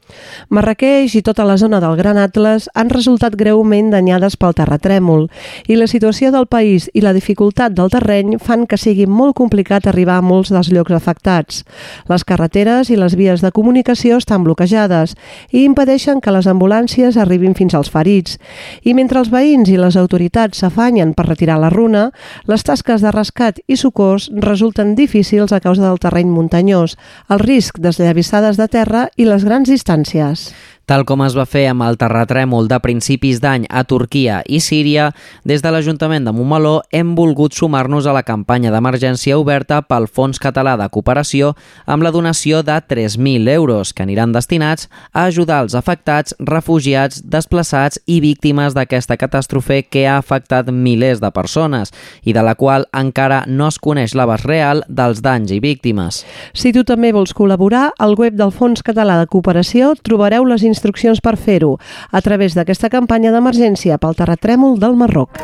Marrakeix 0.48 1.14
i 1.16 1.22
tota 1.22 1.44
la 1.46 1.56
zona 1.56 1.80
del 1.80 1.96
Gran 1.96 2.18
Atlas 2.18 2.68
han 2.74 2.90
resultat 2.90 3.36
greument 3.38 3.90
danyades 3.92 4.36
pel 4.36 4.54
terratrèmol 4.56 5.28
i 5.70 5.78
la 5.78 5.86
situació 5.88 6.32
del 6.34 6.46
país 6.50 6.88
i 6.92 7.00
la 7.00 7.14
dificultat 7.16 7.74
del 7.76 7.90
terreny 7.92 8.36
fan 8.42 8.66
que 8.66 8.76
sigui 8.76 9.06
molt 9.06 9.36
complicat 9.38 9.86
arribar 9.86 10.18
a 10.18 10.24
molts 10.24 10.52
dels 10.52 10.72
llocs 10.72 10.92
afectats. 10.92 11.62
Les 12.10 12.24
carreteres 12.24 12.90
i 12.90 12.98
les 12.98 13.16
vies 13.16 13.42
de 13.42 13.52
comunicació 13.52 14.18
estan 14.20 14.44
bloquejades 14.44 15.14
i 15.50 15.64
impedeixen 15.64 16.20
que 16.20 16.34
les 16.34 16.48
ambulàncies 16.50 17.16
arribin 17.16 17.54
fins 17.54 17.74
als 17.74 17.90
ferits. 17.90 18.38
I 18.82 18.94
mentre 18.94 19.22
els 19.22 19.30
veïns 19.32 19.70
i 19.70 19.78
les 19.78 19.96
autoritats 19.96 20.58
s'afanyen 20.62 21.14
per 21.14 21.28
retirar 21.28 21.58
la 21.62 21.70
runa, 21.70 22.10
les 22.46 22.62
tasques 22.66 23.00
de 23.02 23.14
rescat 23.14 23.62
i 23.66 23.76
socors 23.76 24.28
resulten 24.34 24.94
difícils 24.98 25.52
a 25.52 25.60
causa 25.60 25.86
del 25.86 26.00
terreny 26.02 26.28
muntanyós, 26.28 26.98
el 27.30 27.40
risc 27.40 27.78
desllavissades 27.78 28.58
de 28.58 28.68
terra 28.68 29.08
i 29.16 29.24
les 29.28 29.44
grans 29.44 29.68
distàncies 29.68 29.91
distàncies. 29.92 30.54
Tal 30.86 31.04
com 31.06 31.22
es 31.22 31.36
va 31.38 31.44
fer 31.46 31.68
amb 31.70 31.84
el 31.86 31.94
terratrèmol 31.94 32.66
de 32.66 32.78
principis 32.82 33.38
d'any 33.42 33.68
a 33.70 33.84
Turquia 33.86 34.40
i 34.50 34.58
Síria, 34.58 35.12
des 35.46 35.62
de 35.62 35.70
l'Ajuntament 35.70 36.26
de 36.26 36.32
Montmeló 36.34 36.80
hem 36.90 37.12
volgut 37.14 37.54
sumar-nos 37.54 38.08
a 38.10 38.14
la 38.16 38.24
campanya 38.26 38.72
d'emergència 38.74 39.38
oberta 39.38 39.78
pel 39.86 40.08
Fons 40.10 40.42
Català 40.42 40.74
de 40.80 40.88
Cooperació 40.90 41.52
amb 41.86 42.02
la 42.02 42.10
donació 42.10 42.64
de 42.66 42.80
3.000 42.82 43.48
euros 43.54 43.92
que 43.94 44.02
aniran 44.02 44.34
destinats 44.34 44.88
a 45.12 45.28
ajudar 45.30 45.60
els 45.62 45.76
afectats, 45.78 46.34
refugiats, 46.40 47.22
desplaçats 47.22 48.00
i 48.06 48.18
víctimes 48.24 48.74
d'aquesta 48.74 49.16
catàstrofe 49.16 49.84
que 49.86 50.08
ha 50.08 50.18
afectat 50.18 50.72
milers 50.74 51.22
de 51.22 51.30
persones 51.30 51.94
i 52.26 52.34
de 52.34 52.42
la 52.42 52.56
qual 52.58 52.88
encara 52.90 53.44
no 53.46 53.70
es 53.70 53.78
coneix 53.78 54.16
l'abast 54.18 54.50
real 54.50 54.82
dels 54.88 55.22
danys 55.22 55.54
i 55.54 55.60
víctimes. 55.62 56.24
Si 56.58 56.74
tu 56.74 56.82
també 56.82 57.12
vols 57.14 57.36
col·laborar, 57.38 57.92
al 58.02 58.18
web 58.18 58.34
del 58.34 58.50
Fons 58.50 58.82
Català 58.82 59.20
de 59.22 59.30
Cooperació 59.30 59.94
trobareu 60.02 60.44
les 60.50 60.66
instruccions 60.72 61.20
per 61.20 61.36
fer-ho 61.36 61.76
a 62.10 62.24
través 62.24 62.56
d'aquesta 62.56 62.90
campanya 62.92 63.34
d'emergència 63.34 64.00
pel 64.00 64.16
terratrèmol 64.18 64.80
del 64.80 64.96
Marroc. 64.96 65.38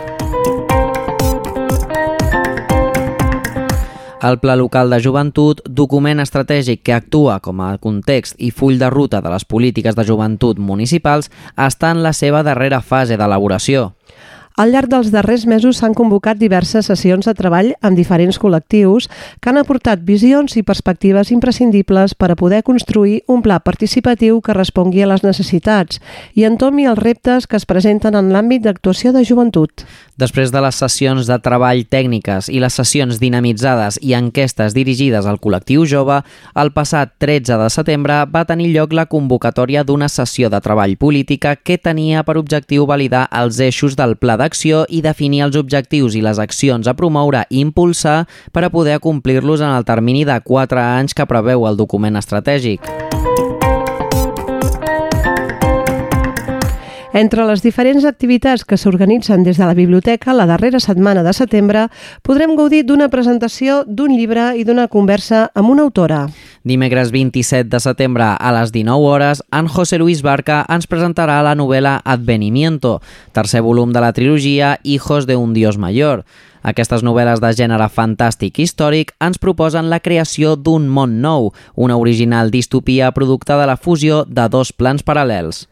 El 4.19 4.41
Pla 4.43 4.57
Local 4.57 4.91
de 4.91 4.99
Joventut, 4.99 5.61
document 5.71 6.19
estratègic 6.19 6.83
que 6.83 6.97
actua 6.97 7.37
com 7.39 7.61
a 7.63 7.77
context 7.79 8.35
i 8.43 8.51
full 8.51 8.81
de 8.81 8.89
ruta 8.91 9.21
de 9.23 9.31
les 9.31 9.47
polítiques 9.47 9.95
de 9.95 10.05
joventut 10.09 10.59
municipals, 10.59 11.31
està 11.55 11.93
en 11.95 12.03
la 12.03 12.13
seva 12.13 12.43
darrera 12.43 12.83
fase 12.83 13.17
d'elaboració. 13.21 13.93
Al 14.59 14.73
llarg 14.75 14.91
dels 14.91 15.13
darrers 15.15 15.45
mesos 15.47 15.79
s'han 15.79 15.93
convocat 15.95 16.35
diverses 16.41 16.89
sessions 16.91 17.29
de 17.29 17.35
treball 17.39 17.69
amb 17.79 17.95
diferents 17.95 18.41
col·lectius 18.43 19.07
que 19.39 19.53
han 19.53 19.61
aportat 19.61 20.03
visions 20.03 20.57
i 20.59 20.65
perspectives 20.67 21.31
imprescindibles 21.31 22.17
per 22.19 22.33
a 22.33 22.37
poder 22.41 22.65
construir 22.67 23.21
un 23.31 23.45
pla 23.45 23.61
participatiu 23.63 24.41
que 24.43 24.59
respongui 24.59 25.07
a 25.07 25.13
les 25.13 25.23
necessitats 25.23 26.03
i 26.35 26.43
entomi 26.51 26.91
els 26.91 26.99
reptes 26.99 27.47
que 27.47 27.55
es 27.55 27.69
presenten 27.71 28.19
en 28.19 28.33
l'àmbit 28.35 28.67
d'actuació 28.67 29.15
de 29.15 29.23
joventut. 29.23 29.87
Després 30.19 30.51
de 30.51 30.59
les 30.59 30.75
sessions 30.75 31.29
de 31.31 31.37
treball 31.39 31.85
tècniques 31.87 32.49
i 32.51 32.59
les 32.59 32.75
sessions 32.75 33.21
dinamitzades 33.23 34.01
i 34.03 34.17
enquestes 34.19 34.75
dirigides 34.75 35.29
al 35.31 35.39
col·lectiu 35.39 35.85
jove, 35.87 36.17
el 36.59 36.73
passat 36.75 37.13
13 37.23 37.55
de 37.61 37.69
setembre 37.71 38.17
va 38.33 38.43
tenir 38.49 38.73
lloc 38.75 38.97
la 38.99 39.07
convocatòria 39.07 39.85
d'una 39.87 40.11
sessió 40.11 40.51
de 40.51 40.59
treball 40.65 40.97
política 40.99 41.55
que 41.55 41.79
tenia 41.79 42.25
per 42.27 42.35
objectiu 42.43 42.89
validar 42.91 43.29
els 43.31 43.61
eixos 43.63 43.95
del 43.95 44.17
pla 44.19 44.35
d'acció 44.41 44.83
i 44.91 45.05
definir 45.07 45.45
els 45.47 45.61
objectius 45.61 46.19
i 46.19 46.25
les 46.27 46.43
accions 46.43 46.91
a 46.91 46.97
promoure 46.99 47.45
i 47.49 47.63
impulsar 47.63 48.25
per 48.51 48.67
a 48.67 48.73
poder 48.75 48.99
complir-los 48.99 49.63
en 49.63 49.71
el 49.71 49.87
termini 49.87 50.27
de 50.27 50.41
4 50.43 50.83
anys 50.83 51.15
que 51.15 51.31
preveu 51.31 51.69
el 51.71 51.79
document 51.79 52.19
estratègic. 52.19 53.08
Entre 57.15 57.41
les 57.49 57.63
diferents 57.65 58.05
activitats 58.05 58.67
que 58.69 58.77
s'organitzen 58.77 59.41
des 59.41 59.57
de 59.57 59.65
la 59.65 59.73
biblioteca 59.73 60.35
la 60.37 60.45
darrera 60.45 60.77
setmana 60.79 61.23
de 61.25 61.33
setembre, 61.33 61.87
podrem 62.23 62.53
gaudir 62.55 62.83
d'una 62.85 63.09
presentació 63.09 63.81
d'un 63.89 64.13
llibre 64.13 64.51
i 64.61 64.65
d'una 64.69 64.89
conversa 64.93 65.47
amb 65.55 65.73
una 65.73 65.87
autora. 65.89 66.27
Dimecres 66.69 67.09
27 67.11 67.71
de 67.73 67.81
setembre 67.81 68.27
a 68.37 68.53
les 68.53 68.73
19 68.77 69.09
hores, 69.09 69.41
en 69.51 69.71
José 69.73 69.97
Luis 69.99 70.21
Barca 70.21 70.67
ens 70.69 70.87
presentarà 70.87 71.41
la 71.43 71.55
novel·la 71.57 72.03
Advenimiento, 72.05 73.01
tercer 73.33 73.65
volum 73.65 73.97
de 73.97 74.05
la 74.05 74.13
trilogia 74.13 74.79
Hijos 74.83 75.27
de 75.27 75.37
un 75.37 75.55
Dios 75.55 75.79
Mayor. 75.79 76.27
Aquestes 76.61 77.01
novel·les 77.07 77.41
de 77.41 77.55
gènere 77.57 77.89
fantàstic 77.89 78.61
i 78.61 78.69
històric 78.69 79.15
ens 79.25 79.41
proposen 79.41 79.89
la 79.89 80.03
creació 80.05 80.57
d'un 80.61 80.91
món 80.93 81.23
nou, 81.25 81.55
una 81.75 81.97
original 81.97 82.53
distopia 82.53 83.15
producte 83.17 83.57
de 83.57 83.67
la 83.67 83.81
fusió 83.81 84.27
de 84.29 84.49
dos 84.53 84.77
plans 84.77 85.01
paral·lels. 85.01 85.65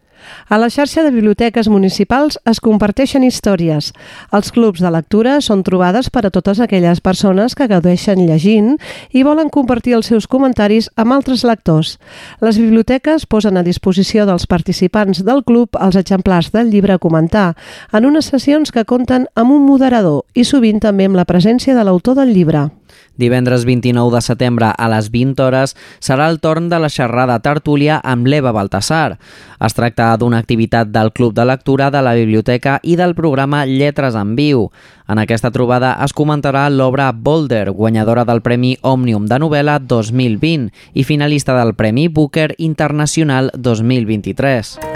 A 0.48 0.58
la 0.58 0.68
xarxa 0.70 1.02
de 1.02 1.10
biblioteques 1.10 1.68
municipals 1.68 2.38
es 2.46 2.60
comparteixen 2.62 3.24
històries. 3.26 3.92
Els 4.36 4.52
clubs 4.54 4.82
de 4.82 4.90
lectura 4.90 5.40
són 5.40 5.64
trobades 5.66 6.10
per 6.10 6.24
a 6.26 6.30
totes 6.34 6.60
aquelles 6.62 7.00
persones 7.00 7.54
que 7.54 7.68
gaudeixen 7.70 8.22
llegint 8.26 8.76
i 9.12 9.24
volen 9.26 9.50
compartir 9.50 9.96
els 9.98 10.10
seus 10.12 10.26
comentaris 10.26 10.90
amb 10.96 11.16
altres 11.16 11.44
lectors. 11.44 11.96
Les 12.40 12.58
biblioteques 12.62 13.26
posen 13.26 13.56
a 13.56 13.66
disposició 13.66 14.26
dels 14.26 14.46
participants 14.46 15.24
del 15.26 15.44
club 15.44 15.76
els 15.80 15.98
exemplars 15.98 16.52
del 16.54 16.70
llibre 16.70 16.94
a 16.96 17.02
comentar 17.02 17.54
en 17.92 18.06
unes 18.06 18.30
sessions 18.32 18.72
que 18.72 18.84
compten 18.84 19.26
amb 19.34 19.52
un 19.52 19.66
moderador 19.66 20.24
i 20.34 20.44
sovint 20.44 20.80
també 20.82 21.06
amb 21.06 21.18
la 21.18 21.26
presència 21.28 21.74
de 21.74 21.84
l'autor 21.84 22.16
del 22.18 22.34
llibre. 22.34 22.68
Divendres 23.16 23.64
29 23.64 24.14
de 24.14 24.22
setembre 24.22 24.70
a 24.76 24.88
les 24.92 25.10
20 25.10 25.42
hores 25.42 25.76
serà 26.00 26.28
el 26.30 26.40
torn 26.40 26.68
de 26.68 26.80
la 26.80 26.90
xerrada 26.92 27.38
tertúlia 27.40 28.00
amb 28.04 28.26
l'Eva 28.26 28.52
Baltasar. 28.52 29.18
Es 29.60 29.76
tracta 29.76 30.10
d'una 30.20 30.40
activitat 30.42 30.92
del 30.92 31.12
Club 31.12 31.34
de 31.34 31.46
Lectura 31.48 31.90
de 31.90 32.02
la 32.02 32.14
Biblioteca 32.14 32.78
i 32.82 32.96
del 32.96 33.14
programa 33.14 33.64
Lletres 33.66 34.14
en 34.14 34.34
Viu. 34.36 34.68
En 35.08 35.20
aquesta 35.22 35.52
trobada 35.54 35.94
es 36.04 36.12
comentarà 36.16 36.66
l'obra 36.70 37.12
Boulder, 37.12 37.70
guanyadora 37.70 38.26
del 38.26 38.42
Premi 38.42 38.76
Òmnium 38.82 39.28
de 39.30 39.40
novel·la 39.40 39.78
2020 39.78 40.72
i 40.94 41.06
finalista 41.06 41.56
del 41.58 41.74
Premi 41.78 42.08
Booker 42.08 42.54
Internacional 42.58 43.52
2023. 43.54 44.95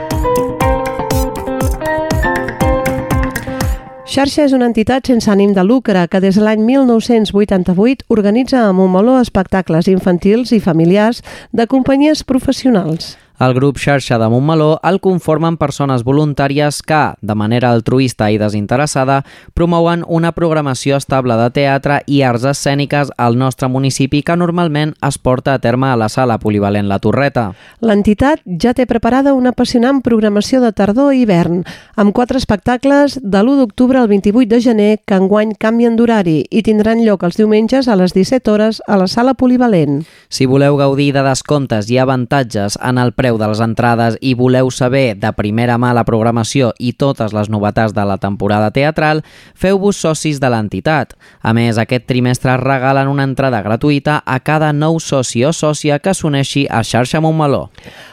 Xarxa 4.11 4.43
és 4.43 4.51
una 4.57 4.67
entitat 4.67 5.07
sense 5.07 5.31
ànim 5.31 5.53
de 5.55 5.63
lucre 5.63 6.01
que 6.11 6.19
des 6.19 6.35
de 6.35 6.43
l'any 6.43 6.65
1988 6.67 8.09
organitza 8.11 8.65
a 8.65 8.73
Montmeló 8.75 9.21
espectacles 9.21 9.87
infantils 9.87 10.51
i 10.51 10.59
familiars 10.59 11.23
de 11.55 11.69
companyies 11.71 12.25
professionals. 12.27 13.13
El 13.41 13.55
grup 13.55 13.79
Xarxa 13.81 14.19
de 14.21 14.27
Montmeló 14.29 14.83
el 14.85 14.99
conformen 15.01 15.57
persones 15.57 16.03
voluntàries 16.05 16.83
que, 16.85 16.99
de 17.25 17.35
manera 17.35 17.71
altruista 17.73 18.27
i 18.29 18.37
desinteressada, 18.37 19.23
promouen 19.57 20.03
una 20.07 20.35
programació 20.37 20.99
estable 21.01 21.39
de 21.41 21.47
teatre 21.57 22.03
i 22.05 22.21
arts 22.21 22.45
escèniques 22.51 23.09
al 23.17 23.39
nostre 23.41 23.71
municipi 23.73 24.21
que 24.21 24.37
normalment 24.37 24.93
es 25.09 25.17
porta 25.17 25.55
a 25.55 25.59
terme 25.59 25.89
a 25.89 25.97
la 25.97 26.11
sala 26.13 26.37
polivalent 26.43 26.91
La 26.91 26.99
Torreta. 27.01 27.47
L'entitat 27.81 28.43
ja 28.61 28.75
té 28.77 28.85
preparada 28.85 29.33
una 29.33 29.55
apassionant 29.57 30.03
programació 30.05 30.61
de 30.61 30.75
tardor 30.77 31.15
i 31.17 31.23
hivern, 31.25 31.63
amb 31.97 32.13
quatre 32.13 32.37
espectacles 32.37 33.17
de 33.23 33.41
l'1 33.41 33.57
d'octubre 33.63 34.05
al 34.05 34.13
28 34.13 34.53
de 34.53 34.61
gener 34.61 34.91
que 35.07 35.17
enguany 35.17 35.57
canvien 35.57 35.97
d'horari 35.97 36.43
i 36.51 36.61
tindran 36.61 37.01
lloc 37.07 37.25
els 37.25 37.41
diumenges 37.41 37.89
a 37.89 37.97
les 37.97 38.13
17 38.13 38.53
hores 38.53 38.85
a 38.87 39.01
la 39.01 39.09
sala 39.09 39.33
polivalent. 39.33 40.03
Si 40.29 40.45
voleu 40.45 40.77
gaudir 40.77 41.15
de 41.17 41.25
descomptes 41.25 41.89
i 41.89 41.97
avantatges 41.97 42.77
en 42.85 43.01
el 43.01 43.17
preu 43.17 43.30
preu 43.31 43.39
de 43.39 43.47
les 43.47 43.61
entrades 43.63 44.17
i 44.21 44.35
voleu 44.35 44.71
saber 44.75 45.15
de 45.15 45.31
primera 45.37 45.77
mà 45.79 45.93
la 45.95 46.03
programació 46.05 46.73
i 46.79 46.93
totes 46.99 47.33
les 47.33 47.49
novetats 47.49 47.95
de 47.95 48.05
la 48.05 48.19
temporada 48.19 48.71
teatral, 48.75 49.23
feu-vos 49.55 49.97
socis 49.97 50.41
de 50.41 50.51
l'entitat. 50.51 51.15
A 51.43 51.53
més, 51.55 51.79
aquest 51.79 52.09
trimestre 52.11 52.57
regalen 52.59 53.09
una 53.09 53.23
entrada 53.29 53.63
gratuïta 53.63 54.23
a 54.27 54.41
cada 54.41 54.73
nou 54.73 54.99
soci 54.99 55.45
o 55.45 55.53
sòcia 55.53 56.01
que 56.01 56.15
s'uneixi 56.15 56.67
a 56.67 56.83
Xarxa 56.83 57.21
Montmeló. 57.21 57.69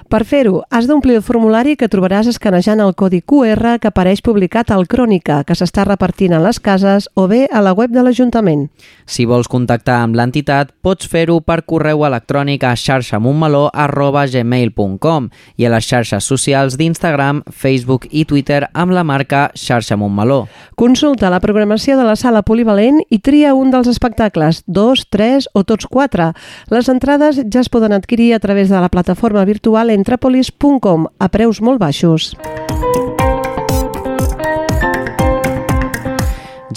Per 0.07 0.23
fer-ho, 0.23 0.61
has 0.71 0.85
d'omplir 0.87 1.17
el 1.17 1.23
formulari 1.25 1.75
que 1.75 1.89
trobaràs 1.91 2.29
escanejant 2.31 2.79
el 2.79 2.93
codi 2.95 3.19
QR 3.19 3.73
que 3.81 3.89
apareix 3.89 4.21
publicat 4.23 4.69
al 4.71 4.85
Crònica, 4.87 5.41
que 5.43 5.57
s'està 5.57 5.83
repartint 5.83 6.37
a 6.37 6.39
les 6.39 6.61
cases 6.63 7.09
o 7.15 7.25
bé 7.27 7.47
a 7.51 7.59
la 7.59 7.73
web 7.73 7.91
de 7.91 8.05
l'Ajuntament. 8.05 8.69
Si 9.05 9.25
vols 9.25 9.49
contactar 9.51 9.97
amb 10.05 10.15
l'entitat, 10.15 10.71
pots 10.81 11.09
fer-ho 11.09 11.41
per 11.41 11.65
correu 11.67 12.05
electrònic 12.07 12.63
a 12.63 12.75
xarxamontmeló.gmail.com 15.07 15.29
i 15.57 15.65
a 15.65 15.71
les 15.71 15.87
xarxes 15.87 16.27
socials 16.27 16.77
d'Instagram, 16.77 17.41
Facebook 17.51 18.07
i 18.11 18.25
Twitter 18.25 18.67
amb 18.73 18.93
la 18.95 19.03
marca 19.03 19.49
Xarxa 19.55 19.97
Montmeló. 19.97 20.47
Consulta 20.75 21.31
la 21.33 21.41
programació 21.43 21.97
de 21.97 22.05
la 22.07 22.15
sala 22.15 22.43
polivalent 22.43 23.01
i 23.09 23.19
tria 23.19 23.55
un 23.55 23.71
dels 23.71 23.87
espectacles, 23.87 24.63
dos, 24.67 25.07
tres 25.09 25.49
o 25.53 25.63
tots 25.63 25.87
quatre. 25.87 26.31
Les 26.69 26.89
entrades 26.89 27.41
ja 27.43 27.63
es 27.63 27.69
poden 27.69 27.93
adquirir 27.93 28.33
a 28.35 28.39
través 28.39 28.69
de 28.69 28.79
la 28.79 28.89
plataforma 28.89 29.45
virtual 29.45 29.89
entrepolis.com 29.89 31.07
a 31.19 31.29
preus 31.29 31.61
molt 31.61 31.79
baixos. 31.81 32.35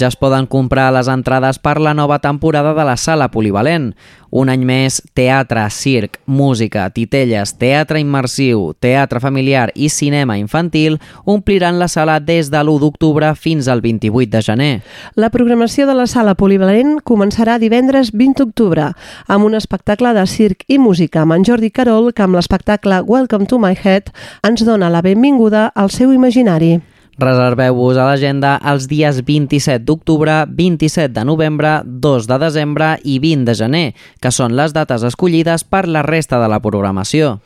Ja 0.01 0.09
es 0.09 0.17
poden 0.17 0.47
comprar 0.49 0.89
les 0.95 1.09
entrades 1.13 1.59
per 1.61 1.79
la 1.81 1.93
nova 1.95 2.19
temporada 2.19 2.73
de 2.75 2.85
la 2.85 2.97
Sala 2.97 3.29
Polivalent. 3.31 3.93
Un 4.31 4.49
any 4.49 4.63
més, 4.65 5.01
teatre, 5.19 5.63
circ, 5.75 6.21
música, 6.27 6.85
titelles, 6.95 7.53
teatre 7.59 8.01
immersiu, 8.01 8.71
teatre 8.81 9.21
familiar 9.21 9.69
i 9.75 9.91
cinema 9.91 10.39
infantil 10.39 11.01
ompliran 11.25 11.81
la 11.81 11.89
sala 11.91 12.21
des 12.21 12.51
de 12.51 12.61
l'1 12.63 12.79
d'octubre 12.81 13.33
fins 13.35 13.69
al 13.69 13.83
28 13.83 14.31
de 14.31 14.43
gener. 14.47 14.71
La 15.15 15.31
programació 15.35 15.87
de 15.87 15.97
la 15.99 16.07
Sala 16.07 16.37
Polivalent 16.39 17.01
començarà 17.05 17.59
divendres 17.59 18.13
20 18.15 18.39
d'octubre 18.41 18.93
amb 19.27 19.45
un 19.45 19.59
espectacle 19.59 20.15
de 20.15 20.27
circ 20.31 20.65
i 20.69 20.79
música 20.79 21.25
amb 21.25 21.37
en 21.37 21.45
Jordi 21.45 21.71
Carol 21.71 22.13
que 22.15 22.23
amb 22.23 22.39
l'espectacle 22.39 23.03
Welcome 23.07 23.51
to 23.51 23.59
my 23.59 23.75
Head 23.75 24.15
ens 24.47 24.65
dona 24.65 24.89
la 24.89 25.03
benvinguda 25.03 25.73
al 25.75 25.91
seu 25.91 26.15
imaginari. 26.15 26.79
Reserveu-vos 27.21 27.99
a 28.01 28.07
l'agenda 28.09 28.55
els 28.71 28.87
dies 28.89 29.19
27 29.27 29.85
d'octubre, 29.85 30.47
27 30.49 31.13
de 31.13 31.25
novembre, 31.29 31.75
2 31.85 32.29
de 32.31 32.39
desembre 32.41 32.95
i 33.05 33.19
20 33.21 33.45
de 33.45 33.57
gener, 33.59 33.85
que 34.23 34.33
són 34.33 34.57
les 34.57 34.73
dates 34.73 35.05
escollides 35.05 35.67
per 35.69 35.85
la 35.89 36.05
resta 36.07 36.41
de 36.41 36.49
la 36.49 36.63
programació. 36.65 37.37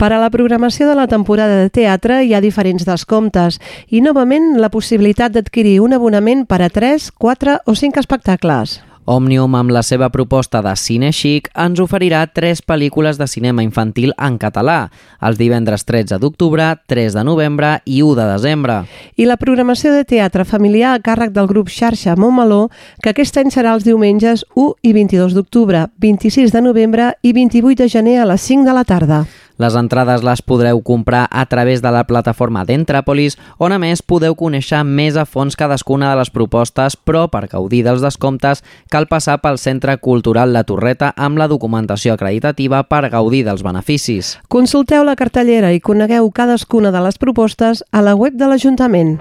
Per 0.00 0.10
a 0.12 0.22
la 0.22 0.32
programació 0.32 0.88
de 0.88 0.96
la 0.96 1.08
temporada 1.12 1.60
de 1.60 1.68
teatre 1.68 2.22
hi 2.24 2.32
ha 2.32 2.44
diferents 2.44 2.88
descomptes 2.88 3.60
i, 3.88 4.00
novament, 4.00 4.54
la 4.56 4.72
possibilitat 4.72 5.36
d'adquirir 5.36 5.78
un 5.84 5.98
abonament 5.98 6.46
per 6.48 6.62
a 6.64 6.72
3, 6.72 7.12
4 7.18 7.60
o 7.66 7.76
5 7.76 8.00
espectacles. 8.00 8.78
Òmnium, 9.08 9.54
amb 9.56 9.72
la 9.72 9.80
seva 9.80 10.10
proposta 10.12 10.60
de 10.60 10.74
cine 10.76 11.08
chic, 11.16 11.46
ens 11.56 11.80
oferirà 11.80 12.26
tres 12.28 12.60
pel·lícules 12.60 13.16
de 13.16 13.24
cinema 13.24 13.64
infantil 13.64 14.12
en 14.20 14.36
català, 14.36 14.90
els 15.24 15.40
divendres 15.40 15.86
13 15.88 16.18
d'octubre, 16.20 16.66
3 16.92 17.16
de 17.16 17.24
novembre 17.24 17.70
i 17.88 18.02
1 18.04 18.18
de 18.18 18.28
desembre. 18.34 18.76
I 19.16 19.24
la 19.24 19.38
programació 19.40 19.94
de 19.96 20.04
teatre 20.04 20.44
familiar 20.44 20.92
a 20.92 21.00
càrrec 21.00 21.32
del 21.32 21.48
grup 21.48 21.72
Xarxa 21.72 22.18
Montmeló, 22.20 22.68
que 23.00 23.14
aquest 23.14 23.40
any 23.40 23.48
serà 23.54 23.72
els 23.72 23.88
diumenges 23.88 24.44
1 24.52 24.76
i 24.84 24.92
22 24.92 25.32
d'octubre, 25.40 25.86
26 26.04 26.52
de 26.52 26.66
novembre 26.68 27.14
i 27.22 27.32
28 27.32 27.80
de 27.80 27.88
gener 27.88 28.20
a 28.20 28.28
les 28.28 28.44
5 28.44 28.68
de 28.68 28.76
la 28.76 28.84
tarda. 28.84 29.24
Les 29.58 29.74
entrades 29.74 30.22
les 30.22 30.42
podreu 30.42 30.80
comprar 30.86 31.26
a 31.30 31.44
través 31.46 31.82
de 31.82 31.90
la 31.90 32.04
plataforma 32.06 32.64
d'Entràpolis, 32.64 33.36
on 33.58 33.74
a 33.74 33.78
més 33.82 34.02
podeu 34.02 34.36
conèixer 34.38 34.84
més 34.86 35.18
a 35.18 35.26
fons 35.26 35.58
cadascuna 35.58 36.12
de 36.12 36.20
les 36.20 36.30
propostes, 36.30 36.94
però 36.96 37.26
per 37.30 37.48
gaudir 37.50 37.82
dels 37.86 38.04
descomptes 38.04 38.62
cal 38.90 39.08
passar 39.10 39.40
pel 39.42 39.58
Centre 39.58 39.98
Cultural 39.98 40.54
La 40.54 40.62
Torreta 40.64 41.12
amb 41.16 41.38
la 41.42 41.48
documentació 41.50 42.14
acreditativa 42.14 42.84
per 42.86 43.08
gaudir 43.10 43.44
dels 43.48 43.66
beneficis. 43.66 44.36
Consulteu 44.48 45.02
la 45.04 45.18
cartellera 45.18 45.74
i 45.74 45.82
conegueu 45.82 46.30
cadascuna 46.30 46.94
de 46.94 47.02
les 47.02 47.18
propostes 47.18 47.84
a 47.90 48.02
la 48.02 48.14
web 48.14 48.38
de 48.38 48.46
l'Ajuntament. 48.46 49.18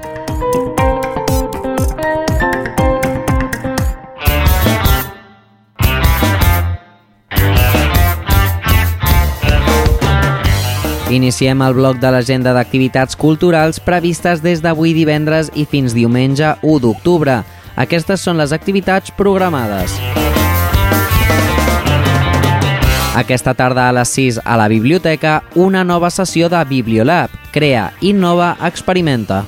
Iniciem 11.07 11.61
el 11.63 11.71
bloc 11.71 12.01
de 12.03 12.09
l'agenda 12.11 12.51
d'activitats 12.51 13.15
culturals 13.15 13.77
previstes 13.79 14.41
des 14.43 14.59
d'avui 14.59 14.91
divendres 14.91 15.47
i 15.55 15.63
fins 15.63 15.93
diumenge 15.95 16.49
1 16.59 16.81
d'octubre. 16.83 17.37
Aquestes 17.79 18.19
són 18.27 18.35
les 18.35 18.51
activitats 18.51 19.13
programades. 19.15 19.93
Aquesta 23.15 23.53
tarda 23.55 23.87
a 23.87 23.93
les 23.95 24.11
6 24.11 24.41
a 24.43 24.57
la 24.59 24.67
biblioteca, 24.67 25.39
una 25.55 25.85
nova 25.87 26.11
sessió 26.11 26.49
de 26.51 26.59
Bibliolab. 26.67 27.31
Crea, 27.55 27.93
innova, 28.01 28.57
experimenta. 28.67 29.45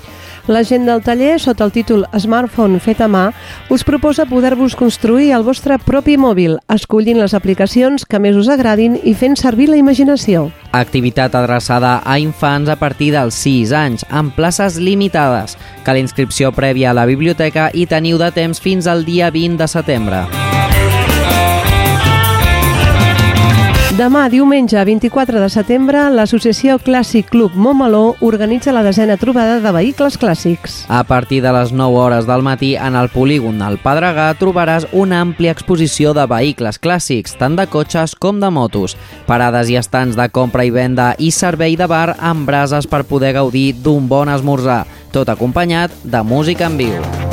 La 0.48 0.64
gent 0.64 0.86
del 0.88 1.02
taller, 1.04 1.40
sota 1.40 1.66
el 1.66 1.74
títol 1.76 2.06
Smartphone 2.18 2.80
fet 2.80 3.02
a 3.02 3.08
mà, 3.12 3.30
us 3.70 3.84
proposa 3.84 4.26
poder-vos 4.30 4.76
construir 4.80 5.32
el 5.36 5.44
vostre 5.44 5.78
propi 5.84 6.18
mòbil, 6.18 6.58
escollint 6.72 7.20
les 7.20 7.36
aplicacions 7.38 8.06
que 8.06 8.20
més 8.20 8.38
us 8.40 8.50
agradin 8.50 8.98
i 9.04 9.14
fent 9.14 9.38
servir 9.40 9.70
la 9.70 9.78
imaginació. 9.78 10.50
Activitat 10.72 11.36
adreçada 11.36 12.00
a 12.06 12.20
infants 12.22 12.70
a 12.70 12.78
partir 12.80 13.12
dels 13.14 13.38
6 13.44 13.74
anys, 13.74 14.06
amb 14.10 14.34
places 14.38 14.80
limitades. 14.82 15.58
Cal 15.84 16.02
inscripció 16.02 16.54
prèvia 16.56 16.92
a 16.92 16.98
la 16.98 17.08
biblioteca 17.10 17.70
i 17.74 17.86
teniu 17.90 18.18
de 18.22 18.32
temps 18.32 18.62
fins 18.62 18.88
al 18.88 19.06
dia 19.06 19.32
20 19.34 19.58
de 19.60 19.68
setembre. 19.68 20.26
Demà, 24.00 24.30
diumenge 24.32 24.80
24 24.88 25.42
de 25.44 25.48
setembre, 25.52 26.06
l'associació 26.16 26.78
Clàssic 26.80 27.34
Club 27.34 27.58
Montmeló 27.60 28.14
organitza 28.24 28.72
la 28.72 28.80
desena 28.86 29.18
trobada 29.20 29.58
de 29.60 29.74
vehicles 29.76 30.16
clàssics. 30.16 30.78
A 30.88 31.02
partir 31.04 31.42
de 31.44 31.52
les 31.52 31.74
9 31.76 32.00
hores 32.00 32.30
del 32.30 32.46
matí, 32.48 32.78
en 32.80 32.96
el 32.96 33.10
polígon 33.12 33.60
del 33.60 33.76
Pedregà 33.84 34.30
trobaràs 34.40 34.88
una 34.96 35.20
àmplia 35.20 35.52
exposició 35.52 36.14
de 36.16 36.24
vehicles 36.32 36.80
clàssics, 36.80 37.36
tant 37.36 37.60
de 37.60 37.68
cotxes 37.68 38.16
com 38.16 38.40
de 38.40 38.48
motos, 38.48 38.96
parades 39.28 39.68
i 39.68 39.76
estants 39.76 40.16
de 40.16 40.30
compra 40.32 40.64
i 40.64 40.72
venda 40.72 41.12
i 41.20 41.34
servei 41.36 41.76
de 41.76 41.90
bar 41.92 42.16
amb 42.20 42.48
brases 42.48 42.88
per 42.88 43.04
poder 43.04 43.34
gaudir 43.36 43.74
d'un 43.84 44.08
bon 44.08 44.32
esmorzar, 44.32 44.86
tot 45.12 45.28
acompanyat 45.28 45.92
de 46.06 46.24
música 46.24 46.72
en 46.72 46.80
viu. 46.80 47.29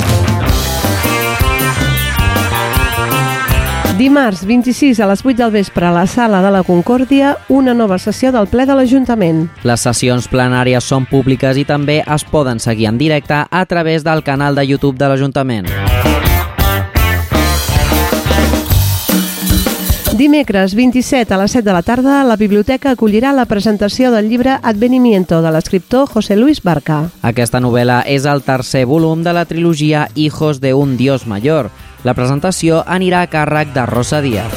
Dimarts 3.97 4.45
26 4.45 4.99
a 4.99 5.07
les 5.09 5.23
8 5.25 5.39
del 5.39 5.49
vespre 5.49 5.87
a 5.87 5.91
la 5.91 6.05
Sala 6.05 6.43
de 6.43 6.51
la 6.53 6.61
Concòrdia, 6.61 7.31
una 7.49 7.73
nova 7.73 7.97
sessió 7.97 8.29
del 8.29 8.45
ple 8.45 8.67
de 8.69 8.75
l'Ajuntament. 8.77 9.47
Les 9.65 9.81
sessions 9.81 10.27
plenàries 10.29 10.85
són 10.85 11.07
públiques 11.09 11.57
i 11.57 11.63
també 11.65 12.03
es 12.05 12.25
poden 12.29 12.61
seguir 12.61 12.91
en 12.91 12.99
directe 13.01 13.39
a 13.49 13.65
través 13.65 14.05
del 14.05 14.21
canal 14.21 14.53
de 14.53 14.67
YouTube 14.69 15.01
de 15.01 15.09
l'Ajuntament. 15.09 15.71
Dimecres 20.13 20.75
27 20.77 21.33
a 21.33 21.41
les 21.41 21.57
7 21.57 21.65
de 21.65 21.73
la 21.73 21.81
tarda, 21.81 22.23
la 22.23 22.37
biblioteca 22.37 22.93
acollirà 22.93 23.33
la 23.33 23.45
presentació 23.49 24.13
del 24.13 24.29
llibre 24.29 24.59
Advenimiento 24.61 25.41
de 25.41 25.49
l'escriptor 25.49 26.05
José 26.09 26.37
Luis 26.37 26.61
Barca. 26.61 27.09
Aquesta 27.21 27.57
novel·la 27.61 28.03
és 28.05 28.29
el 28.29 28.45
tercer 28.45 28.85
volum 28.85 29.25
de 29.25 29.33
la 29.33 29.45
trilogia 29.45 30.07
Hijos 30.13 30.61
de 30.61 30.73
un 30.73 30.97
Dios 30.97 31.25
Mayor. 31.25 31.69
La 32.07 32.13
presentació 32.15 32.77
anirà 32.87 33.25
a 33.25 33.27
càrrec 33.27 33.73
de 33.75 33.83
Rosa 33.89 34.21
Díaz. 34.23 34.53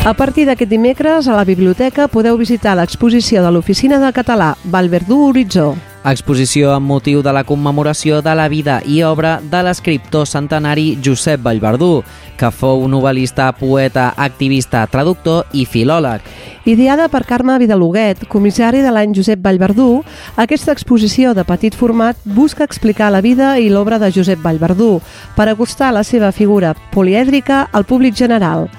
A 0.00 0.14
partir 0.18 0.48
d'aquest 0.48 0.72
dimecres, 0.72 1.28
a 1.28 1.36
la 1.36 1.44
biblioteca 1.44 2.08
podeu 2.10 2.40
visitar 2.40 2.74
l'exposició 2.74 3.44
de 3.44 3.52
l'Oficina 3.54 4.00
de 4.02 4.10
Català 4.16 4.56
Valverdú 4.64 5.20
Horitzó. 5.28 5.68
Exposició 6.00 6.70
amb 6.72 6.88
motiu 6.88 7.20
de 7.20 7.32
la 7.36 7.42
commemoració 7.44 8.22
de 8.24 8.32
la 8.32 8.46
vida 8.48 8.78
i 8.88 9.02
obra 9.04 9.34
de 9.44 9.58
l'escriptor 9.60 10.24
centenari 10.24 10.94
Josep 11.04 11.42
Vallverdú, 11.44 12.00
que 12.40 12.48
fou 12.48 12.86
novel·lista, 12.88 13.50
poeta, 13.52 14.06
activista, 14.16 14.86
traductor 14.88 15.44
i 15.52 15.66
filòleg. 15.68 16.24
Ideada 16.64 17.10
per 17.12 17.26
Carme 17.28 17.58
Vidaloguet, 17.60 18.24
comissari 18.32 18.80
de 18.80 18.94
l'any 18.94 19.12
Josep 19.12 19.44
Vallverdú, 19.44 20.00
aquesta 20.40 20.72
exposició 20.72 21.34
de 21.36 21.44
petit 21.44 21.76
format 21.76 22.16
busca 22.24 22.64
explicar 22.64 23.12
la 23.12 23.20
vida 23.20 23.58
i 23.60 23.68
l'obra 23.68 24.00
de 24.00 24.08
Josep 24.08 24.40
Vallverdú 24.40 25.02
per 25.36 25.50
acostar 25.52 25.92
la 25.92 26.04
seva 26.04 26.32
figura 26.32 26.72
polièdrica 26.94 27.66
al 27.72 27.84
públic 27.84 28.16
general. 28.16 28.70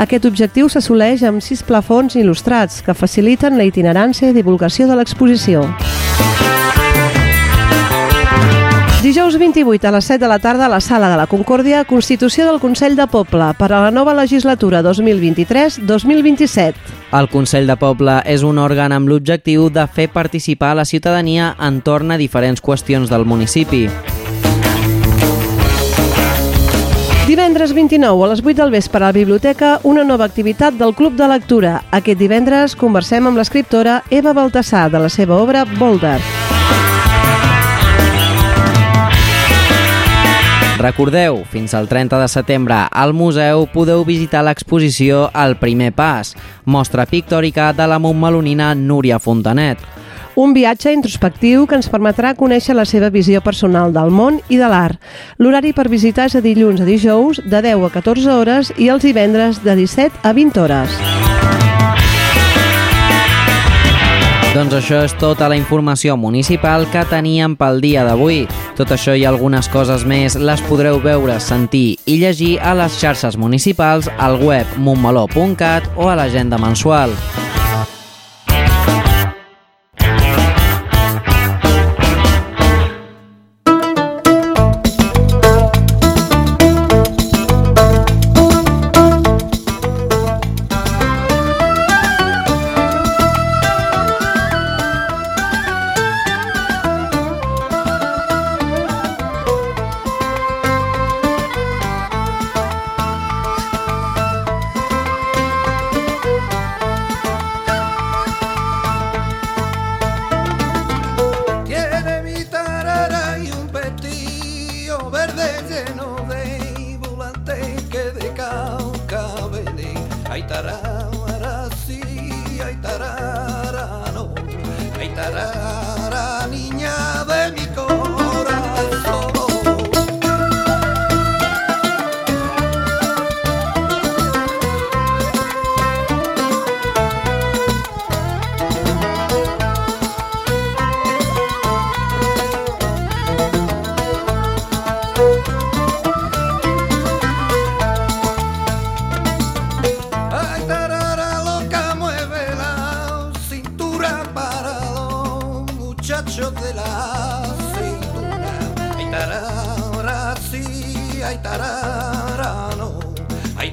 Aquest 0.00 0.24
objectiu 0.24 0.72
s'assoleix 0.72 1.28
amb 1.28 1.44
sis 1.44 1.60
plafons 1.60 2.16
il·lustrats 2.16 2.80
que 2.80 2.96
faciliten 2.96 3.60
la 3.60 3.68
itinerància 3.68 4.32
i 4.32 4.36
divulgació 4.40 4.88
de 4.88 4.96
l'exposició. 4.96 5.68
Dijous 9.00 9.38
28 9.38 9.88
a 9.88 9.90
les 9.92 10.04
7 10.04 10.20
de 10.20 10.28
la 10.28 10.38
tarda 10.38 10.66
a 10.66 10.68
la 10.68 10.78
Sala 10.78 11.08
de 11.08 11.16
la 11.16 11.26
Concòrdia, 11.26 11.86
Constitució 11.88 12.44
del 12.44 12.60
Consell 12.60 12.96
de 12.98 13.06
Poble 13.08 13.46
per 13.56 13.72
a 13.72 13.80
la 13.86 13.90
nova 13.90 14.12
legislatura 14.12 14.82
2023-2027. 14.84 16.74
El 17.16 17.28
Consell 17.32 17.64
de 17.64 17.78
Poble 17.80 18.20
és 18.28 18.44
un 18.44 18.60
òrgan 18.60 18.92
amb 18.92 19.08
l'objectiu 19.08 19.70
de 19.72 19.86
fer 19.88 20.10
participar 20.12 20.74
la 20.76 20.84
ciutadania 20.84 21.56
entorn 21.56 22.12
a 22.12 22.18
diferents 22.20 22.60
qüestions 22.60 23.08
del 23.08 23.24
municipi. 23.24 23.88
Divendres 27.24 27.72
29 27.72 28.04
a 28.04 28.28
les 28.34 28.44
8 28.44 28.52
del 28.60 28.70
vespre 28.76 29.00
a 29.00 29.06
la 29.08 29.16
biblioteca, 29.16 29.80
una 29.82 30.04
nova 30.04 30.28
activitat 30.28 30.76
del 30.76 30.92
Club 30.92 31.16
de 31.16 31.24
Lectura. 31.24 31.88
Aquest 31.90 32.20
divendres 32.20 32.76
conversem 32.76 33.24
amb 33.24 33.40
l'escriptora 33.40 34.02
Eva 34.10 34.36
Baltasar 34.36 34.90
de 34.92 35.00
la 35.00 35.08
seva 35.08 35.40
obra 35.40 35.64
Boulder. 35.64 36.20
Recordeu, 40.80 41.42
fins 41.44 41.74
al 41.74 41.88
30 41.88 42.16
de 42.16 42.26
setembre 42.32 42.76
al 42.90 43.12
museu 43.12 43.66
podeu 43.68 44.00
visitar 44.08 44.40
l'exposició 44.46 45.26
El 45.36 45.58
primer 45.60 45.90
pas, 45.92 46.32
mostra 46.64 47.04
pictòrica 47.04 47.74
de 47.76 47.84
la 47.84 47.98
montmelonina 48.00 48.70
Núria 48.74 49.18
Fontanet. 49.20 49.82
Un 50.40 50.54
viatge 50.56 50.94
introspectiu 50.96 51.66
que 51.68 51.76
ens 51.76 51.90
permetrà 51.92 52.32
conèixer 52.38 52.72
la 52.78 52.88
seva 52.88 53.12
visió 53.12 53.44
personal 53.44 53.92
del 53.92 54.08
món 54.08 54.40
i 54.48 54.56
de 54.56 54.72
l'art. 54.72 54.96
L'horari 55.36 55.74
per 55.76 55.90
visitar 55.92 56.30
és 56.30 56.38
de 56.38 56.46
dilluns 56.48 56.80
a 56.80 56.88
dijous 56.88 57.44
de 57.44 57.60
10 57.60 57.84
a 57.84 57.94
14 58.00 58.32
hores 58.38 58.72
i 58.78 58.88
els 58.88 59.04
divendres 59.04 59.60
de 59.60 59.76
17 59.84 60.24
a 60.24 60.32
20 60.32 60.64
hores. 60.64 61.49
Doncs 64.50 64.74
això 64.74 64.96
és 65.06 65.12
tota 65.14 65.46
la 65.46 65.54
informació 65.54 66.16
municipal 66.18 66.82
que 66.90 67.04
teníem 67.06 67.52
pel 67.54 67.78
dia 67.84 68.02
d'avui. 68.02 68.40
Tot 68.74 68.90
això 68.96 69.14
i 69.14 69.22
algunes 69.22 69.68
coses 69.70 70.02
més 70.02 70.34
les 70.34 70.64
podreu 70.66 70.98
veure, 71.04 71.36
sentir 71.38 72.00
i 72.10 72.18
llegir 72.18 72.56
a 72.58 72.74
les 72.74 72.98
xarxes 72.98 73.38
municipals, 73.38 74.10
al 74.18 74.42
web 74.42 74.66
montmeló.cat 74.82 75.86
o 75.94 76.10
a 76.10 76.18
l'agenda 76.18 76.58
mensual. 76.58 77.14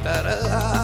better. 0.08 0.77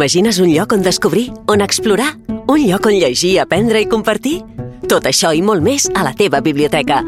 T'imagines 0.00 0.38
un 0.40 0.48
lloc 0.48 0.72
on 0.72 0.80
descobrir, 0.80 1.30
on 1.46 1.60
explorar? 1.60 2.16
Un 2.48 2.62
lloc 2.64 2.86
on 2.88 2.94
llegir, 2.96 3.38
aprendre 3.38 3.82
i 3.82 3.84
compartir? 3.84 4.38
Tot 4.88 5.04
això 5.04 5.34
i 5.36 5.42
molt 5.44 5.60
més 5.60 5.90
a 5.92 6.00
la 6.06 6.14
teva 6.16 6.40
biblioteca. 6.40 7.02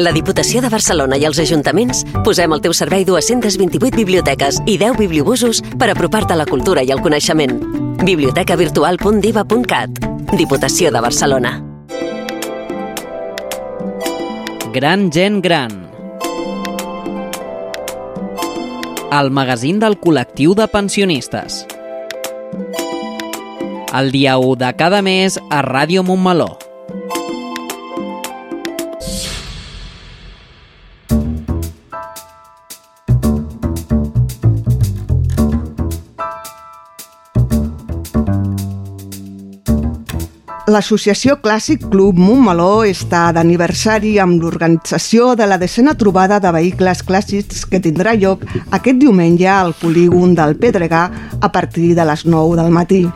La 0.00 0.14
Diputació 0.16 0.62
de 0.64 0.70
Barcelona 0.72 1.20
i 1.20 1.26
els 1.28 1.36
ajuntaments 1.44 2.06
posem 2.24 2.48
al 2.56 2.64
teu 2.64 2.72
servei 2.72 3.04
228 3.04 3.92
biblioteques 4.00 4.62
i 4.64 4.80
10 4.80 4.96
bibliobusos 4.96 5.60
per 5.76 5.92
apropar-te 5.92 6.32
a 6.32 6.40
la 6.40 6.48
cultura 6.48 6.80
i 6.80 6.88
el 6.88 7.04
coneixement. 7.04 7.60
bibliotecavirtual.diva.cat 8.00 9.90
Diputació 10.32 10.88
de 10.88 11.04
Barcelona. 11.04 11.52
Gran 14.72 15.12
gent 15.12 15.42
gran. 15.44 15.84
El 19.12 19.30
magazín 19.36 19.84
del 19.84 20.00
col·lectiu 20.00 20.56
de 20.56 20.64
pensionistes. 20.72 21.66
El 23.90 24.10
dia 24.12 24.36
1 24.36 24.56
de 24.56 24.76
cada 24.76 25.00
mes 25.00 25.38
a 25.48 25.62
Ràdio 25.64 26.02
Montmeló. 26.04 26.58
L'Associació 40.68 41.38
Clàssic 41.40 41.86
Club 41.88 42.20
Montmeló 42.20 42.84
està 42.84 43.30
d'aniversari 43.32 44.18
amb 44.20 44.42
l'organització 44.42 45.32
de 45.32 45.48
la 45.48 45.56
decena 45.56 45.96
trobada 45.96 46.42
de 46.44 46.52
vehicles 46.52 47.00
clàssics 47.08 47.64
que 47.64 47.80
tindrà 47.80 48.12
lloc 48.20 48.44
aquest 48.68 49.00
diumenge 49.00 49.48
al 49.48 49.72
polígon 49.80 50.36
del 50.36 50.58
Pedregà 50.60 51.06
a 51.40 51.48
partir 51.48 51.94
de 51.96 52.04
les 52.04 52.28
9 52.28 52.60
del 52.60 52.68
matí. 52.68 53.06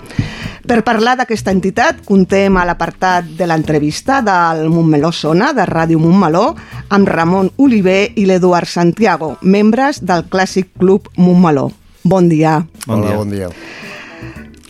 Per 0.63 0.79
parlar 0.87 1.17
d'aquesta 1.19 1.51
entitat, 1.51 2.05
contem 2.07 2.57
a 2.57 2.65
l'apartat 2.69 3.33
de 3.39 3.47
l'entrevista 3.51 4.21
del 4.23 4.69
Montmeló 4.71 5.11
Sona, 5.13 5.51
de 5.57 5.67
Ràdio 5.67 5.99
Montmeló, 5.99 6.53
amb 6.95 7.09
Ramon 7.09 7.51
Oliver 7.59 8.13
i 8.15 8.27
l'Eduard 8.31 8.71
Santiago, 8.71 9.37
membres 9.43 10.01
del 10.07 10.29
Clàssic 10.31 10.71
Club 10.79 11.11
Montmeló. 11.17 11.71
Bon 12.05 12.29
dia. 12.31 12.61
Bon 12.87 13.01
Hola, 13.01 13.09
dia. 13.09 13.17
bon 13.17 13.35
dia 13.35 13.51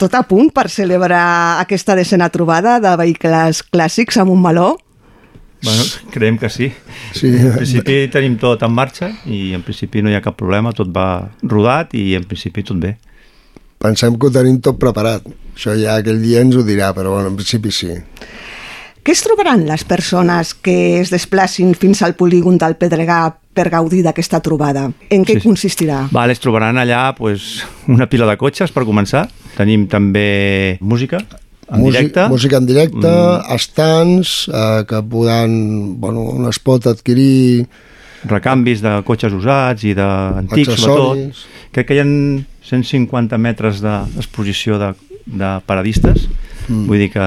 tot 0.03 0.17
a 0.19 0.25
punt 0.27 0.49
per 0.51 0.67
celebrar 0.67 1.61
aquesta 1.63 1.95
decena 1.95 2.27
trobada 2.35 2.81
de 2.83 2.91
vehicles 2.99 3.61
clàssics 3.63 4.19
a 4.19 4.25
Montmeló? 4.27 4.75
Bueno, 5.63 5.85
creiem 6.11 6.39
que 6.39 6.51
sí. 6.51 6.73
sí. 7.15 7.29
En 7.31 7.55
principi 7.55 8.09
tenim 8.11 8.35
tot 8.41 8.65
en 8.67 8.73
marxa 8.75 9.13
i 9.31 9.53
en 9.55 9.63
principi 9.63 10.03
no 10.03 10.11
hi 10.11 10.17
ha 10.19 10.25
cap 10.25 10.35
problema, 10.35 10.73
tot 10.75 10.91
va 10.91 11.31
rodat 11.47 11.95
i 11.95 12.17
en 12.19 12.27
principi 12.27 12.67
tot 12.67 12.83
bé. 12.83 12.97
Pensem 13.83 14.15
que 14.15 14.29
ho 14.29 14.33
tenim 14.35 14.61
tot 14.63 14.79
preparat. 14.79 15.27
Això 15.57 15.75
ja 15.79 15.99
aquell 15.99 16.23
dia 16.23 16.43
ens 16.45 16.57
ho 16.57 16.63
dirà, 16.67 16.93
però 16.95 17.17
bueno, 17.17 17.33
en 17.33 17.39
principi 17.39 17.73
sí. 17.75 17.91
Què 19.03 19.11
es 19.11 19.23
trobaran 19.25 19.65
les 19.67 19.83
persones 19.83 20.53
que 20.55 21.01
es 21.01 21.11
desplacin 21.11 21.73
fins 21.75 22.05
al 22.07 22.15
polígon 22.15 22.61
del 22.63 22.77
Pedregà 22.79 23.25
per 23.53 23.67
gaudir 23.73 24.05
d'aquesta 24.07 24.39
trobada? 24.41 24.87
En 25.11 25.27
què 25.27 25.41
sí. 25.41 25.43
consistirà? 25.43 26.05
Vale, 26.15 26.37
es 26.37 26.43
trobaran 26.43 26.79
allà 26.79 27.09
pues, 27.19 27.65
una 27.91 28.07
pila 28.07 28.31
de 28.31 28.39
cotxes 28.39 28.71
per 28.71 28.87
començar. 28.87 29.27
Tenim 29.57 29.89
també 29.91 30.79
música 30.81 31.19
en 31.73 31.83
directe. 31.89 32.29
Música 32.31 32.63
en 32.63 32.69
directe, 32.71 33.09
mm. 33.09 33.57
estants 33.57 34.37
eh, 34.53 34.85
que 34.87 35.03
podran, 35.11 35.99
bueno, 36.01 36.29
on 36.37 36.47
es 36.47 36.63
pot 36.63 36.87
adquirir 36.87 37.67
recanvis 38.29 38.83
de 38.83 38.99
cotxes 39.07 39.35
usats 39.35 39.85
i 39.89 39.95
d'antics, 39.99 40.77
sobretot. 40.79 41.43
Crec 41.73 41.89
que 41.89 41.97
hi 41.97 42.03
ha 42.03 42.07
150 42.07 43.39
metres 43.43 43.83
d'exposició 43.83 44.79
de, 44.81 44.93
de 45.27 45.57
paradistes, 45.67 46.29
mm. 46.69 46.87
vull 46.89 47.03
dir 47.03 47.11
que 47.15 47.27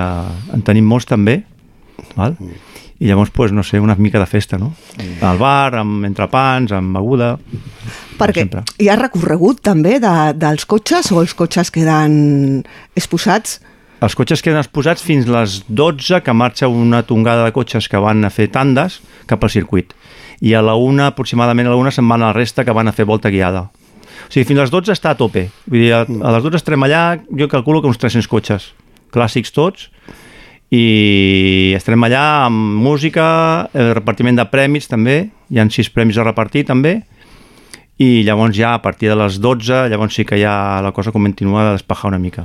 en 0.55 0.63
tenim 0.65 0.87
molts 0.87 1.09
també, 1.09 1.41
val? 2.15 2.37
Mm. 2.39 2.63
i 3.03 3.09
llavors, 3.09 3.31
pues, 3.35 3.51
no 3.51 3.63
sé, 3.67 3.81
una 3.83 3.97
mica 3.99 4.21
de 4.21 4.27
festa, 4.29 4.57
no? 4.57 4.71
Mm. 4.95 5.19
Al 5.27 5.41
bar, 5.41 5.75
amb 5.81 6.07
entrepans, 6.07 6.71
amb 6.75 6.95
beguda... 6.95 7.35
Perquè 8.15 8.45
hi 8.79 8.87
ha 8.87 8.95
recorregut 8.95 9.59
també 9.59 9.97
de, 9.99 10.15
dels 10.39 10.63
cotxes 10.63 11.11
o 11.11 11.19
els 11.19 11.33
cotxes 11.35 11.73
queden 11.75 12.63
exposats? 12.95 13.59
Els 14.05 14.15
cotxes 14.15 14.39
queden 14.43 14.61
exposats 14.61 15.03
fins 15.03 15.27
les 15.27 15.61
12 15.67 16.21
que 16.23 16.33
marxa 16.35 16.69
una 16.71 17.01
tongada 17.03 17.43
de 17.43 17.51
cotxes 17.55 17.89
que 17.91 17.99
van 17.99 18.23
a 18.23 18.31
fer 18.31 18.47
tandes 18.53 19.01
cap 19.27 19.43
al 19.43 19.51
circuit. 19.51 19.91
I 20.41 20.53
a 20.53 20.61
la 20.65 20.75
una, 20.75 21.11
aproximadament 21.13 21.67
a 21.67 21.73
la 21.73 21.79
una, 21.79 21.93
se'n 21.93 22.07
van 22.09 22.23
a 22.23 22.31
la 22.31 22.37
resta 22.37 22.65
que 22.65 22.75
van 22.75 22.87
a 22.87 22.95
fer 22.95 23.05
volta 23.05 23.31
guiada. 23.31 23.69
O 24.25 24.31
sigui, 24.31 24.45
fins 24.47 24.59
a 24.59 24.65
les 24.65 24.73
12 24.73 24.93
està 24.95 25.13
a 25.13 25.19
tope. 25.19 25.47
Vull 25.69 25.85
dir, 25.85 25.91
a, 25.95 26.03
a 26.03 26.35
les 26.35 26.45
12 26.45 26.61
estarem 26.61 26.85
allà, 26.87 27.03
jo 27.29 27.49
calculo 27.51 27.81
que 27.81 27.91
uns 27.91 28.01
300 28.01 28.29
cotxes. 28.31 28.71
Clàssics 29.13 29.53
tots, 29.55 29.89
i 30.73 31.73
estarem 31.77 32.03
allà 32.07 32.23
amb 32.47 32.79
música, 32.83 33.25
el 33.73 33.93
repartiment 33.95 34.39
de 34.39 34.47
premis 34.49 34.89
també, 34.91 35.19
hi 35.51 35.61
han 35.61 35.71
sis 35.71 35.91
premis 35.93 36.17
a 36.17 36.25
repartir 36.25 36.65
també, 36.67 36.97
i 37.95 38.25
llavors 38.27 38.55
ja 38.57 38.73
a 38.75 38.81
partir 38.83 39.07
de 39.07 39.15
les 39.15 39.37
12 39.39 39.85
llavors 39.87 40.15
sí 40.17 40.25
que 40.27 40.35
ja 40.41 40.81
la 40.83 40.91
cosa 40.91 41.13
continua 41.15 41.69
a 41.69 41.73
despejar 41.77 42.09
una 42.09 42.19
mica. 42.19 42.43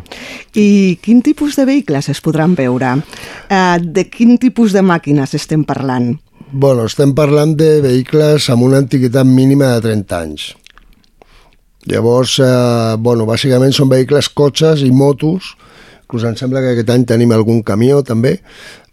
I 0.54 0.98
quin 1.02 1.22
tipus 1.26 1.56
de 1.58 1.66
vehicles 1.66 2.08
es 2.08 2.20
podran 2.22 2.54
veure? 2.54 3.00
Uh, 3.50 3.78
de 3.82 4.06
quin 4.06 4.38
tipus 4.38 4.76
de 4.76 4.84
màquines 4.86 5.34
estem 5.34 5.64
parlant? 5.66 6.14
Bueno, 6.52 6.84
estem 6.88 7.12
parlant 7.14 7.52
de 7.54 7.78
vehicles 7.84 8.48
amb 8.50 8.64
una 8.66 8.80
antiguitat 8.82 9.26
mínima 9.26 9.68
de 9.76 9.82
30 9.84 10.16
anys. 10.18 10.46
Llavors, 11.86 12.38
eh, 12.42 12.96
bueno, 12.98 13.26
bàsicament 13.26 13.72
són 13.72 13.88
vehicles, 13.88 14.28
cotxes 14.34 14.82
i 14.82 14.90
motos, 14.90 15.54
inclús 16.02 16.24
em 16.26 16.34
sembla 16.36 16.60
que 16.60 16.72
aquest 16.74 16.90
any 16.90 17.04
tenim 17.06 17.30
algun 17.32 17.62
camió 17.62 18.02
també. 18.02 18.40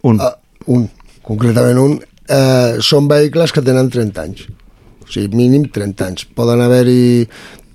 Un. 0.06 0.20
Uh, 0.22 0.30
un, 0.70 0.84
concretament 1.26 1.80
un. 1.82 1.96
Uh, 2.28 2.78
són 2.84 3.08
vehicles 3.10 3.52
que 3.52 3.64
tenen 3.66 3.90
30 3.90 4.22
anys. 4.22 4.44
O 5.02 5.10
sigui, 5.10 5.34
mínim 5.34 5.66
30 5.74 6.06
anys. 6.06 6.28
Poden 6.38 6.62
haver-hi, 6.62 7.26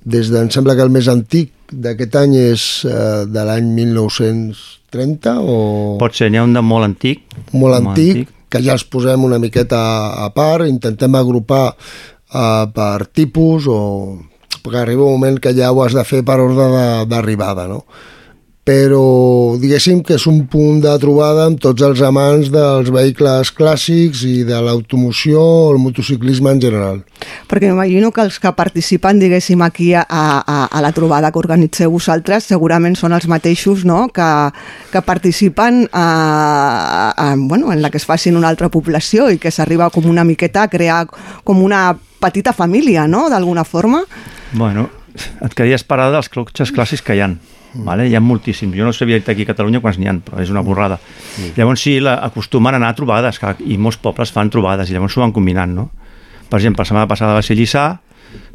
des 0.05 0.31
de, 0.31 0.39
em 0.39 0.51
sembla 0.53 0.77
que 0.77 0.85
el 0.85 0.93
més 0.95 1.09
antic 1.11 1.51
d'aquest 1.73 2.15
any 2.21 2.37
és 2.39 2.63
uh, 2.87 3.25
de 3.27 3.43
l'any 3.43 3.67
1930 3.75 5.35
o... 5.43 5.59
Pot 5.99 6.15
ser, 6.15 6.31
n'hi 6.31 6.39
ha 6.39 6.47
un 6.47 6.55
de 6.55 6.63
molt 6.63 6.87
antic. 6.87 7.25
Molt, 7.51 7.59
molt 7.65 7.79
antic, 7.81 8.23
antic, 8.23 8.33
que 8.53 8.61
ja 8.61 8.75
els 8.77 8.85
posem 8.85 9.25
una 9.25 9.41
miqueta 9.41 9.81
a, 10.21 10.29
part, 10.35 10.67
intentem 10.69 11.17
agrupar 11.17 11.65
uh, 11.73 12.69
per 12.69 13.09
tipus 13.09 13.65
o 13.65 13.79
perquè 14.63 14.83
arriba 14.83 15.07
un 15.07 15.17
moment 15.17 15.39
que 15.41 15.55
ja 15.57 15.71
ho 15.73 15.81
has 15.83 15.95
de 15.97 16.03
fer 16.07 16.21
per 16.23 16.37
ordre 16.39 16.69
d'arribada, 17.09 17.65
no? 17.67 17.81
Però 18.63 19.57
diguéssim 19.59 19.99
que 20.07 20.15
és 20.15 20.23
un 20.29 20.45
punt 20.47 20.79
de 20.83 20.91
trobada 21.01 21.49
amb 21.49 21.59
tots 21.59 21.83
els 21.83 21.99
amants 22.07 22.47
dels 22.51 22.87
vehicles 22.95 23.51
clàssics 23.51 24.21
i 24.23 24.45
de 24.47 24.59
l'automoció 24.63 25.41
o 25.43 25.73
el 25.73 25.81
motociclisme 25.83 26.53
en 26.55 26.61
general. 26.63 27.01
Perquè 27.51 27.67
m'imagino 27.67 28.13
que 28.15 28.23
els 28.23 28.39
que 28.39 28.53
participen, 28.55 29.19
diguéssim, 29.19 29.61
aquí 29.67 29.91
a, 29.99 30.05
a, 30.07 30.69
a 30.71 30.83
la 30.83 30.93
trobada 30.95 31.31
que 31.31 31.43
organitzeu 31.43 31.91
vosaltres 31.91 32.47
segurament 32.47 32.95
són 32.95 33.11
els 33.11 33.27
mateixos 33.27 33.83
no? 33.83 34.07
que, 34.15 34.31
que 34.93 35.03
participen 35.03 35.83
a, 35.91 36.07
a, 37.11 37.29
bueno, 37.35 37.73
en 37.75 37.83
la 37.83 37.91
que 37.91 37.99
es 37.99 38.07
facin 38.07 38.39
una 38.39 38.47
altra 38.47 38.71
població 38.71 39.27
i 39.27 39.41
que 39.43 39.51
s'arriba 39.51 39.91
com 39.91 40.07
una 40.07 40.23
miqueta 40.23 40.63
a 40.63 40.71
crear 40.71 41.03
com 41.43 41.59
una 41.59 41.89
petita 42.23 42.55
família, 42.55 43.09
no?, 43.11 43.27
d'alguna 43.27 43.67
forma. 43.67 44.05
Bueno, 44.53 44.87
et 45.43 45.51
quedaries 45.51 45.83
parada 45.83 46.15
dels 46.15 46.31
cotxes 46.31 46.71
clàssics 46.71 47.03
que 47.03 47.19
hi 47.19 47.27
han 47.27 47.41
Vale? 47.73 48.05
Hi 48.07 48.15
ha 48.15 48.21
moltíssims. 48.21 48.75
Jo 48.77 48.85
no 48.85 48.93
sabia 48.93 49.17
aquí 49.17 49.43
a 49.43 49.49
Catalunya 49.49 49.81
quants 49.81 49.97
n'hi 49.97 50.07
ha, 50.07 50.13
però 50.21 50.41
és 50.43 50.51
una 50.53 50.61
borrada. 50.61 50.99
Mm. 51.39 51.53
Llavors 51.57 51.81
sí, 51.81 51.99
la, 51.99 52.19
acostumen 52.27 52.75
a 52.75 52.77
anar 52.77 52.93
a 52.93 52.97
trobades, 52.97 53.39
que, 53.41 53.55
i 53.65 53.77
molts 53.77 53.97
pobles 53.97 54.31
fan 54.31 54.51
trobades, 54.53 54.89
i 54.89 54.93
llavors 54.93 55.13
s'ho 55.13 55.23
van 55.23 55.33
combinant, 55.33 55.73
no? 55.73 55.89
Per 56.49 56.59
exemple, 56.59 56.83
la 56.83 56.89
setmana 56.89 57.09
passada 57.09 57.33
va 57.33 57.41
ser 57.41 57.57
Lliçà, 57.57 57.87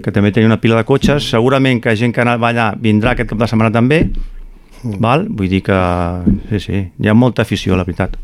que 0.02 0.12
també 0.14 0.30
tenia 0.34 0.50
una 0.50 0.60
pila 0.62 0.78
de 0.78 0.86
cotxes, 0.86 1.30
segurament 1.30 1.80
que 1.82 1.96
gent 1.98 2.14
que 2.14 2.24
va 2.24 2.52
allà 2.52 2.70
vindrà 2.78 3.14
aquest 3.14 3.32
cap 3.32 3.40
de 3.40 3.50
setmana 3.50 3.74
també, 3.74 4.04
mm. 4.06 5.00
val? 5.02 5.26
vull 5.28 5.50
dir 5.50 5.64
que 5.66 5.78
sí, 6.52 6.62
sí, 6.62 6.84
hi 6.86 7.10
ha 7.10 7.14
molta 7.14 7.42
afició, 7.42 7.76
la 7.76 7.86
veritat. 7.88 8.16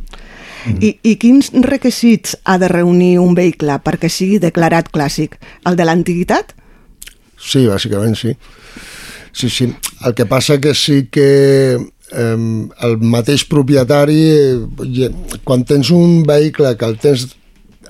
Mm. 0.64 0.78
I, 0.80 0.90
I 1.11 1.16
quins 1.20 1.51
requisits 1.66 2.38
ha 2.45 2.57
de 2.59 2.70
reunir 2.72 3.18
un 3.20 3.34
vehicle 3.36 3.76
perquè 3.84 4.09
sigui 4.09 4.38
declarat 4.40 4.90
clàssic? 4.95 5.36
El 5.68 5.76
de 5.76 5.86
l'antiguitat? 5.88 6.55
Sí, 7.36 7.66
bàsicament 7.68 8.16
sí. 8.16 8.32
Sí, 9.35 9.51
sí. 9.51 9.68
El 10.07 10.14
que 10.14 10.26
passa 10.30 10.61
que 10.62 10.72
sí 10.78 11.09
que 11.11 11.74
eh, 11.74 12.68
el 12.87 12.99
mateix 13.03 13.45
propietari, 13.51 14.20
eh, 14.30 15.11
quan 15.43 15.66
tens 15.66 15.91
un 15.91 16.22
vehicle 16.22 16.76
que 16.78 16.87
el 16.87 17.01
tens 17.03 17.26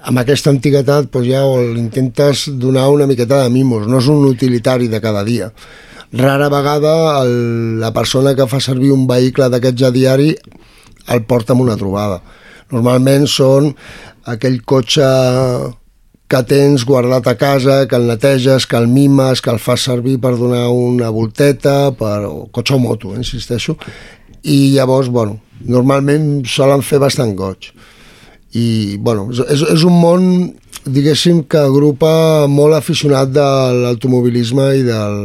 amb 0.04 0.20
aquesta 0.20 0.52
antiguitat 0.52 1.08
doncs 1.12 1.28
ja 1.28 1.42
l'intentes 1.74 2.46
donar 2.60 2.88
una 2.92 3.06
miqueta 3.08 3.42
de 3.42 3.52
mimos, 3.52 3.86
no 3.88 4.00
és 4.00 4.08
un 4.08 4.24
utilitari 4.28 4.88
de 4.88 5.00
cada 5.04 5.24
dia. 5.24 5.50
Rara 6.14 6.48
vegada 6.48 7.22
el, 7.22 7.80
la 7.80 7.92
persona 7.92 8.34
que 8.38 8.48
fa 8.48 8.60
servir 8.62 8.92
un 8.94 9.06
vehicle 9.10 9.48
d'aquests 9.52 9.88
a 9.88 9.92
diari 9.92 10.32
el 11.12 11.24
porta 11.28 11.52
amb 11.52 11.64
una 11.64 11.76
trobada. 11.76 12.20
Normalment 12.72 13.26
són 13.28 13.72
aquell 14.32 14.60
cotxe 14.64 15.04
que 16.34 16.42
tens 16.50 16.82
guardat 16.82 17.28
a 17.30 17.36
casa, 17.38 17.84
que 17.86 17.94
el 17.94 18.08
neteges, 18.08 18.66
que 18.66 18.76
el 18.76 18.88
mimes, 18.90 19.40
que 19.40 19.52
el 19.52 19.60
fas 19.62 19.84
servir 19.86 20.16
per 20.18 20.32
donar 20.34 20.66
una 20.74 21.12
volteta, 21.14 21.92
per, 21.94 22.24
o 22.26 22.48
cotxe 22.50 22.74
o 22.74 22.80
moto, 22.82 23.12
eh, 23.14 23.20
insisteixo, 23.22 23.76
i 24.42 24.74
llavors, 24.74 25.12
bueno, 25.14 25.38
normalment 25.62 26.42
solen 26.50 26.82
fer 26.82 26.98
bastant 26.98 27.36
goig. 27.38 27.70
I, 28.50 28.96
bueno, 28.98 29.28
és, 29.30 29.62
és 29.76 29.84
un 29.86 29.94
món, 29.94 30.24
diguéssim, 30.84 31.44
que 31.46 31.62
agrupa 31.62 32.48
molt 32.50 32.80
aficionat 32.80 33.30
de 33.30 33.48
l'automobilisme 33.84 34.72
i 34.80 34.82
del... 34.88 35.20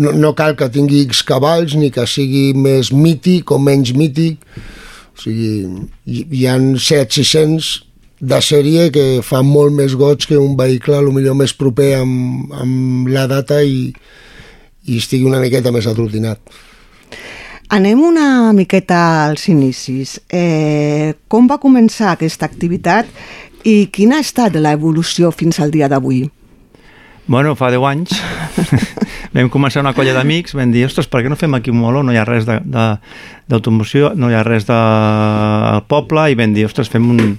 No, 0.00 0.12
no 0.12 0.32
cal 0.36 0.56
que 0.56 0.68
tingui 0.72 1.04
X 1.04 1.22
cavalls, 1.24 1.76
ni 1.76 1.92
que 1.92 2.04
sigui 2.08 2.50
més 2.56 2.92
mític 2.92 3.52
o 3.52 3.60
menys 3.60 3.92
mític, 3.96 4.40
o 5.16 5.20
sigui, 5.20 5.52
hi, 6.04 6.24
hi 6.32 6.48
ha 6.48 6.56
7-600 6.56 7.85
de 8.20 8.38
sèrie 8.40 8.90
que 8.92 9.22
fa 9.22 9.42
molt 9.44 9.74
més 9.76 9.94
goig 9.98 10.24
que 10.28 10.38
un 10.40 10.56
vehicle 10.56 10.96
a 10.96 11.04
lo 11.04 11.12
millor 11.12 11.36
més 11.36 11.52
proper 11.54 11.96
amb, 12.00 12.52
amb 12.56 13.10
la 13.12 13.26
data 13.28 13.60
i, 13.62 13.90
i 14.86 14.96
estigui 14.96 15.28
una 15.28 15.42
miqueta 15.42 15.72
més 15.74 15.88
atrotinat. 15.90 16.40
Anem 17.68 17.98
una 18.06 18.52
miqueta 18.54 19.26
als 19.26 19.48
inicis. 19.50 20.20
Eh, 20.30 21.12
com 21.28 21.48
va 21.50 21.58
començar 21.58 22.12
aquesta 22.12 22.46
activitat 22.46 23.10
i 23.66 23.88
quina 23.92 24.20
ha 24.20 24.24
estat 24.24 24.54
l'evolució 24.54 25.32
fins 25.34 25.58
al 25.60 25.74
dia 25.74 25.90
d'avui? 25.90 26.22
Bueno, 27.26 27.56
fa 27.58 27.72
10 27.74 27.82
anys 27.90 28.12
vam 29.34 29.48
començar 29.50 29.82
una 29.82 29.92
colla 29.96 30.12
d'amics, 30.14 30.54
vam 30.54 30.70
dir, 30.70 30.84
ostres, 30.86 31.08
per 31.10 31.24
què 31.24 31.30
no 31.30 31.38
fem 31.38 31.56
aquí 31.58 31.72
un 31.72 31.80
moló? 31.80 32.04
No 32.06 32.14
hi 32.14 32.20
ha 32.20 32.24
res 32.24 32.46
d'automoció, 32.46 34.12
no 34.14 34.30
hi 34.30 34.36
ha 34.38 34.44
res 34.46 34.68
de... 34.68 34.76
al 34.76 35.82
poble, 35.90 36.28
i 36.30 36.38
vam 36.38 36.54
dir, 36.54 36.68
ostres, 36.68 36.88
fem 36.92 37.08
un, 37.10 37.34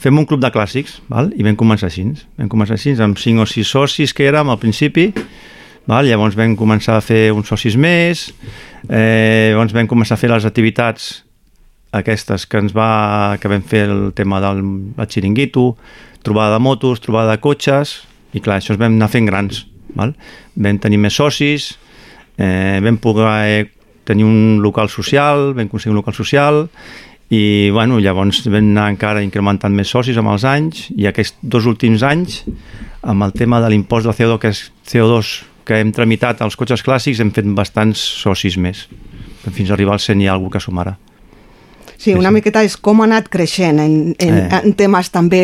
fem 0.00 0.16
un 0.16 0.24
club 0.26 0.40
de 0.40 0.50
clàssics, 0.54 1.02
val? 1.12 1.28
i 1.36 1.44
vam 1.44 1.58
començar 1.60 1.90
així. 1.90 2.06
Vam 2.40 2.48
començar 2.52 2.78
així, 2.78 2.96
amb 2.96 3.20
5 3.20 3.44
o 3.44 3.46
6 3.52 3.74
socis 3.76 4.16
que 4.16 4.24
érem 4.24 4.50
al 4.50 4.58
principi, 4.62 5.10
val? 5.84 6.08
llavors 6.08 6.40
vam 6.40 6.56
començar 6.56 6.96
a 6.96 7.04
fer 7.04 7.28
uns 7.36 7.52
socis 7.52 7.76
més, 7.76 8.30
eh, 8.88 9.52
llavors 9.52 9.76
vam 9.76 9.92
començar 9.92 10.16
a 10.16 10.22
fer 10.24 10.32
les 10.32 10.48
activitats 10.48 11.12
aquestes 11.92 12.48
que 12.48 12.64
ens 12.64 12.72
va, 12.74 13.36
que 13.36 13.52
vam 13.52 13.62
fer 13.62 13.84
el 13.92 14.10
tema 14.16 14.40
del 14.40 14.64
el 14.96 15.12
xiringuito, 15.12 15.74
trobada 16.24 16.56
de 16.56 16.64
motos, 16.64 17.04
trobada 17.04 17.36
de 17.36 17.44
cotxes, 17.44 18.00
i 18.36 18.42
clar, 18.44 18.60
això 18.60 18.74
es 18.76 18.80
vam 18.80 18.98
anar 18.98 19.08
fent 19.12 19.28
grans. 19.28 19.64
Val? 19.96 20.12
Vam 20.60 20.78
tenir 20.82 21.00
més 21.00 21.16
socis, 21.16 21.72
eh, 22.36 22.78
vam 22.84 23.00
poder 23.00 23.70
tenir 24.06 24.26
un 24.28 24.60
local 24.62 24.90
social, 24.92 25.52
vam 25.56 25.66
aconseguir 25.66 25.94
un 25.94 26.00
local 26.02 26.14
social, 26.14 26.66
i 27.32 27.70
bueno, 27.74 27.98
llavors 27.98 28.44
vam 28.46 28.70
anar 28.70 28.90
encara 28.92 29.24
incrementant 29.24 29.74
més 29.74 29.90
socis 29.90 30.18
amb 30.20 30.30
els 30.34 30.44
anys, 30.46 30.86
i 30.94 31.08
aquests 31.08 31.40
dos 31.42 31.66
últims 31.66 32.04
anys, 32.06 32.44
amb 33.02 33.26
el 33.26 33.34
tema 33.34 33.60
de 33.64 33.72
l'impost 33.72 34.06
del 34.06 34.14
CO2, 34.14 34.38
que 34.42 34.52
és 34.54 34.62
CO2 34.92 35.34
que 35.66 35.80
hem 35.82 35.90
tramitat 35.90 36.44
als 36.44 36.54
cotxes 36.54 36.84
clàssics, 36.86 37.18
hem 37.18 37.32
fet 37.34 37.48
bastants 37.56 37.98
socis 37.98 38.60
més, 38.60 38.86
fins 39.48 39.70
a 39.70 39.74
arribar 39.74 39.96
al 39.96 40.04
100 40.04 40.22
i 40.22 40.30
alguna 40.30 40.54
que 40.54 40.62
som 40.62 40.78
ara. 40.78 40.94
Sí, 41.98 42.14
una 42.14 42.32
miqueta 42.34 42.62
és 42.66 42.76
com 42.76 43.00
ha 43.00 43.06
anat 43.08 43.30
creixent 43.32 43.80
en, 43.82 43.96
en, 44.20 44.34
eh. 44.42 44.60
en 44.60 44.74
temes 44.76 45.10
també 45.14 45.42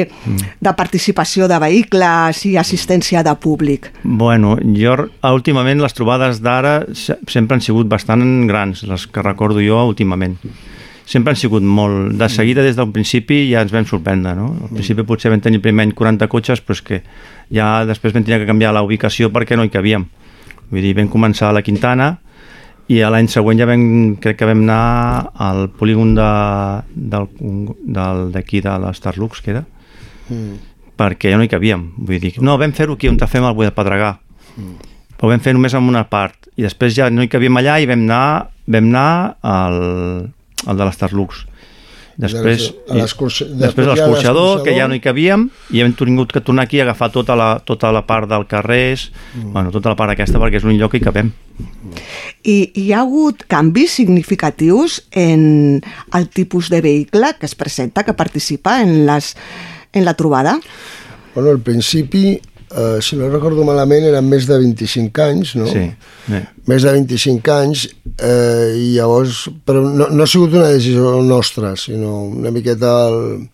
de 0.61 0.75
participació 0.77 1.49
de 1.49 1.59
vehicles 1.63 2.45
i 2.49 2.57
assistència 2.61 3.23
de 3.25 3.35
públic. 3.41 3.91
Bueno, 4.03 4.57
jo 4.77 4.97
últimament 5.33 5.81
les 5.83 5.97
trobades 5.97 6.43
d'ara 6.45 6.83
sempre 6.95 7.57
han 7.57 7.65
sigut 7.65 7.89
bastant 7.89 8.23
grans, 8.49 8.85
les 8.89 9.07
que 9.09 9.25
recordo 9.25 9.65
jo 9.65 9.81
últimament 9.89 10.39
sempre 11.05 11.33
han 11.33 11.37
sigut 11.37 11.63
molt... 11.63 12.15
De 12.19 12.29
seguida, 12.31 12.63
des 12.63 12.77
d'un 12.79 12.93
principi, 12.95 13.43
ja 13.51 13.63
ens 13.65 13.73
vam 13.75 13.87
sorprendre, 13.89 14.35
no? 14.39 14.53
Al 14.65 14.73
principi 14.73 15.05
potser 15.07 15.33
vam 15.33 15.43
tenir 15.43 15.61
primer 15.63 15.89
any 15.89 15.95
40 15.99 16.29
cotxes, 16.31 16.63
però 16.63 16.77
és 16.79 16.83
que 16.87 17.01
ja 17.53 17.85
després 17.89 18.15
vam 18.15 18.25
tenir 18.25 18.43
que 18.43 18.49
canviar 18.49 18.73
la 18.75 18.85
ubicació 18.87 19.33
perquè 19.35 19.59
no 19.59 19.67
hi 19.67 19.73
cabíem. 19.73 20.07
Vull 20.71 20.85
dir, 20.85 20.95
vam 20.97 21.11
començar 21.13 21.51
a 21.51 21.57
la 21.59 21.65
Quintana, 21.67 22.15
i 22.93 23.01
a 23.01 23.09
l'any 23.13 23.29
següent 23.33 23.61
ja 23.61 23.67
vam, 23.69 23.83
crec 24.21 24.41
que 24.41 24.49
vam 24.49 24.65
anar 24.67 25.33
al 25.41 25.69
polígon 25.79 26.13
de, 26.17 27.23
d'aquí 28.35 28.61
de 28.65 28.75
l'Starlux, 28.85 29.41
que 29.41 29.55
era, 29.55 29.63
mm. 30.29 30.55
perquè 31.01 31.33
ja 31.33 31.39
no 31.41 31.47
hi 31.47 31.53
cabíem. 31.53 31.87
Vull 31.97 32.21
dir, 32.23 32.35
no, 32.45 32.59
vam 32.61 32.75
fer-ho 32.77 32.99
aquí 32.99 33.09
on 33.09 33.21
te 33.21 33.29
fem 33.31 33.47
el 33.49 33.57
Bull 33.57 33.71
de 33.71 33.77
Pedregà. 33.77 34.17
Mm. 34.57 34.91
Però 35.17 35.31
vam 35.31 35.45
fer 35.45 35.55
només 35.57 35.77
en 35.79 35.89
una 35.89 36.05
part. 36.11 36.51
I 36.59 36.67
després 36.67 36.93
ja 36.97 37.09
no 37.09 37.25
hi 37.25 37.31
cabíem 37.33 37.57
allà 37.61 37.79
i 37.81 37.89
vam 37.89 38.05
anar, 38.05 38.27
vam 38.67 38.91
anar 38.91 39.09
al, 39.41 39.79
al 40.67 40.83
de 40.83 40.89
l'Starlux. 40.89 41.47
Després, 42.21 42.69
després, 42.89 43.89
l'escorxador, 43.89 44.63
que 44.67 44.75
ja 44.77 44.89
no 44.89 44.97
hi 44.97 45.01
cabíem, 45.03 45.47
i 45.73 45.81
hem 45.81 45.95
tingut 45.97 46.33
que 46.35 46.43
tornar 46.45 46.67
aquí 46.67 46.81
a 46.81 46.85
agafar 46.87 47.09
tota 47.15 47.37
la, 47.39 47.55
tota 47.65 47.93
la 47.95 48.05
part 48.07 48.29
del 48.31 48.45
carrer, 48.51 48.99
mm. 48.99 49.53
bueno, 49.55 49.73
tota 49.73 49.93
la 49.93 49.97
part 49.97 50.13
aquesta, 50.13 50.41
perquè 50.43 50.61
és 50.61 50.67
l'únic 50.67 50.83
lloc 50.83 50.93
que 50.93 51.01
hi 51.01 51.07
cabem. 51.07 51.33
I 52.49 52.57
hi 52.79 52.87
ha 52.93 53.03
hagut 53.03 53.45
canvis 53.51 53.97
significatius 54.01 55.03
en 55.11 55.83
el 56.13 56.29
tipus 56.29 56.69
de 56.73 56.83
vehicle 56.85 57.35
que 57.39 57.49
es 57.49 57.57
presenta, 57.57 58.05
que 58.05 58.17
participa 58.19 58.81
en, 58.83 59.07
les, 59.09 59.35
en 59.93 60.05
la 60.05 60.15
trobada? 60.15 60.59
Bueno, 61.35 61.51
al 61.51 61.61
principi 61.65 62.41
eh, 62.75 62.99
si 63.05 63.17
no 63.17 63.31
recordo 63.31 63.65
malament, 63.69 64.07
eren 64.09 64.29
més 64.29 64.47
de 64.49 64.59
25 64.59 65.25
anys, 65.25 65.55
no? 65.61 65.69
Sí. 65.71 65.87
sí. 66.27 66.43
Més 66.71 66.87
de 66.87 66.95
25 66.97 67.55
anys, 67.55 67.87
eh, 68.17 68.73
i 68.79 68.87
llavors... 68.97 69.45
Però 69.69 69.83
no, 69.85 70.09
no 70.13 70.25
ha 70.25 70.31
sigut 70.31 70.57
una 70.57 70.71
decisió 70.73 71.17
nostra, 71.27 71.75
sinó 71.77 72.23
una 72.29 72.53
miqueta 72.55 72.93
el, 73.09 73.49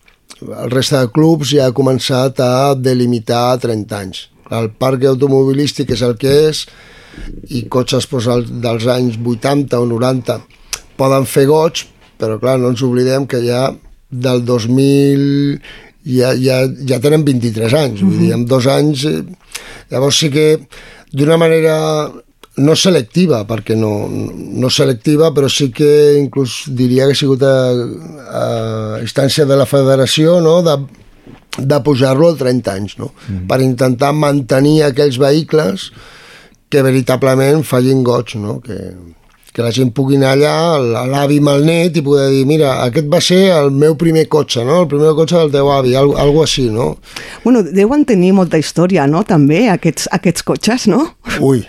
el 0.48 0.70
reste 0.70 1.00
de 1.00 1.10
clubs 1.14 1.54
ja 1.54 1.68
ha 1.68 1.76
començat 1.76 2.42
a 2.44 2.74
delimitar 2.78 3.58
30 3.62 3.98
anys. 4.02 4.28
El 4.54 4.70
parc 4.80 5.04
automobilístic 5.08 5.92
és 5.96 6.04
el 6.06 6.16
que 6.20 6.32
és, 6.48 6.64
i 7.50 7.64
cotxes 7.72 8.06
doncs, 8.10 8.50
dels 8.62 8.86
anys 8.90 9.18
80 9.18 9.80
o 9.80 9.86
90 9.90 10.38
poden 10.98 11.26
fer 11.26 11.46
goig, 11.50 11.84
però 12.18 12.38
clar, 12.42 12.58
no 12.58 12.72
ens 12.72 12.82
oblidem 12.82 13.26
que 13.30 13.40
ja 13.44 13.68
del 14.10 14.42
2000 14.46 15.60
ja, 16.08 16.32
ja, 16.36 16.62
ja 16.88 17.00
tenen 17.04 17.26
23 17.26 17.76
anys, 17.82 18.04
vull 18.04 18.22
dir, 18.22 18.32
en 18.36 18.46
dos 18.48 18.68
anys... 18.70 19.04
Eh, 19.08 19.20
llavors 19.88 20.18
sí 20.20 20.28
que 20.32 20.48
d'una 21.16 21.38
manera 21.40 21.76
no 22.58 22.74
selectiva, 22.76 23.44
perquè 23.48 23.76
no, 23.78 23.92
no 24.10 24.70
selectiva, 24.70 25.30
però 25.34 25.48
sí 25.50 25.68
que 25.74 26.18
inclús 26.18 26.64
diria 26.76 27.06
que 27.06 27.14
ha 27.14 27.18
sigut 27.18 27.44
a, 27.46 27.54
a 28.40 28.46
instància 29.04 29.46
de 29.46 29.58
la 29.58 29.66
federació 29.68 30.38
no? 30.44 30.58
de, 30.66 30.76
de 31.58 31.80
pujar-lo 31.86 32.32
a 32.32 32.38
30 32.38 32.74
anys, 32.74 32.96
no? 32.98 33.12
Mm. 33.28 33.44
per 33.50 33.60
intentar 33.62 34.10
mantenir 34.16 34.82
aquells 34.88 35.20
vehicles 35.22 35.90
que 36.68 36.82
veritablement 36.84 37.62
fallin 37.64 38.02
goig, 38.04 38.34
no? 38.42 38.58
que, 38.64 38.76
que 39.58 39.64
la 39.66 39.72
gent 39.74 39.88
pugui 39.90 40.14
anar 40.14 40.36
allà, 40.36 40.54
l'avi 41.10 41.40
amb 41.42 41.50
el 41.50 41.64
net, 41.66 41.96
i 41.98 42.02
poder 42.06 42.28
dir, 42.30 42.44
mira, 42.46 42.76
aquest 42.84 43.08
va 43.10 43.18
ser 43.24 43.40
el 43.56 43.72
meu 43.74 43.96
primer 43.98 44.28
cotxe, 44.30 44.62
no? 44.62 44.84
el 44.84 44.90
primer 44.92 45.16
cotxe 45.18 45.34
del 45.34 45.50
teu 45.56 45.70
avi, 45.74 45.96
algo, 45.98 46.14
algo 46.22 46.44
així, 46.44 46.68
no? 46.70 46.92
Bueno, 47.42 47.64
deuen 47.66 48.04
tenir 48.06 48.30
molta 48.36 48.60
història, 48.62 49.08
no?, 49.10 49.24
també, 49.26 49.64
aquests, 49.72 50.06
aquests 50.14 50.46
cotxes, 50.46 50.86
no? 50.92 51.00
Ui. 51.42 51.64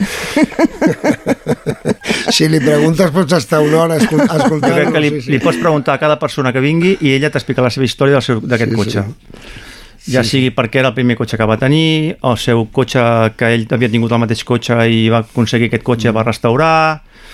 si 2.35 2.45
li 2.53 2.61
preguntes 2.61 3.09
pots 3.15 3.39
estar 3.39 3.63
una 3.65 3.81
hora 3.87 3.97
escoltant 4.01 4.45
Jo 4.45 4.59
crec 4.61 4.93
que 4.93 5.01
li, 5.01 5.11
sí, 5.15 5.23
sí. 5.25 5.33
li 5.33 5.41
pots 5.41 5.57
preguntar 5.57 5.97
a 5.97 6.03
cada 6.03 6.19
persona 6.21 6.53
que 6.53 6.61
vingui 6.61 6.93
i 7.01 7.15
ella 7.17 7.33
t'explica 7.33 7.65
la 7.65 7.73
seva 7.73 7.89
història 7.89 8.21
d'aquest 8.21 8.69
sí, 8.69 8.77
cotxe. 8.77 9.07
Sí 9.09 9.65
ja 10.09 10.23
sí, 10.23 10.37
sigui 10.37 10.49
sí. 10.49 10.55
perquè 10.55 10.81
era 10.81 10.93
el 10.93 10.97
primer 10.97 11.17
cotxe 11.19 11.37
que 11.37 11.45
va 11.49 11.57
tenir, 11.59 12.15
o 12.21 12.33
el 12.33 12.39
seu 12.41 12.65
cotxe 12.73 13.01
que 13.37 13.53
ell 13.55 13.67
havia 13.75 13.91
tingut 13.91 14.13
el 14.13 14.21
mateix 14.23 14.45
cotxe 14.47 14.77
i 14.89 15.07
va 15.11 15.23
aconseguir 15.25 15.69
aquest 15.69 15.85
cotxe, 15.85 16.11
mm. 16.11 16.17
va 16.19 16.27
restaurar... 16.29 16.75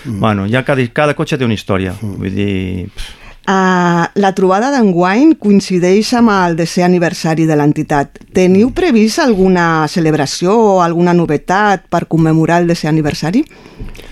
Mm. 0.06 0.20
Bueno, 0.20 0.46
ja 0.48 0.62
cada, 0.64 0.82
cada 0.92 1.14
cotxe 1.14 1.36
té 1.38 1.44
una 1.44 1.54
història. 1.54 1.94
Mm. 2.00 2.16
Vull 2.22 2.34
dir... 2.34 2.88
Uh, 3.46 4.02
la 4.18 4.32
trobada 4.34 4.72
d'enguany 4.74 5.36
coincideix 5.38 6.08
amb 6.18 6.32
el 6.34 6.56
desè 6.58 6.82
aniversari 6.82 7.44
de 7.46 7.54
l'entitat. 7.54 8.16
Teniu 8.34 8.72
previst 8.74 9.20
alguna 9.22 9.86
celebració 9.86 10.50
o 10.50 10.80
alguna 10.82 11.14
novetat 11.14 11.84
per 11.88 12.08
commemorar 12.10 12.64
el 12.64 12.66
desè 12.72 12.88
aniversari? 12.90 13.44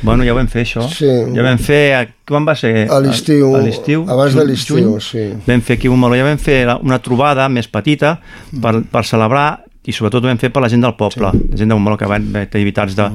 Bueno, 0.06 0.22
ja 0.22 0.30
ho 0.30 0.36
vam 0.38 0.46
fer, 0.46 0.62
això. 0.62 0.86
Sí. 0.86 1.10
Ja 1.34 1.42
vam 1.42 1.58
fer... 1.58 1.82
a- 1.98 2.06
Quan 2.24 2.46
va 2.46 2.54
ser? 2.56 2.86
A 2.88 3.00
l'estiu, 3.04 3.50
A 3.52 3.58
l'estiu. 3.60 4.06
abans 4.08 4.32
de 4.38 4.44
l'estiu, 4.46 4.94
sí. 5.02 5.26
Vam 5.44 5.60
fer 5.60 5.76
aquí 5.76 5.90
un 5.92 5.98
Montmeló, 6.00 6.22
ja 6.22 6.28
vam 6.30 6.38
fer 6.40 6.62
una 6.80 6.96
trobada 7.04 7.50
més 7.52 7.66
petita 7.68 8.14
per, 8.62 8.78
per 8.88 9.02
celebrar 9.04 9.63
i 9.84 9.92
sobretot 9.92 10.24
ho 10.24 10.30
vam 10.30 10.40
fer 10.40 10.50
per 10.52 10.62
la 10.64 10.70
gent 10.72 10.84
del 10.84 10.94
poble, 10.96 11.30
sí. 11.32 11.48
la 11.50 11.58
gent 11.60 11.68
de 11.68 11.76
Montmeló 11.76 11.98
que 12.00 12.08
van 12.08 12.30
fer 12.32 12.46
activitats 12.48 12.96
de, 12.98 13.08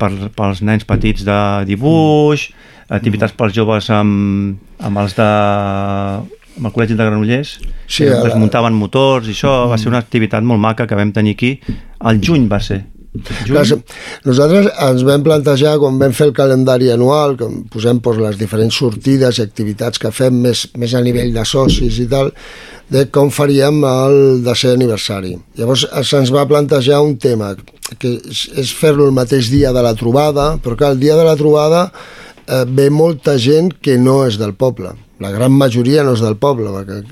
per, 0.00 0.10
pels 0.34 0.64
nens 0.66 0.86
petits 0.88 1.24
de 1.26 1.38
dibuix, 1.68 2.48
activitats 2.88 3.36
pels 3.38 3.54
joves 3.54 3.90
amb, 3.94 4.58
amb 4.82 5.04
els 5.04 5.14
de 5.18 5.28
amb 6.58 6.66
el 6.66 6.72
col·legi 6.74 6.96
de 6.98 7.04
Granollers, 7.06 7.50
Sí, 7.86 8.02
que 8.02 8.26
es 8.26 8.34
muntaven 8.34 8.74
motors 8.74 9.28
i 9.28 9.34
això, 9.36 9.68
va 9.70 9.78
ser 9.78 9.92
una 9.92 10.00
activitat 10.02 10.42
molt 10.42 10.58
maca 10.58 10.88
que 10.90 10.98
vam 10.98 11.12
tenir 11.14 11.36
aquí, 11.36 11.52
al 12.02 12.18
juny 12.18 12.48
va 12.50 12.58
ser. 12.58 12.82
Clar, 13.46 13.64
nosaltres 14.26 14.70
ens 14.88 15.04
vam 15.06 15.24
plantejar, 15.26 15.76
quan 15.82 15.98
vam 16.00 16.14
fer 16.16 16.28
el 16.28 16.34
calendari 16.36 16.90
anual, 16.92 17.36
que 17.38 17.48
posem 17.72 18.02
doncs, 18.04 18.20
les 18.22 18.40
diferents 18.40 18.80
sortides 18.82 19.38
i 19.38 19.44
activitats 19.44 20.00
que 20.02 20.12
fem 20.14 20.42
més, 20.46 20.66
més 20.78 20.94
a 20.94 21.02
nivell 21.04 21.32
de 21.34 21.44
socis 21.48 21.98
i 22.02 22.08
tal, 22.10 22.32
de 22.88 23.04
com 23.12 23.32
faríem 23.34 23.82
el 23.84 24.44
desè 24.44 24.72
aniversari. 24.76 25.34
Llavors 25.58 25.84
se'ns 26.08 26.32
va 26.34 26.46
plantejar 26.48 27.02
un 27.04 27.16
tema, 27.20 27.52
que 27.98 28.14
és, 28.18 28.46
és 28.56 28.72
fer-lo 28.74 29.08
el 29.08 29.16
mateix 29.16 29.50
dia 29.52 29.72
de 29.76 29.84
la 29.84 29.94
trobada, 29.98 30.54
però 30.62 30.76
clar, 30.78 30.94
el 30.96 31.02
dia 31.02 31.16
de 31.18 31.26
la 31.28 31.36
trobada 31.36 31.88
eh, 32.46 32.64
ve 32.64 32.88
molta 32.90 33.36
gent 33.38 33.74
que 33.82 33.98
no 34.00 34.22
és 34.26 34.40
del 34.40 34.54
poble. 34.56 34.94
La 35.20 35.32
gran 35.34 35.52
majoria 35.52 36.04
no 36.06 36.14
és 36.16 36.22
del 36.24 36.38
poble, 36.40 36.72
perquè 36.72 37.02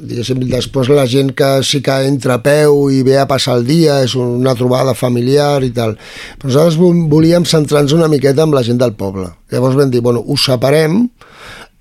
diguéssim, 0.00 0.40
després 0.50 0.88
la 0.92 1.06
gent 1.10 1.32
que 1.36 1.48
sí 1.66 1.80
que 1.84 1.94
entra 2.06 2.36
a 2.38 2.42
peu 2.44 2.88
i 2.94 3.02
ve 3.06 3.16
a 3.18 3.26
passar 3.30 3.56
el 3.58 3.66
dia, 3.68 4.00
és 4.04 4.14
una 4.18 4.54
trobada 4.58 4.94
familiar 4.94 5.62
i 5.66 5.70
tal. 5.74 5.96
Però 6.38 6.50
nosaltres 6.52 6.78
vo- 6.80 7.08
volíem 7.10 7.44
centrar-nos 7.48 7.92
una 7.96 8.08
miqueta 8.08 8.42
amb 8.46 8.54
la 8.54 8.62
gent 8.66 8.78
del 8.80 8.94
poble. 8.98 9.28
Llavors 9.52 9.76
vam 9.78 9.90
dir, 9.90 10.00
bueno, 10.04 10.22
ho 10.26 10.36
separem, 10.36 11.08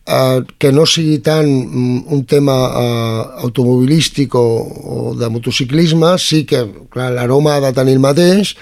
eh, 0.07 0.41
que 0.57 0.71
no 0.71 0.85
sigui 0.85 1.19
tant 1.19 1.47
mm, 1.47 2.03
un 2.15 2.25
tema 2.25 2.57
eh, 2.67 3.23
automobilístic 3.47 4.35
o, 4.35 4.45
o 4.65 5.15
de 5.19 5.29
motociclisme, 5.29 6.15
sí 6.17 6.45
que 6.45 6.65
l'aroma 6.95 7.55
ha 7.57 7.61
de 7.67 7.73
tenir 7.73 7.93
el 7.97 8.03
mateix, 8.03 8.55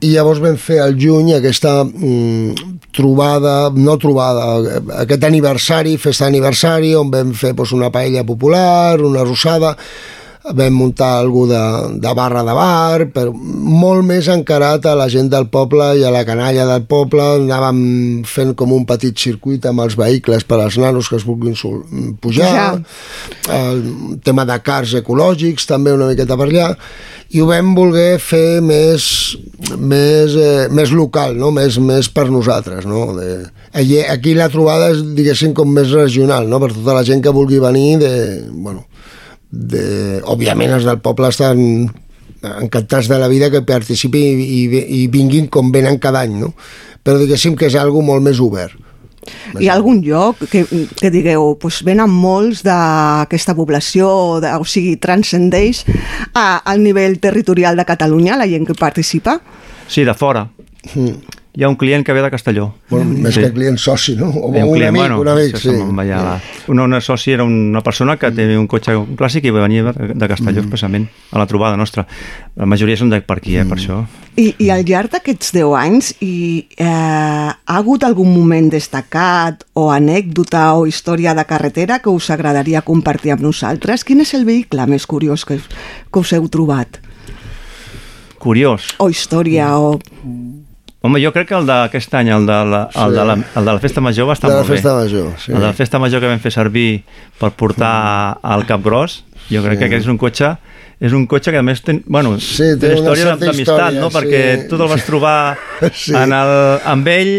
i 0.00 0.12
llavors 0.12 0.38
vam 0.42 0.58
fer 0.60 0.78
al 0.82 0.94
juny 0.98 1.32
aquesta 1.34 1.80
mm, 1.84 2.68
trobada, 2.94 3.70
no 3.74 3.96
trobada, 3.98 4.46
aquest 5.02 5.24
aniversari, 5.26 5.96
festa 5.98 6.28
d'aniversari, 6.28 6.94
on 6.98 7.10
vam 7.10 7.32
fer 7.34 7.54
doncs, 7.58 7.74
una 7.74 7.90
paella 7.94 8.24
popular, 8.26 9.00
una 9.02 9.26
rosada, 9.26 9.74
vam 10.54 10.74
muntar 10.74 11.18
algú 11.18 11.46
de, 11.48 11.60
de 12.00 12.12
barra 12.16 12.42
de 12.46 12.54
bar, 12.56 13.06
però 13.14 13.32
molt 13.34 14.06
més 14.06 14.28
encarat 14.32 14.86
a 14.88 14.94
la 14.98 15.08
gent 15.12 15.28
del 15.32 15.48
poble 15.52 15.90
i 16.00 16.04
a 16.06 16.12
la 16.14 16.24
canalla 16.28 16.66
del 16.70 16.86
poble, 16.88 17.24
anàvem 17.44 17.82
fent 18.28 18.54
com 18.58 18.72
un 18.76 18.86
petit 18.88 19.16
circuit 19.18 19.66
amb 19.68 19.84
els 19.84 19.98
vehicles 19.98 20.46
per 20.48 20.60
als 20.62 20.78
nanos 20.80 21.10
que 21.10 21.18
es 21.20 21.26
vulguin 21.28 21.56
pujar, 22.22 22.80
el 23.52 23.84
tema 24.24 24.46
de 24.48 24.58
cars 24.64 24.96
ecològics 25.02 25.68
també 25.68 25.94
una 25.96 26.10
miqueta 26.10 26.38
per 26.38 26.48
allà, 26.48 26.72
i 27.28 27.42
ho 27.42 27.46
vam 27.50 27.74
voler 27.76 28.16
fer 28.22 28.60
més, 28.64 29.04
més, 29.76 30.32
eh, 30.32 30.68
més 30.72 30.92
local, 30.96 31.36
no? 31.36 31.50
més, 31.52 31.76
més 31.76 32.08
per 32.08 32.28
nosaltres. 32.32 32.86
No? 32.88 33.10
De, 33.18 33.42
aquí 34.08 34.32
la 34.36 34.48
trobada 34.52 34.94
és, 34.94 35.02
diguéssim, 35.16 35.52
com 35.56 35.68
més 35.76 35.92
regional, 35.92 36.48
no? 36.48 36.60
per 36.62 36.72
tota 36.72 36.96
la 36.96 37.04
gent 37.04 37.20
que 37.24 37.34
vulgui 37.34 37.60
venir 37.60 37.98
de, 38.00 38.12
bueno, 38.48 38.86
de, 39.50 40.20
òbviament 40.28 40.76
els 40.76 40.86
del 40.88 41.00
poble 41.04 41.30
estan 41.32 41.60
encantats 42.42 43.08
de 43.10 43.18
la 43.18 43.28
vida 43.28 43.50
que 43.50 43.64
participin 43.66 44.38
i, 44.40 44.44
i, 44.44 44.82
i 45.02 45.06
vinguin 45.10 45.48
com 45.50 45.72
venen 45.74 45.98
cada 45.98 46.22
any, 46.26 46.36
no? 46.38 46.52
però 47.02 47.18
diguéssim 47.18 47.56
que 47.56 47.66
és 47.70 47.78
algo 47.78 48.02
molt 48.04 48.22
més 48.24 48.40
obert. 48.44 48.76
Hi 49.60 49.68
ha 49.68 49.74
algun 49.74 50.00
lloc 50.04 50.40
que, 50.48 50.62
que 50.96 51.10
digueu, 51.12 51.54
pues 51.60 51.80
venen 51.84 52.10
molts 52.12 52.62
d'aquesta 52.64 53.54
població, 53.56 54.08
o, 54.08 54.36
de, 54.44 54.52
o 54.56 54.64
sigui, 54.68 54.96
transcendeix 55.00 55.82
a, 56.32 56.62
al 56.64 56.80
nivell 56.84 57.18
territorial 57.20 57.76
de 57.76 57.86
Catalunya, 57.88 58.38
la 58.40 58.48
gent 58.48 58.68
que 58.68 58.76
participa? 58.78 59.38
Sí, 59.88 60.04
de 60.04 60.14
fora. 60.16 60.46
Mm. 60.94 61.37
Hi 61.58 61.64
ha 61.64 61.68
un 61.68 61.74
client 61.74 62.04
que 62.06 62.12
ve 62.14 62.20
de 62.22 62.28
Castelló. 62.30 62.68
Bueno, 62.88 63.16
més 63.18 63.34
que 63.34 63.48
client 63.50 63.80
soci, 63.82 64.12
no? 64.14 64.28
O 64.30 64.52
ha 64.54 64.62
un, 64.62 64.76
client, 64.76 64.92
amic, 64.92 65.00
bueno, 65.00 65.16
un 65.24 65.26
amic, 65.32 65.56
sí. 65.58 65.72
la- 66.06 66.36
Una, 66.68 66.84
una 66.84 67.00
soci 67.00 67.32
era 67.32 67.42
una 67.42 67.80
persona 67.82 68.14
que 68.16 68.30
té 68.30 68.44
un 68.56 68.68
cotxe 68.70 68.94
clàssic 69.18 69.48
i 69.48 69.50
venia 69.50 69.82
de 69.90 70.28
Castelló 70.30 70.60
Mm. 70.60 70.66
expressament 70.68 71.08
a 71.32 71.38
la 71.40 71.46
trobada 71.50 71.76
nostra. 71.76 72.06
La 72.54 72.64
majoria 72.64 72.96
són 72.96 73.10
de 73.10 73.18
per 73.22 73.38
aquí, 73.38 73.56
eh, 73.56 73.64
per 73.64 73.76
això. 73.76 74.04
I, 74.36 74.54
i 74.58 74.70
al 74.70 74.84
llarg 74.86 75.10
d'aquests 75.10 75.50
10 75.56 75.74
anys 75.74 76.12
hi, 76.22 76.68
eh, 76.76 76.84
ha 76.86 77.56
hagut 77.66 78.04
algun 78.04 78.30
moment 78.32 78.70
destacat 78.70 79.64
o 79.74 79.90
anècdota 79.90 80.74
o 80.74 80.86
història 80.86 81.34
de 81.34 81.44
carretera 81.44 81.98
que 81.98 82.08
us 82.10 82.30
agradaria 82.30 82.82
compartir 82.82 83.32
amb 83.32 83.42
nosaltres? 83.42 84.04
Quin 84.04 84.20
és 84.20 84.32
el 84.34 84.44
vehicle 84.44 84.86
més 84.86 85.06
curiós 85.10 85.44
que, 85.44 85.58
que 85.58 86.18
us 86.20 86.32
heu 86.32 86.46
trobat? 86.48 87.00
Curiós. 88.38 88.94
O 89.02 89.10
història 89.10 89.72
o... 89.76 89.98
Home, 91.00 91.20
jo 91.22 91.30
crec 91.32 91.46
que 91.48 91.54
el 91.54 91.66
d'aquest 91.68 92.14
any, 92.18 92.28
el 92.34 92.46
de, 92.48 92.56
la, 92.66 92.80
el, 93.04 93.12
de 93.14 93.24
la, 93.28 93.34
el 93.38 93.64
de 93.64 93.72
la 93.72 93.78
Festa 93.78 94.00
Major 94.02 94.26
va 94.28 94.34
estar 94.34 94.50
De 94.50 94.56
la 94.56 94.62
molt 94.64 94.70
bé. 94.72 94.76
Festa 94.80 94.94
Major, 94.96 95.28
sí. 95.38 95.52
El 95.52 95.60
de 95.60 95.66
la 95.68 95.72
Festa 95.78 95.98
Major 96.02 96.20
que 96.24 96.30
vam 96.32 96.40
fer 96.42 96.50
servir 96.50 96.88
per 97.38 97.52
portar 97.54 97.92
al 98.42 98.64
Cap 98.66 98.82
Gros, 98.82 99.20
jo 99.48 99.62
crec 99.62 99.78
Sí. 99.78 99.78
que 99.78 99.84
aquest 99.92 100.04
és 100.06 100.10
un 100.10 100.18
cotxe 100.18 100.56
és 100.98 101.12
un 101.14 101.28
cotxe 101.30 101.52
que 101.54 101.60
a 101.60 101.62
més 101.62 101.78
ten, 101.86 102.00
bueno, 102.10 102.32
Sí, 102.42 102.72
té 102.74 102.88
té 102.88 102.88
una 102.98 103.12
història 103.14 103.36
d'amistat, 103.38 103.94
no? 104.00 104.08
sí. 104.10 104.16
Perquè 104.16 104.42
tu 104.68 104.74
te'l 104.80 104.88
vas 104.90 105.04
trobar 105.06 105.36
Sí. 105.94 106.10
en 106.18 106.32
el, 106.34 106.50
amb 106.84 107.06
ell, 107.14 107.32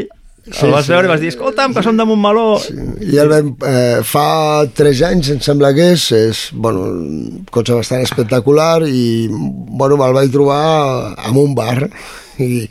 Sí, 0.49 0.63
el 0.65 0.71
vas 0.71 0.85
sí. 0.87 0.93
veure 0.93 1.05
i 1.05 1.11
vas 1.11 1.19
dir, 1.19 1.27
escolta'm, 1.33 1.73
que 1.75 1.83
som 1.83 1.97
de 1.99 2.05
Montmeló. 2.07 2.55
Sí. 2.63 2.73
I 3.11 3.19
el 3.21 3.27
vam, 3.29 3.51
eh, 3.67 3.99
fa 4.07 4.63
3 4.73 5.03
anys, 5.11 5.29
em 5.35 5.41
sembla 5.45 5.73
que 5.75 5.91
és, 5.97 6.07
és 6.15 6.45
bueno, 6.55 6.87
un 6.87 7.43
cotxe 7.51 7.75
bastant 7.75 8.01
espectacular 8.07 8.87
i 8.87 9.27
bueno, 9.29 9.99
me'l 9.99 10.15
vaig 10.15 10.31
trobar 10.31 11.13
en 11.27 11.37
un 11.43 11.53
bar 11.53 11.89
i 12.39 12.63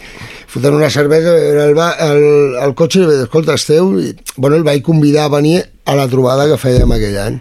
fotent 0.49 0.77
una 0.79 0.91
cervesa 0.91 1.35
el, 1.37 1.75
bar, 1.77 1.93
el, 2.09 2.57
el 2.65 2.75
cotxe 2.79 3.03
i 3.03 3.07
vaig 3.07 3.21
dir, 3.21 3.29
escolta, 3.29 3.57
esteu? 3.59 3.93
I, 4.01 4.15
bueno, 4.37 4.57
el 4.57 4.67
vaig 4.67 4.83
convidar 4.87 5.27
a 5.29 5.35
venir 5.37 5.63
a 5.85 5.97
la 5.99 6.09
trobada 6.09 6.49
que 6.49 6.61
fèiem 6.61 6.93
aquell 6.97 7.19
any 7.23 7.41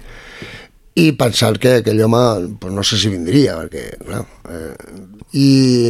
i 0.98 1.12
pensar 1.14 1.54
que 1.62 1.78
aquell 1.80 2.02
home 2.08 2.58
pues 2.60 2.74
no 2.74 2.84
sé 2.84 2.98
si 2.98 3.12
vindria 3.14 3.58
perquè 3.60 3.84
clar, 4.02 4.24
eh, 4.50 4.74
i 5.38 5.50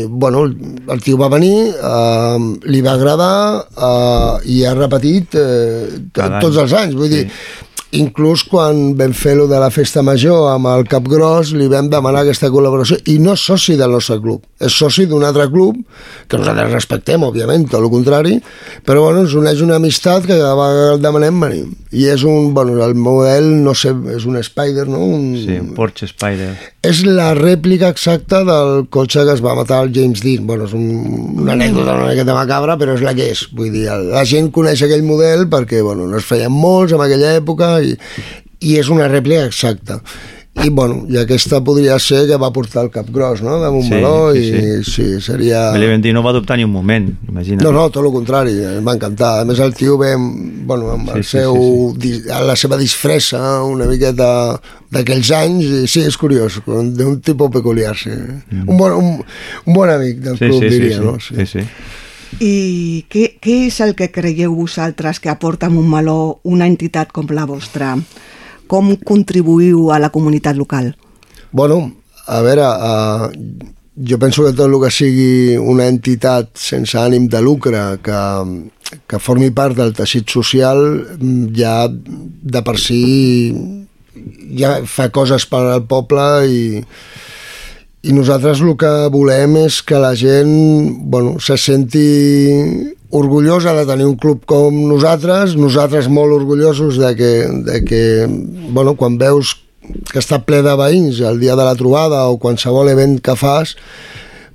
bueno, 0.09 0.43
el 0.45 1.03
tio 1.05 1.19
va 1.21 1.29
venir 1.31 1.69
eh, 1.71 2.47
li 2.67 2.81
va 2.83 2.97
agradar 2.97 3.37
eh, 3.71 4.51
i 4.51 4.63
ha 4.67 4.75
repetit 4.75 5.37
eh, 5.39 5.87
tots 6.11 6.57
els 6.57 6.75
anys 6.81 6.97
vull 6.97 7.13
sí. 7.13 7.23
dir, 7.23 7.31
inclús 7.95 8.43
quan 8.43 8.95
vam 8.99 9.13
fer 9.15 9.37
lo 9.37 9.45
de 9.47 9.59
la 9.61 9.69
festa 9.71 10.01
major 10.03 10.49
amb 10.51 10.67
el 10.73 10.83
Cap 10.91 11.05
Gros 11.07 11.53
li 11.55 11.69
vam 11.71 11.87
demanar 11.91 12.25
aquesta 12.25 12.49
col·laboració 12.51 12.97
i 13.07 13.15
no 13.23 13.35
és 13.37 13.45
soci 13.47 13.77
del 13.79 13.93
nostre 13.95 14.17
club, 14.19 14.41
és 14.59 14.73
soci 14.75 15.05
d'un 15.07 15.23
altre 15.23 15.45
club 15.53 15.77
que 16.27 16.37
nosaltres 16.39 16.73
respectem, 16.73 17.23
òbviament, 17.23 17.67
tot 17.71 17.79
el 17.79 17.89
contrari, 17.93 18.37
però 18.83 19.05
bueno, 19.05 19.23
ens 19.23 19.35
uneix 19.39 19.61
una 19.63 19.77
amistat 19.79 20.25
que 20.27 20.35
cada 20.35 20.55
vegada 20.57 20.93
el 20.97 21.01
demanem 21.03 21.39
venir. 21.45 21.63
I 21.95 22.09
és 22.11 22.23
un, 22.27 22.51
bueno, 22.53 22.75
el 22.83 22.95
model, 22.99 23.47
no 23.63 23.71
sé, 23.77 23.93
és 24.11 24.25
un 24.27 24.35
Spider, 24.43 24.87
no? 24.91 24.99
Un, 25.05 25.27
Sí, 25.37 25.55
un 25.61 25.71
Porsche 25.77 26.09
Spider. 26.11 26.51
és 26.87 27.01
la 27.07 27.33
rèplica 27.35 27.89
exacta 27.91 28.43
del 28.47 28.85
cotxe 28.91 29.23
que 29.27 29.33
es 29.33 29.41
va 29.43 29.55
matar 29.55 29.81
el 29.85 29.93
James 29.95 30.21
Dean. 30.23 30.45
Bueno, 30.47 30.67
és 30.67 30.73
un, 30.75 31.39
una 31.41 31.53
anècdota 31.55 31.95
una 31.95 32.11
miqueta 32.11 32.35
macabra, 32.35 32.77
però 32.79 32.95
és 32.95 33.01
la 33.03 33.13
que 33.15 33.29
és. 33.31 33.45
Vull 33.55 33.71
dir, 33.73 33.87
la 34.11 34.23
gent 34.27 34.51
coneix 34.55 34.83
aquell 34.83 35.03
model 35.07 35.47
perquè, 35.51 35.81
bueno, 35.83 36.07
no 36.07 36.19
es 36.19 36.27
feien 36.27 36.51
molts 36.51 36.93
en 36.95 37.03
aquella 37.03 37.33
època 37.39 37.76
i, 37.83 37.93
i 38.65 38.77
és 38.81 38.89
una 38.89 39.07
rèplica 39.11 39.45
exacta. 39.45 40.01
I, 40.57 40.71
bueno, 40.73 41.03
i 41.05 41.19
aquesta 41.21 41.59
podria 41.61 41.99
ser 42.01 42.23
que 42.25 42.37
va 42.41 42.47
portar 42.49 42.81
el 42.81 42.89
cap 42.89 43.05
gros, 43.13 43.43
no?, 43.45 43.59
de 43.61 43.67
Montmeló, 43.69 44.31
Sí, 44.33 44.41
sí, 44.41 44.61
i 44.79 44.83
sí, 44.89 45.03
seria... 45.21 45.59
Li 45.77 45.85
vam 45.85 46.01
dir, 46.01 46.15
no 46.17 46.23
va 46.25 46.31
dubtar 46.33 46.57
ni 46.57 46.65
un 46.65 46.71
moment, 46.73 47.11
imagina't. 47.29 47.61
No, 47.61 47.69
no, 47.75 47.83
tot 47.93 48.01
el 48.01 48.09
contrari, 48.15 48.55
em 48.65 48.81
va 48.87 48.95
encantar. 48.97 49.43
A 49.43 49.45
més, 49.45 49.61
el 49.61 49.75
tio 49.77 49.99
ve 50.01 50.15
amb, 50.17 50.63
bueno, 50.65 50.89
amb 50.95 51.11
el 51.13 51.21
Sí, 51.21 51.29
sí, 51.29 51.43
seu, 51.43 51.59
sí, 51.93 51.99
di- 52.01 52.23
la 52.49 52.55
seva 52.57 52.79
disfressa 52.81 53.43
una 53.69 53.85
miqueta 53.85 54.31
d'aquells 54.89 55.29
anys, 55.43 55.69
i 55.83 55.85
sí, 55.93 56.01
és 56.09 56.17
curiós, 56.17 56.57
d'un 56.65 57.19
tipus 57.21 57.53
peculiar, 57.53 57.93
sí. 57.95 58.09
Mm. 58.17 58.65
Un, 58.65 58.77
bon, 58.81 58.97
un, 58.97 59.13
un 59.67 59.77
bon 59.77 59.93
amic 59.93 60.25
del 60.25 60.39
Sí, 60.41 60.45
club, 60.49 60.63
sí, 60.63 60.71
sí, 60.71 60.79
diria, 60.79 60.97
sí, 60.97 61.05
no? 61.05 61.19
sí, 61.21 61.45
sí. 61.53 61.67
I 62.43 63.05
què, 63.09 63.37
què 63.41 63.55
és 63.67 63.79
el 63.81 63.95
que 63.97 64.11
creieu 64.13 64.55
vosaltres 64.55 65.21
que 65.23 65.31
aporta 65.31 65.67
a 65.67 65.73
Montmeló 65.73 66.39
una 66.43 66.67
entitat 66.69 67.13
com 67.15 67.29
la 67.33 67.47
vostra? 67.49 67.95
Com 68.67 68.95
contribuïu 68.99 69.89
a 69.95 69.99
la 70.03 70.11
comunitat 70.11 70.59
local? 70.59 70.91
Bueno, 71.51 71.79
a 72.27 72.41
veure, 72.43 72.67
uh, 72.67 73.29
jo 73.97 74.19
penso 74.19 74.43
que 74.45 74.53
tot 74.53 74.67
el 74.67 74.77
que 74.81 74.91
sigui 74.93 75.57
una 75.57 75.87
entitat 75.89 76.51
sense 76.59 76.99
ànim 76.99 77.25
de 77.31 77.41
lucre 77.41 77.81
que, 78.03 78.21
que 79.09 79.19
formi 79.23 79.49
part 79.55 79.77
del 79.79 79.95
teixit 79.97 80.29
social 80.29 80.83
mm, 81.17 81.47
ja 81.57 81.87
de 81.89 82.61
per 82.61 82.77
si 82.81 83.01
ja 84.57 84.77
fa 84.85 85.09
coses 85.13 85.47
per 85.49 85.63
al 85.71 85.87
poble 85.89 86.27
i, 86.51 86.61
i 88.07 88.13
nosaltres 88.15 88.61
el 88.63 88.75
que 88.79 88.91
volem 89.11 89.57
és 89.65 89.81
que 89.83 89.99
la 89.99 90.13
gent 90.15 90.51
bueno, 91.11 91.35
se 91.43 91.57
senti 91.59 92.07
orgullosa 93.11 93.73
de 93.75 93.85
tenir 93.87 94.07
un 94.07 94.15
club 94.19 94.45
com 94.47 94.75
nosaltres, 94.87 95.55
nosaltres 95.59 96.07
molt 96.11 96.35
orgullosos 96.35 96.99
de 97.01 97.13
que, 97.19 97.31
de 97.67 97.81
que 97.83 98.03
bueno, 98.71 98.95
quan 98.95 99.17
veus 99.19 99.57
que 100.11 100.19
està 100.19 100.39
ple 100.43 100.61
de 100.63 100.75
veïns 100.79 101.19
el 101.23 101.39
dia 101.39 101.55
de 101.59 101.67
la 101.67 101.75
trobada 101.79 102.25
o 102.31 102.39
qualsevol 102.39 102.91
event 102.91 103.19
que 103.23 103.35
fas, 103.39 103.75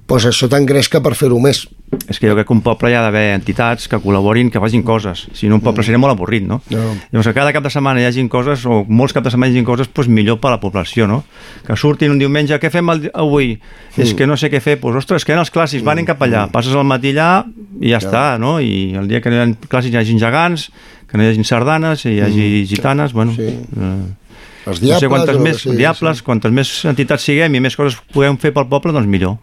doncs 0.09 0.27
això 0.29 0.49
t'engresca 0.51 1.01
per 1.01 1.15
fer-ho 1.17 1.39
més. 1.41 1.63
És 2.09 2.19
que 2.19 2.27
jo 2.27 2.35
crec 2.35 2.47
que 2.49 2.55
un 2.55 2.63
poble 2.65 2.89
hi 2.91 2.95
ha 2.97 3.03
d'haver 3.05 3.35
entitats 3.37 3.89
que 3.89 3.99
col·laborin, 4.01 4.49
que 4.53 4.61
facin 4.61 4.83
coses. 4.85 5.27
Si 5.37 5.49
no, 5.49 5.59
un 5.59 5.65
poble 5.65 5.85
seria 5.85 6.01
molt 6.01 6.15
avorrit, 6.15 6.45
no? 6.49 6.61
no. 6.73 6.85
Llavors, 7.13 7.29
que 7.29 7.35
cada 7.37 7.53
cap 7.53 7.65
de 7.65 7.73
setmana 7.73 8.01
hi 8.01 8.07
hagin 8.09 8.31
coses, 8.33 8.65
o 8.65 8.83
molts 8.89 9.13
caps 9.13 9.29
de 9.29 9.35
setmana 9.35 9.53
hi 9.53 9.59
hagin 9.59 9.69
coses, 9.69 9.91
doncs 9.93 10.09
millor 10.09 10.39
per 10.41 10.51
a 10.51 10.55
la 10.57 10.61
població, 10.63 11.07
no? 11.09 11.21
Que 11.67 11.77
surtin 11.77 12.15
un 12.15 12.21
diumenge, 12.21 12.57
què 12.61 12.71
fem 12.73 12.89
avui? 12.93 13.55
Mm. 13.59 14.05
És 14.05 14.15
que 14.17 14.29
no 14.29 14.39
sé 14.41 14.49
què 14.53 14.63
fer, 14.65 14.79
doncs, 14.81 15.03
ostres, 15.05 15.27
que 15.29 15.37
els 15.37 15.53
clàssics, 15.53 15.85
van 15.85 16.01
cap 16.09 16.25
allà, 16.25 16.47
passes 16.53 16.75
el 16.75 16.89
matí 16.89 17.13
allà 17.13 17.45
i 17.81 17.93
ja, 17.93 17.99
ja. 17.99 18.01
està, 18.01 18.25
no? 18.41 18.57
I 18.61 18.97
el 18.99 19.13
dia 19.13 19.21
que 19.21 19.33
no 19.33 19.39
hi 19.39 19.45
ha 19.45 19.51
clàssics 19.69 19.95
hi 19.95 20.01
hagin 20.01 20.21
gegants, 20.23 20.71
que 21.09 21.21
no 21.21 21.27
hi 21.27 21.35
hagin 21.35 21.45
sardanes, 21.45 22.07
hi 22.09 22.19
hagi 22.25 22.49
mm. 22.49 22.73
gitanes, 22.73 23.13
bueno... 23.13 23.37
Sí. 23.37 23.53
Eh, 23.53 24.19
els 24.63 24.79
diables, 24.79 24.95
no 24.95 25.01
sé 25.03 25.09
quantes 25.11 25.39
més, 25.43 25.61
sí, 25.65 25.75
diables, 25.75 26.21
sí. 26.21 26.25
quantes 26.25 26.53
més 26.55 26.71
entitats 26.87 27.25
siguem 27.27 27.59
i 27.59 27.63
més 27.65 27.75
coses 27.75 27.99
puguem 28.15 28.39
fer 28.39 28.53
pel 28.55 28.69
poble, 28.71 28.95
doncs 28.95 29.11
millor. 29.11 29.41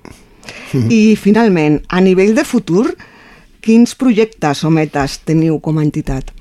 I 0.90 1.16
finalment, 1.20 1.82
a 1.90 2.02
nivell 2.02 2.36
de 2.38 2.46
futur, 2.48 2.90
quins 3.62 3.96
projectes 4.00 4.64
o 4.64 4.74
metes 4.74 5.20
teniu 5.28 5.60
com 5.64 5.80
a 5.80 5.86
entitat? 5.86 6.34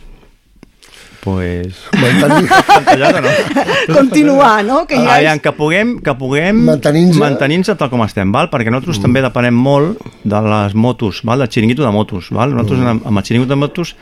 pues... 1.29 1.75
Mantenir... 2.01 2.49
no? 3.23 3.95
Continuar, 3.99 4.65
no? 4.65 4.87
Que, 4.87 4.97
ja 4.97 5.35
és... 5.35 5.43
que 5.43 5.53
puguem, 5.57 5.99
que 6.05 6.15
puguem 6.19 6.63
mantenir-nos 6.69 7.19
mantenir 7.21 7.61
tal 7.69 7.91
com 7.93 8.05
estem, 8.07 8.33
val? 8.35 8.51
perquè 8.53 8.73
nosaltres 8.73 8.99
mm. 8.99 9.07
també 9.07 9.25
depenem 9.25 9.59
molt 9.69 10.01
de 10.25 10.41
les 10.47 10.75
motos, 10.75 11.23
val? 11.29 11.45
del 11.45 11.53
xiringuito 11.53 11.85
de 11.85 11.93
motos. 11.95 12.33
Val? 12.35 12.55
Nosaltres 12.57 12.81
mm. 12.85 13.05
amb 13.11 13.21
el 13.21 13.29
xiringuito 13.29 13.55
de 13.55 13.61
motos 13.61 13.95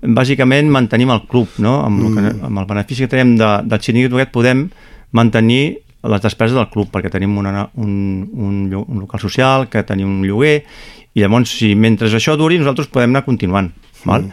bàsicament 0.00 0.70
mantenim 0.72 1.12
el 1.12 1.26
club, 1.28 1.60
no? 1.60 1.80
amb, 1.84 2.00
mm. 2.00 2.08
el, 2.08 2.16
que, 2.16 2.48
amb 2.48 2.62
el 2.62 2.70
benefici 2.70 3.04
que 3.04 3.12
tenim 3.12 3.36
de, 3.40 3.52
del 3.68 3.84
xiringuito 3.84 4.20
aquest 4.20 4.34
podem 4.36 4.68
mantenir 5.16 5.64
les 6.02 6.22
despeses 6.22 6.56
del 6.56 6.70
club, 6.72 6.88
perquè 6.92 7.10
tenim 7.12 7.36
una, 7.38 7.68
un, 7.76 7.92
un, 8.32 8.62
un 8.80 9.02
local 9.02 9.20
social, 9.20 9.68
que 9.68 9.84
tenim 9.86 10.08
un 10.08 10.24
lloguer, 10.24 10.62
i 11.14 11.24
llavors, 11.24 11.52
si 11.58 11.74
mentre 11.74 12.08
això 12.08 12.36
duri, 12.38 12.58
nosaltres 12.60 12.88
podem 12.92 13.12
anar 13.12 13.26
continuant. 13.26 13.72
Val? 14.06 14.30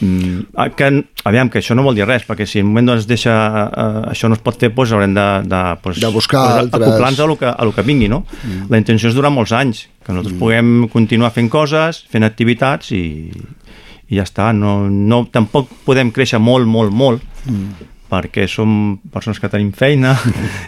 Mm. 0.00 0.72
que, 0.74 0.88
aviam, 1.22 1.48
que 1.48 1.60
això 1.60 1.76
no 1.78 1.84
vol 1.86 1.94
dir 1.94 2.06
res, 2.08 2.24
perquè 2.26 2.48
si 2.50 2.58
en 2.58 2.66
un 2.66 2.72
moment 2.72 2.90
doncs, 2.90 3.06
deixa, 3.06 3.34
uh, 3.68 4.00
això 4.10 4.28
no 4.28 4.34
es 4.34 4.42
pot 4.42 4.58
fer, 4.58 4.72
doncs 4.74 4.92
haurem 4.92 5.14
de, 5.14 5.26
de, 5.46 5.60
doncs, 5.84 6.00
de 6.02 6.10
buscar 6.12 6.42
doncs, 6.42 6.64
altres... 6.64 6.82
acoplar-nos 6.82 7.20
a, 7.20 7.28
lo 7.30 7.38
que, 7.38 7.46
a 7.46 7.68
lo 7.68 7.72
que 7.76 7.86
vingui, 7.86 8.10
no? 8.10 8.24
Mm. 8.42 8.66
La 8.74 8.82
intenció 8.82 9.08
és 9.08 9.16
durar 9.16 9.30
molts 9.32 9.54
anys, 9.54 9.86
que 10.02 10.12
nosaltres 10.12 10.34
mm. 10.34 10.42
puguem 10.42 10.74
continuar 10.92 11.30
fent 11.36 11.48
coses, 11.52 12.02
fent 12.10 12.26
activitats 12.26 12.90
i, 12.96 13.30
i 14.10 14.18
ja 14.18 14.26
està. 14.26 14.50
No, 14.56 14.80
no, 14.90 15.24
tampoc 15.32 15.70
podem 15.86 16.10
créixer 16.12 16.42
molt, 16.42 16.68
molt, 16.68 16.92
molt, 16.92 17.24
mm 17.46 17.90
perquè 18.10 18.46
som 18.50 18.98
persones 19.12 19.40
que 19.40 19.50
tenim 19.50 19.72
feina 19.72 20.14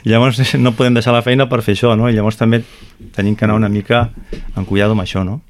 i 0.04 0.10
llavors 0.10 0.40
no 0.62 0.74
podem 0.76 0.96
deixar 0.96 1.14
la 1.14 1.24
feina 1.26 1.48
per 1.50 1.62
fer 1.62 1.76
això, 1.76 1.94
no? 1.98 2.08
I 2.08 2.16
llavors 2.16 2.40
també 2.40 2.62
tenim 3.16 3.36
que 3.36 3.46
anar 3.46 3.58
una 3.58 3.72
mica 3.72 4.08
en 4.56 4.64
cuidado 4.64 4.96
amb 4.96 5.04
això, 5.04 5.24
no? 5.24 5.40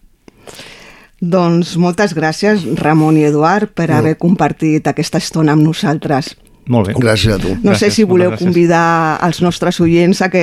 Doncs 1.16 1.78
moltes 1.80 2.12
gràcies, 2.12 2.66
Ramon 2.76 3.16
i 3.16 3.24
Eduard, 3.24 3.70
per 3.72 3.88
haver 3.88 4.18
compartit 4.20 4.84
aquesta 4.90 5.16
estona 5.16 5.54
amb 5.56 5.64
nosaltres. 5.64 6.34
Molt 6.66 6.90
bé. 6.90 6.94
Gràcies 6.98 7.36
a 7.36 7.38
tu. 7.38 7.52
No 7.62 7.72
gràcies, 7.72 7.92
sé 7.92 8.00
si 8.00 8.06
voleu 8.08 8.32
convidar 8.38 9.18
els 9.22 9.38
nostres 9.44 9.78
oients 9.84 10.18
a 10.24 10.30
que 10.32 10.42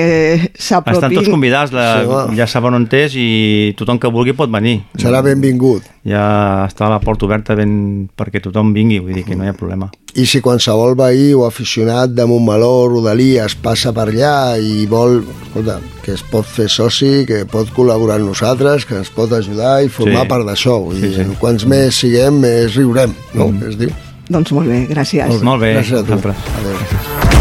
s'apropin. 0.56 0.96
Estan 0.96 1.16
tots 1.18 1.32
convidats, 1.32 1.74
la, 1.76 1.88
sí, 2.00 2.38
ja 2.38 2.46
saben 2.48 2.78
on 2.78 2.86
és 2.94 3.16
i 3.18 3.28
tothom 3.76 4.00
que 4.00 4.08
vulgui 4.12 4.32
pot 4.36 4.52
venir. 4.52 4.78
Serà 5.00 5.20
benvingut. 5.24 5.84
Ja 6.04 6.64
està 6.68 6.88
la 6.92 7.00
porta 7.00 7.24
oberta 7.28 7.56
ben... 7.56 8.08
perquè 8.16 8.40
tothom 8.44 8.72
vingui, 8.76 9.00
vull 9.04 9.16
dir 9.16 9.24
que 9.24 9.36
no 9.36 9.44
hi 9.44 9.52
ha 9.52 9.56
problema. 9.56 9.90
I 10.14 10.24
si 10.30 10.40
qualsevol 10.44 10.94
veí 10.96 11.32
o 11.34 11.44
aficionat 11.44 12.12
de 12.14 12.26
Montmeló, 12.28 12.86
Rodalies, 12.92 13.56
passa 13.60 13.92
per 13.96 14.06
allà 14.12 14.54
i 14.60 14.86
vol, 14.88 15.20
escolta, 15.48 15.80
que 16.04 16.14
es 16.14 16.22
pot 16.30 16.46
fer 16.46 16.68
soci, 16.72 17.24
que 17.28 17.42
pot 17.50 17.72
col·laborar 17.74 18.20
amb 18.20 18.30
nosaltres, 18.30 18.86
que 18.88 19.00
ens 19.00 19.12
pot 19.12 19.32
ajudar 19.32 19.80
i 19.84 19.92
formar 19.92 20.24
sí. 20.24 20.32
part 20.32 20.48
d'això. 20.48 20.78
Sí, 21.00 21.14
sí. 21.18 21.28
Quants 21.40 21.68
més 21.68 22.00
siguem, 22.04 22.40
més 22.46 22.76
riurem, 22.78 23.16
no? 23.34 23.50
Mm. 23.50 23.72
Es 23.72 23.80
diu. 23.80 23.96
Doncs 24.28 24.52
molt 24.56 24.70
bé, 24.72 24.84
gràcies. 24.88 25.42
Molt 25.44 25.60
bé, 25.60 25.74
gràcies 25.76 26.00
a 26.00 26.04
tu. 26.08 26.16
Adéu. 26.16 26.76
Gràcies. 26.80 27.33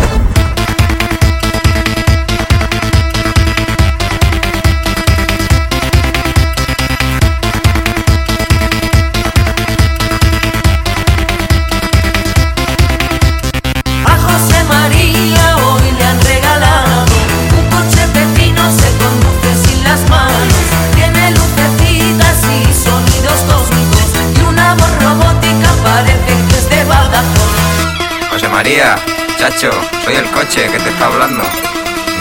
Soy 29.59 30.15
el 30.15 30.29
coche 30.31 30.67
que 30.69 30.79
te 30.79 30.89
está 30.89 31.05
hablando. 31.05 31.43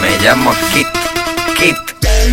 Me 0.01 0.17
llamo 0.19 0.53
Kit. 0.73 0.87
Kit. 1.57 1.77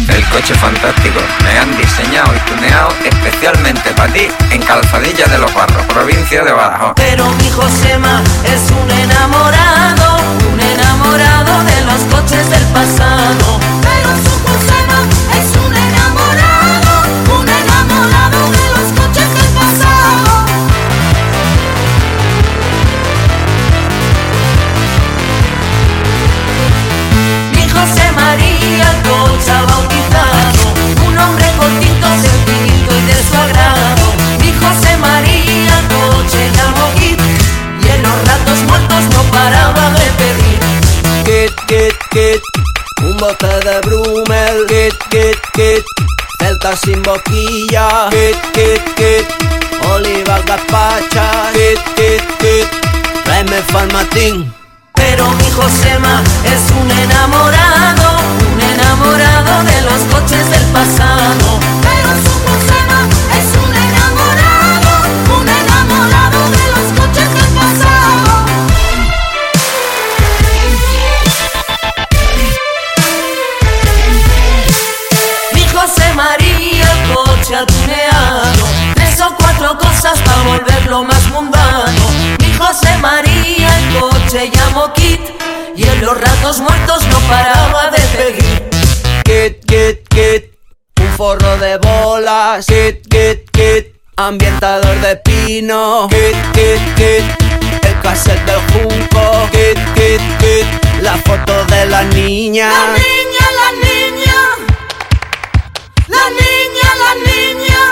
El 0.08 0.24
coche 0.28 0.54
fantástico. 0.54 1.20
Me 1.42 1.58
han 1.58 1.76
diseñado 1.76 2.34
y 2.34 2.38
tuneado 2.50 2.92
especialmente 3.04 3.90
para 3.92 4.12
ti 4.12 4.28
en 4.50 4.62
Calzadilla 4.62 5.26
de 5.26 5.38
los 5.38 5.52
Barros, 5.54 5.84
provincia 5.86 6.44
de 6.44 6.52
Badajoz. 6.52 6.92
Pero 6.96 7.28
mi 7.30 7.50
Josema 7.50 8.22
es 8.44 8.70
un 8.70 8.90
enamorado, 8.90 10.18
un 10.52 10.60
enamorado 10.60 11.64
de 11.64 11.80
los 11.86 12.14
coches 12.14 12.50
del 12.50 12.64
pasado. 12.66 13.89
Kit, 42.10 42.42
un 43.02 43.16
bote 43.16 43.46
de 43.64 43.80
Brumel. 43.86 44.66
Kit, 44.66 44.96
kit, 45.10 45.40
kit, 45.52 45.84
celta 46.38 46.76
sin 46.76 47.02
boquilla. 47.02 48.08
Kit, 48.10 48.38
kit, 48.52 48.82
kit, 48.96 49.26
oliva 49.92 50.38
gazpacha. 50.48 51.26
Kit, 51.54 51.80
kit, 51.96 52.24
kit, 52.38 52.68
tráeme 53.24 53.62
farmatín. 53.72 54.52
Pero 54.94 55.30
mi 55.30 55.50
Josema 55.50 56.22
es 56.44 56.62
un 56.80 56.90
enamorado, 56.90 58.08
un 58.52 58.60
enamorado 58.60 59.64
de 59.64 59.80
los 59.82 60.00
coches 60.12 60.50
del 60.50 60.66
pasado. 60.72 61.58
Pero 61.82 62.10
su 62.24 62.34
Josema 62.46 62.79
ambientador 94.26 95.00
de 95.00 95.16
pino, 95.16 96.06
kit, 96.10 96.36
kit, 96.52 96.94
kit, 96.96 97.24
el 97.86 98.00
cassette 98.02 98.44
del 98.44 98.60
junco, 98.70 99.48
kit, 99.50 99.78
kit, 99.94 100.20
kit, 100.38 100.66
la 101.00 101.16
foto 101.16 101.64
de 101.64 101.86
la 101.86 102.02
niña. 102.02 102.68
La 102.68 102.92
niña, 102.98 103.46
la 103.60 103.68
niña, 103.88 104.40
la 106.08 106.26
niña, 106.40 106.88
la 107.02 107.12
niña. 107.30 107.82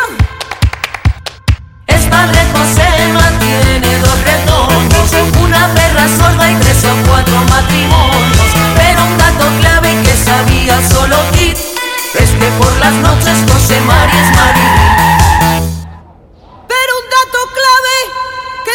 Esta 1.86 2.26
reposera 2.26 3.32
tiene 3.40 3.98
dos 3.98 4.18
retornos, 4.24 5.34
una 5.42 5.68
perra 5.74 6.08
sorda 6.08 6.52
y 6.52 6.56
tres 6.56 6.84
o 6.84 7.08
cuatro 7.08 7.36
matrimonios, 7.48 8.50
pero 8.76 9.04
un 9.04 9.16
dato 9.16 9.46
clave 9.60 9.96
que 10.02 10.14
sabía 10.14 10.76
solo 10.90 11.16
Kit 11.32 11.56
es 11.56 12.30
que 12.30 12.50
por 12.58 12.72
las 12.76 12.92
noches 12.96 13.38
José 13.50 13.80
María 13.80 14.22
es 14.22 14.36
María. 14.36 15.17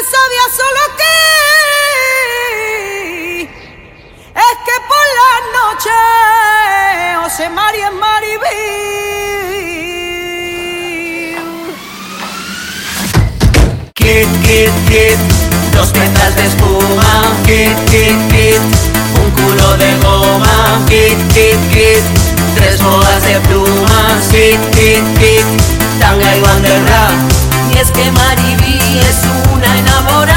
Sabía 0.03 0.45
solo 0.55 0.81
que 0.97 1.13
es 4.35 4.57
que 4.65 4.77
por 4.89 5.05
la 5.19 5.33
noche 5.57 5.97
José 7.23 7.45
María 7.49 7.87
es 7.87 7.93
Maribí. 7.93 8.61
Kit, 13.93 14.29
kit, 14.43 14.73
kit, 14.89 15.19
dos 15.73 15.89
piezas 15.91 16.35
de 16.35 16.45
espuma. 16.47 17.13
Kit, 17.45 17.77
kit, 17.89 18.17
kit, 18.29 18.61
un 19.21 19.31
culo 19.31 19.77
de 19.77 19.95
goma. 20.03 20.81
Kit, 20.89 21.17
kit, 21.33 21.59
kit, 21.71 22.03
tres 22.55 22.81
boas 22.81 23.23
de 23.23 23.39
plumas. 23.47 24.27
Kit, 24.31 24.59
kit, 24.71 25.03
kit, 25.17 25.45
tanga 25.99 26.35
y 26.35 26.41
banderra. 26.41 27.07
Y 27.73 27.77
es 27.77 27.89
que 27.91 28.11
Maribí 28.11 28.99
es 28.99 29.42
una 29.63 29.79
enamorada, 29.79 30.32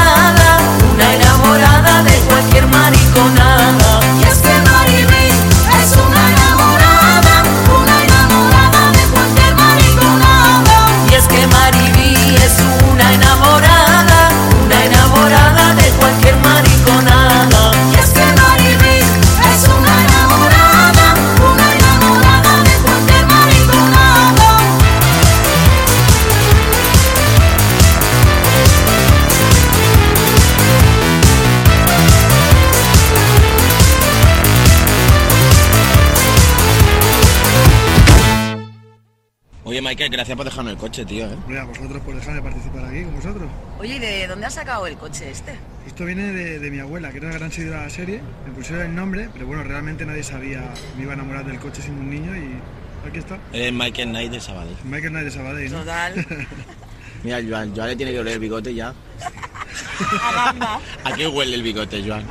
Oye, 39.77 39.89
Michael, 39.89 40.09
gracias 40.09 40.35
por 40.35 40.43
dejarnos 40.43 40.73
el 40.73 40.79
coche, 40.79 41.05
tío. 41.05 41.27
¿eh? 41.27 41.59
A 41.59 41.63
vosotros 41.65 42.01
por 42.01 42.15
dejarme 42.15 42.41
participar 42.41 42.83
aquí 42.85 43.03
con 43.03 43.13
vosotros. 43.13 43.47
Oye, 43.77 43.97
¿y 43.97 43.99
de 43.99 44.25
dónde 44.25 44.47
has 44.47 44.55
sacado 44.55 44.87
el 44.87 44.97
coche 44.97 45.29
este? 45.29 45.53
Esto 45.85 46.03
viene 46.03 46.33
de, 46.33 46.57
de 46.57 46.71
mi 46.71 46.79
abuela, 46.79 47.11
que 47.11 47.17
era 47.17 47.27
una 47.27 47.37
gran 47.37 47.51
seguidora 47.51 47.81
de 47.81 47.85
la 47.85 47.89
serie. 47.91 48.21
Me 48.47 48.53
pusieron 48.53 48.87
el 48.87 48.95
nombre, 48.95 49.29
pero 49.31 49.45
bueno, 49.45 49.61
realmente 49.61 50.03
nadie 50.03 50.23
sabía. 50.23 50.63
Me 50.95 51.03
iba 51.03 51.11
a 51.11 51.13
enamorar 51.13 51.45
del 51.45 51.59
coche 51.59 51.83
siendo 51.83 52.01
un 52.01 52.09
niño 52.09 52.35
y 52.35 52.59
aquí 53.07 53.19
está. 53.19 53.37
Eres 53.53 53.71
Michael 53.71 54.09
Knight 54.09 54.31
de 54.31 54.39
Sabadell. 54.39 54.77
Michael 54.83 55.11
Knight 55.11 55.25
de 55.25 55.31
Sabadell, 55.31 55.71
¿no? 55.71 55.83
Mira, 57.23 57.37
Joan, 57.47 57.75
Joan 57.75 57.89
le 57.89 57.95
tiene 57.95 58.11
que 58.13 58.19
oler 58.19 58.33
el 58.33 58.39
bigote 58.39 58.73
ya. 58.73 58.95
¿A 61.03 61.13
qué 61.15 61.27
huele 61.27 61.53
el 61.53 61.61
bigote, 61.61 62.03
Joan? 62.03 62.25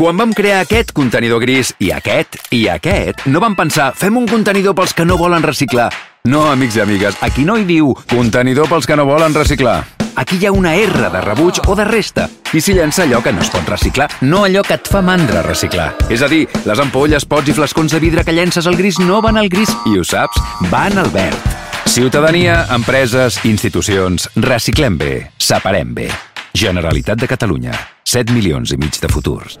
Quan 0.00 0.16
vam 0.16 0.30
crear 0.32 0.62
aquest 0.64 0.94
contenidor 0.96 1.42
gris 1.42 1.74
i 1.76 1.90
aquest 1.92 2.38
i 2.56 2.62
aquest, 2.72 3.26
no 3.28 3.40
vam 3.42 3.52
pensar 3.52 3.90
fem 3.92 4.14
un 4.16 4.24
contenidor 4.24 4.72
pels 4.78 4.94
que 4.96 5.04
no 5.04 5.18
volen 5.20 5.44
reciclar. 5.44 5.90
No, 6.24 6.46
amics 6.48 6.78
i 6.78 6.80
amigues, 6.80 7.18
aquí 7.20 7.44
no 7.44 7.58
hi 7.60 7.66
diu 7.68 7.90
contenidor 8.08 8.70
pels 8.70 8.88
que 8.88 8.96
no 8.96 9.04
volen 9.04 9.36
reciclar. 9.36 9.82
Aquí 10.16 10.38
hi 10.40 10.46
ha 10.48 10.54
una 10.56 10.72
R 10.72 11.10
de 11.12 11.20
rebuig 11.26 11.60
o 11.68 11.76
de 11.76 11.84
resta. 11.84 12.30
I 12.56 12.62
s'hi 12.64 12.78
llença 12.78 13.04
allò 13.04 13.20
que 13.20 13.34
no 13.36 13.44
es 13.44 13.52
pot 13.52 13.68
reciclar, 13.68 14.06
no 14.24 14.40
allò 14.46 14.62
que 14.64 14.78
et 14.80 14.88
fa 14.88 15.02
mandra 15.04 15.42
reciclar. 15.44 15.90
És 16.08 16.24
a 16.24 16.30
dir, 16.32 16.46
les 16.64 16.80
ampolles, 16.80 17.28
pots 17.28 17.52
i 17.52 17.58
flascons 17.60 17.92
de 17.92 18.00
vidre 18.00 18.24
que 18.24 18.32
llences 18.32 18.64
al 18.64 18.80
gris 18.80 19.02
no 19.04 19.20
van 19.20 19.36
al 19.36 19.52
gris, 19.52 19.68
i 19.84 20.00
ho 20.00 20.06
saps, 20.14 20.40
van 20.72 20.96
al 20.96 21.12
verd. 21.12 21.36
Ciutadania, 21.84 22.62
empreses, 22.72 23.42
institucions, 23.44 24.30
reciclem 24.48 24.96
bé, 24.96 25.14
separem 25.36 25.92
bé. 25.92 26.08
Generalitat 26.56 27.20
de 27.20 27.28
Catalunya. 27.28 27.76
7 28.10 28.32
milions 28.32 28.72
i 28.72 28.80
mig 28.80 28.96
de 28.96 29.12
futurs. 29.12 29.60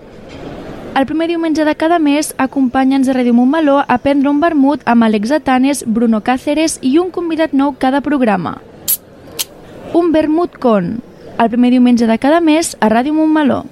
El 0.92 1.06
primer 1.06 1.28
diumenge 1.28 1.64
de 1.64 1.76
cada 1.78 2.00
mes, 2.02 2.32
acompanya'ns 2.42 3.06
a 3.08 3.14
Ràdio 3.14 3.30
Montmeló 3.30 3.76
a 3.86 3.96
prendre 4.02 4.26
un 4.26 4.40
vermut 4.42 4.82
amb 4.90 5.06
Alex 5.06 5.30
Atanes, 5.36 5.84
Bruno 5.86 6.18
Cáceres 6.26 6.80
i 6.82 6.96
un 6.98 7.12
convidat 7.14 7.54
nou 7.54 7.76
cada 7.78 8.00
programa. 8.02 8.56
Un 9.94 10.10
vermut 10.10 10.58
con, 10.58 10.96
el 11.38 11.50
primer 11.52 11.70
diumenge 11.76 12.10
de 12.10 12.18
cada 12.18 12.40
mes 12.42 12.74
a 12.80 12.90
Ràdio 12.90 13.14
Montmeló. 13.14 13.62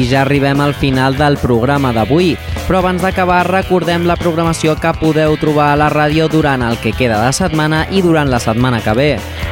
I 0.00 0.06
ja 0.08 0.22
arribem 0.22 0.62
al 0.64 0.72
final 0.72 1.18
del 1.18 1.36
programa 1.36 1.90
d'avui, 1.92 2.30
però 2.64 2.78
abans 2.80 3.02
d'acabar 3.04 3.42
recordem 3.44 4.06
la 4.08 4.16
programació 4.16 4.72
que 4.80 4.94
podeu 4.96 5.36
trobar 5.36 5.74
a 5.74 5.76
la 5.76 5.90
ràdio 5.92 6.24
durant 6.32 6.64
el 6.64 6.80
que 6.80 6.94
queda 6.96 7.20
de 7.26 7.32
setmana 7.36 7.84
i 7.92 8.00
durant 8.00 8.32
la 8.32 8.40
setmana 8.40 8.80
que 8.80 8.96
ve. 8.96 9.10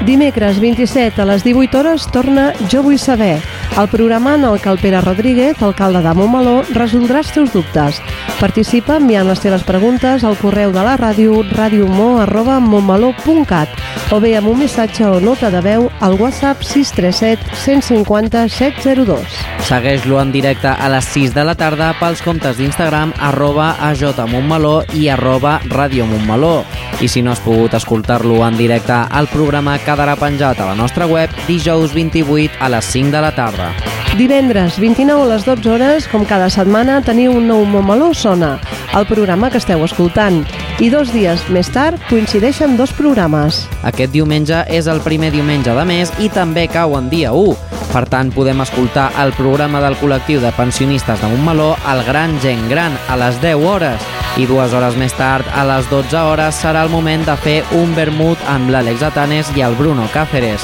Dimecres 0.08 0.56
27 0.62 1.20
a 1.20 1.26
les 1.28 1.44
18 1.44 1.78
hores 1.78 2.08
torna 2.14 2.54
Jo 2.72 2.80
vull 2.86 2.98
saber, 3.02 3.42
el 3.76 3.88
programa 3.88 4.36
en 4.36 4.44
el 4.44 4.60
que 4.60 4.68
el 4.70 4.78
Pere 4.78 5.00
Rodríguez, 5.02 5.62
alcalde 5.62 6.02
de 6.02 6.14
Montmeló, 6.14 6.62
resoldrà 6.72 7.18
els 7.20 7.32
teus 7.34 7.52
dubtes. 7.52 8.00
Participa 8.40 8.96
enviant 9.02 9.28
les 9.28 9.40
teves 9.44 9.62
preguntes 9.68 10.24
al 10.24 10.36
correu 10.40 10.72
de 10.72 10.82
la 10.86 10.96
ràdio 10.96 11.42
radiomo.montmeló.cat 11.52 13.68
o 14.14 14.20
bé 14.24 14.36
amb 14.38 14.48
un 14.54 14.58
missatge 14.64 15.04
o 15.04 15.20
nota 15.20 15.50
de 15.52 15.60
veu 15.60 15.90
al 16.00 16.14
WhatsApp 16.20 16.62
637 16.62 17.44
150 17.66 18.48
702. 18.48 19.57
Segueix-lo 19.68 20.16
en 20.16 20.30
directe 20.32 20.70
a 20.70 20.86
les 20.88 21.04
6 21.12 21.34
de 21.36 21.42
la 21.44 21.52
tarda 21.52 21.90
pels 22.00 22.22
comptes 22.24 22.56
d'Instagram 22.56 23.10
arroba 23.20 23.74
ajmontmeló 23.84 24.78
i 24.96 25.10
arroba 25.12 25.58
Radio 25.68 26.06
Montmeló. 26.08 26.64
I 27.04 27.08
si 27.12 27.20
no 27.20 27.34
has 27.34 27.42
pogut 27.44 27.76
escoltar-lo 27.76 28.40
en 28.46 28.56
directe, 28.56 28.96
el 29.20 29.28
programa 29.28 29.76
quedarà 29.84 30.14
penjat 30.16 30.62
a 30.62 30.70
la 30.70 30.78
nostra 30.78 31.04
web 31.04 31.28
dijous 31.46 31.92
28 31.92 32.56
a 32.64 32.70
les 32.72 32.88
5 32.94 33.12
de 33.12 33.20
la 33.20 33.34
tarda. 33.36 33.68
Divendres 34.16 34.80
29 34.80 35.26
a 35.26 35.28
les 35.34 35.44
12 35.44 35.68
hores, 35.68 36.08
com 36.08 36.24
cada 36.24 36.48
setmana, 36.48 37.02
teniu 37.04 37.36
un 37.36 37.52
nou 37.52 37.68
Montmeló 37.68 38.14
Sona, 38.16 38.56
el 38.96 39.04
programa 39.04 39.52
que 39.52 39.60
esteu 39.60 39.84
escoltant. 39.84 40.46
I 40.78 40.92
dos 40.94 41.08
dies 41.10 41.40
més 41.50 41.66
tard 41.74 41.98
coincideixen 42.06 42.76
dos 42.78 42.92
programes. 42.94 43.64
Aquest 43.88 44.12
diumenge 44.14 44.60
és 44.70 44.86
el 44.86 45.00
primer 45.02 45.32
diumenge 45.34 45.72
de 45.74 45.84
mes 45.88 46.12
i 46.22 46.28
també 46.30 46.68
cau 46.70 46.94
en 46.94 47.08
dia 47.10 47.32
1. 47.34 47.80
Per 47.90 48.04
tant, 48.06 48.30
podem 48.30 48.62
escoltar 48.62 49.08
el 49.18 49.32
programa 49.34 49.80
del 49.82 49.96
col·lectiu 49.98 50.38
de 50.38 50.52
pensionistes 50.54 51.18
de 51.18 51.30
Montmeló, 51.32 51.72
el 51.90 52.04
Gran 52.06 52.36
Gent 52.44 52.68
Gran, 52.70 52.94
a 53.10 53.16
les 53.18 53.40
10 53.42 53.66
hores. 53.66 54.06
I 54.38 54.46
dues 54.46 54.70
hores 54.70 54.94
més 54.94 55.16
tard, 55.18 55.50
a 55.50 55.64
les 55.66 55.90
12 55.90 56.14
hores, 56.14 56.62
serà 56.62 56.86
el 56.86 56.94
moment 56.94 57.26
de 57.26 57.34
fer 57.42 57.56
un 57.74 57.98
vermut 57.98 58.38
amb 58.46 58.70
l'Àlex 58.70 59.02
Atanes 59.10 59.50
i 59.58 59.66
el 59.66 59.74
Bruno 59.74 60.06
Cáceres. 60.14 60.62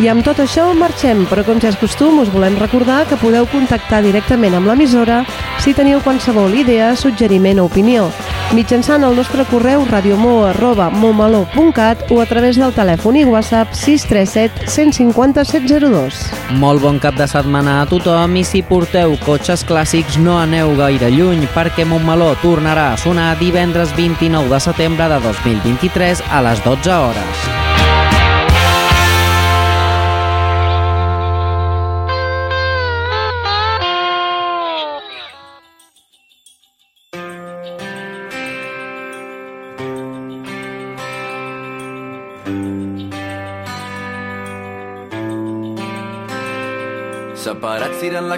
I 0.00 0.08
amb 0.08 0.24
tot 0.24 0.40
això 0.40 0.70
marxem, 0.72 1.26
però 1.28 1.44
com 1.44 1.60
ja 1.60 1.68
és 1.68 1.76
costum 1.76 2.22
us 2.22 2.32
volem 2.32 2.56
recordar 2.56 3.02
que 3.04 3.20
podeu 3.20 3.44
contactar 3.52 4.00
directament 4.00 4.56
amb 4.56 4.72
l'emissora 4.72 5.20
si 5.60 5.74
teniu 5.76 6.00
qualsevol 6.00 6.54
idea, 6.56 6.94
suggeriment 6.96 7.60
o 7.60 7.66
opinió, 7.68 8.08
mitjançant 8.56 9.04
el 9.04 9.12
nostre 9.16 9.44
correu 9.50 9.84
radiomo.momaló.cat 9.90 12.10
o 12.10 12.20
a 12.22 12.26
través 12.26 12.56
del 12.56 12.72
telèfon 12.72 13.16
i 13.20 13.24
WhatsApp 13.28 13.74
637 13.76 14.70
150 14.72 15.44
702. 15.44 16.32
Molt 16.62 16.80
bon 16.82 16.98
cap 17.02 17.14
de 17.20 17.26
setmana 17.28 17.82
a 17.82 17.86
tothom 17.90 18.36
i 18.40 18.44
si 18.44 18.62
porteu 18.64 19.16
cotxes 19.26 19.64
clàssics 19.68 20.16
no 20.24 20.38
aneu 20.40 20.76
gaire 20.80 21.10
lluny 21.12 21.46
perquè 21.54 21.84
Montmeló 21.84 22.34
tornarà 22.40 22.92
a 22.94 23.00
sonar 23.00 23.38
divendres 23.38 23.92
29 23.96 24.48
de 24.48 24.60
setembre 24.64 25.08
de 25.12 25.18
2023 25.28 26.22
a 26.30 26.42
les 26.48 26.64
12 26.64 26.90
hores. 26.90 27.69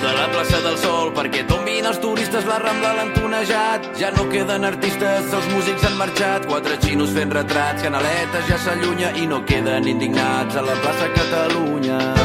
de 0.00 0.12
la 0.16 0.26
plaça 0.32 0.60
del 0.64 0.76
Sol 0.80 1.10
perquè 1.16 1.42
tombin 1.48 1.86
els 1.90 2.00
turistes 2.00 2.46
la 2.48 2.58
Rambla 2.62 2.92
l'han 2.96 3.12
ja 3.98 4.10
no 4.16 4.26
queden 4.30 4.64
artistes, 4.64 5.32
els 5.32 5.50
músics 5.52 5.84
han 5.84 5.98
marxat. 5.98 6.46
Quatre 6.48 6.78
xinos 6.80 7.12
fent 7.16 7.32
retrats, 7.32 7.82
canaletes 7.82 8.48
ja 8.48 8.58
s'allunya 8.58 9.12
i 9.20 9.26
no 9.26 9.44
queden 9.44 9.88
indignats 9.88 10.56
a 10.56 10.64
la 10.64 10.78
plaça 10.80 11.12
Catalunya 11.14 12.19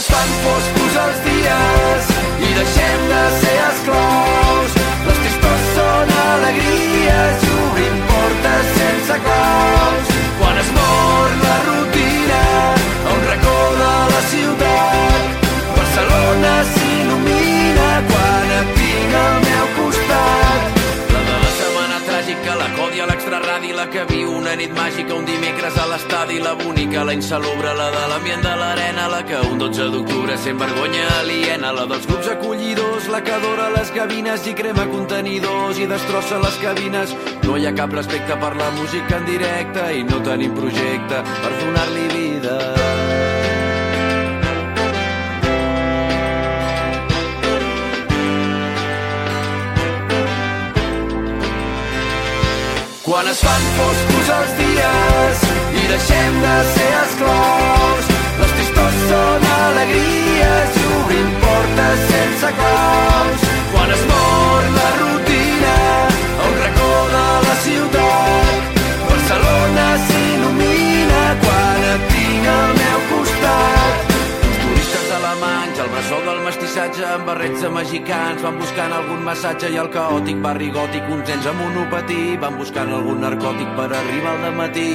es 0.00 0.06
fan 0.08 0.30
foscos 0.42 0.94
els 1.00 1.18
dies 1.24 2.06
i 2.46 2.52
deixem 2.56 3.02
de 3.10 3.24
ser 3.42 3.56
esclaus, 3.66 4.76
les 5.08 5.20
tristors 5.24 5.66
són 5.76 6.14
alegries 6.22 7.44
i 7.48 7.52
obrim 7.66 8.00
portes 8.12 8.72
sense 8.78 9.18
claus. 9.26 10.14
Quan 10.40 10.62
es 10.64 10.72
mor 10.78 11.36
la 11.44 11.49
la 23.80 23.86
que 23.88 24.02
viu 24.10 24.28
una 24.36 24.52
nit 24.60 24.72
màgica, 24.76 25.14
un 25.16 25.24
dimecres 25.24 25.76
a 25.80 25.86
l'estadi, 25.88 26.36
la 26.44 26.52
bonica, 26.58 27.04
la 27.08 27.14
insalubre, 27.16 27.70
la 27.78 27.86
de 27.94 28.02
l'ambient 28.10 28.42
de 28.44 28.52
l'arena, 28.60 29.06
la 29.08 29.22
que 29.24 29.40
un 29.48 29.56
12 29.62 29.86
d'octubre 29.94 30.36
sent 30.36 30.60
vergonya 30.60 31.06
aliena, 31.20 31.72
la 31.72 31.86
dels 31.88 32.04
grups 32.10 32.28
acollidors, 32.34 33.08
la 33.08 33.22
que 33.24 33.32
adora 33.38 33.70
les 33.78 33.94
gavines 33.96 34.44
i 34.52 34.54
crema 34.60 34.84
contenidors 34.92 35.80
i 35.80 35.88
destrossa 35.88 36.42
les 36.44 36.60
cabines. 36.60 37.16
No 37.46 37.56
hi 37.56 37.66
ha 37.66 37.74
cap 37.80 37.96
respecte 37.96 38.36
per 38.44 38.52
la 38.60 38.68
música 38.76 39.16
en 39.16 39.28
directe 39.32 39.88
i 39.96 40.04
no 40.12 40.20
tenim 40.28 40.52
projecte 40.60 41.24
per 41.40 41.56
donar-li 41.64 42.08
vida. 42.18 42.89
Es 53.30 53.40
fan 53.46 53.64
foscos 53.76 54.28
els 54.36 54.52
dies 54.58 55.42
i 55.78 55.82
deixem 55.90 56.38
de 56.44 56.54
ser 56.70 56.88
esclaus, 57.00 58.08
les 58.40 58.54
tristors 58.56 58.96
són 59.10 59.46
alegries 59.52 60.78
i 60.80 60.84
obrim 60.96 61.30
portes 61.44 62.02
sense 62.10 62.52
claus. 62.58 63.46
Quan 63.74 63.94
es 63.98 64.04
mor 64.10 64.68
la 64.78 64.90
rutina 64.98 65.78
a 66.10 66.50
un 66.50 66.60
racó 66.64 66.92
de 67.14 67.24
la 67.46 67.56
ciutat, 67.68 68.84
Barcelona 69.12 69.88
s'il·lumina 70.08 71.24
quan 71.46 71.90
et 71.94 72.08
tinc 72.16 72.54
al 72.56 72.78
meu 72.80 72.89
el 75.80 75.88
bressol 75.88 76.24
del 76.26 76.40
mestissatge 76.44 77.04
amb 77.08 77.28
barrets 77.28 77.62
de 77.64 77.68
mexicans 77.72 78.42
van 78.44 78.58
buscant 78.60 78.92
algun 78.92 79.22
massatge 79.24 79.70
i 79.72 79.78
el 79.80 79.88
caòtic 79.94 80.40
barri 80.44 80.68
gòtic, 80.74 81.06
uns 81.14 81.28
nens 81.30 81.46
amb 81.48 81.62
monopatí 81.62 82.36
van 82.42 82.58
buscant 82.60 82.92
algun 82.96 83.22
narcòtic 83.24 83.70
per 83.78 83.86
arribar 84.00 84.34
al 84.48 84.56
matí. 84.58 84.90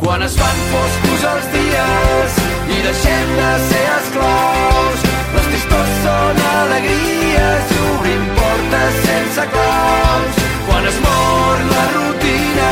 Quan 0.00 0.24
es 0.24 0.36
fan 0.40 0.62
foscos 0.72 1.26
els 1.32 1.48
dies 1.56 2.38
i 2.76 2.80
deixem 2.86 3.34
de 3.40 3.50
ser 3.68 3.84
esclaus, 3.98 5.06
les 5.34 5.50
tristors 5.52 5.96
són 6.06 6.44
alegries 6.52 7.74
i 7.76 7.82
obrim 7.92 8.28
portes 8.38 9.02
sense 9.08 9.48
claus. 9.56 10.44
Quan 10.70 10.92
es 10.92 11.02
mor 11.04 11.66
la 11.74 11.84
rutina 11.98 12.70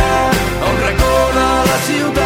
un 0.70 0.80
racó 0.86 1.12
de 1.40 1.50
la 1.72 1.82
ciutat, 1.90 2.25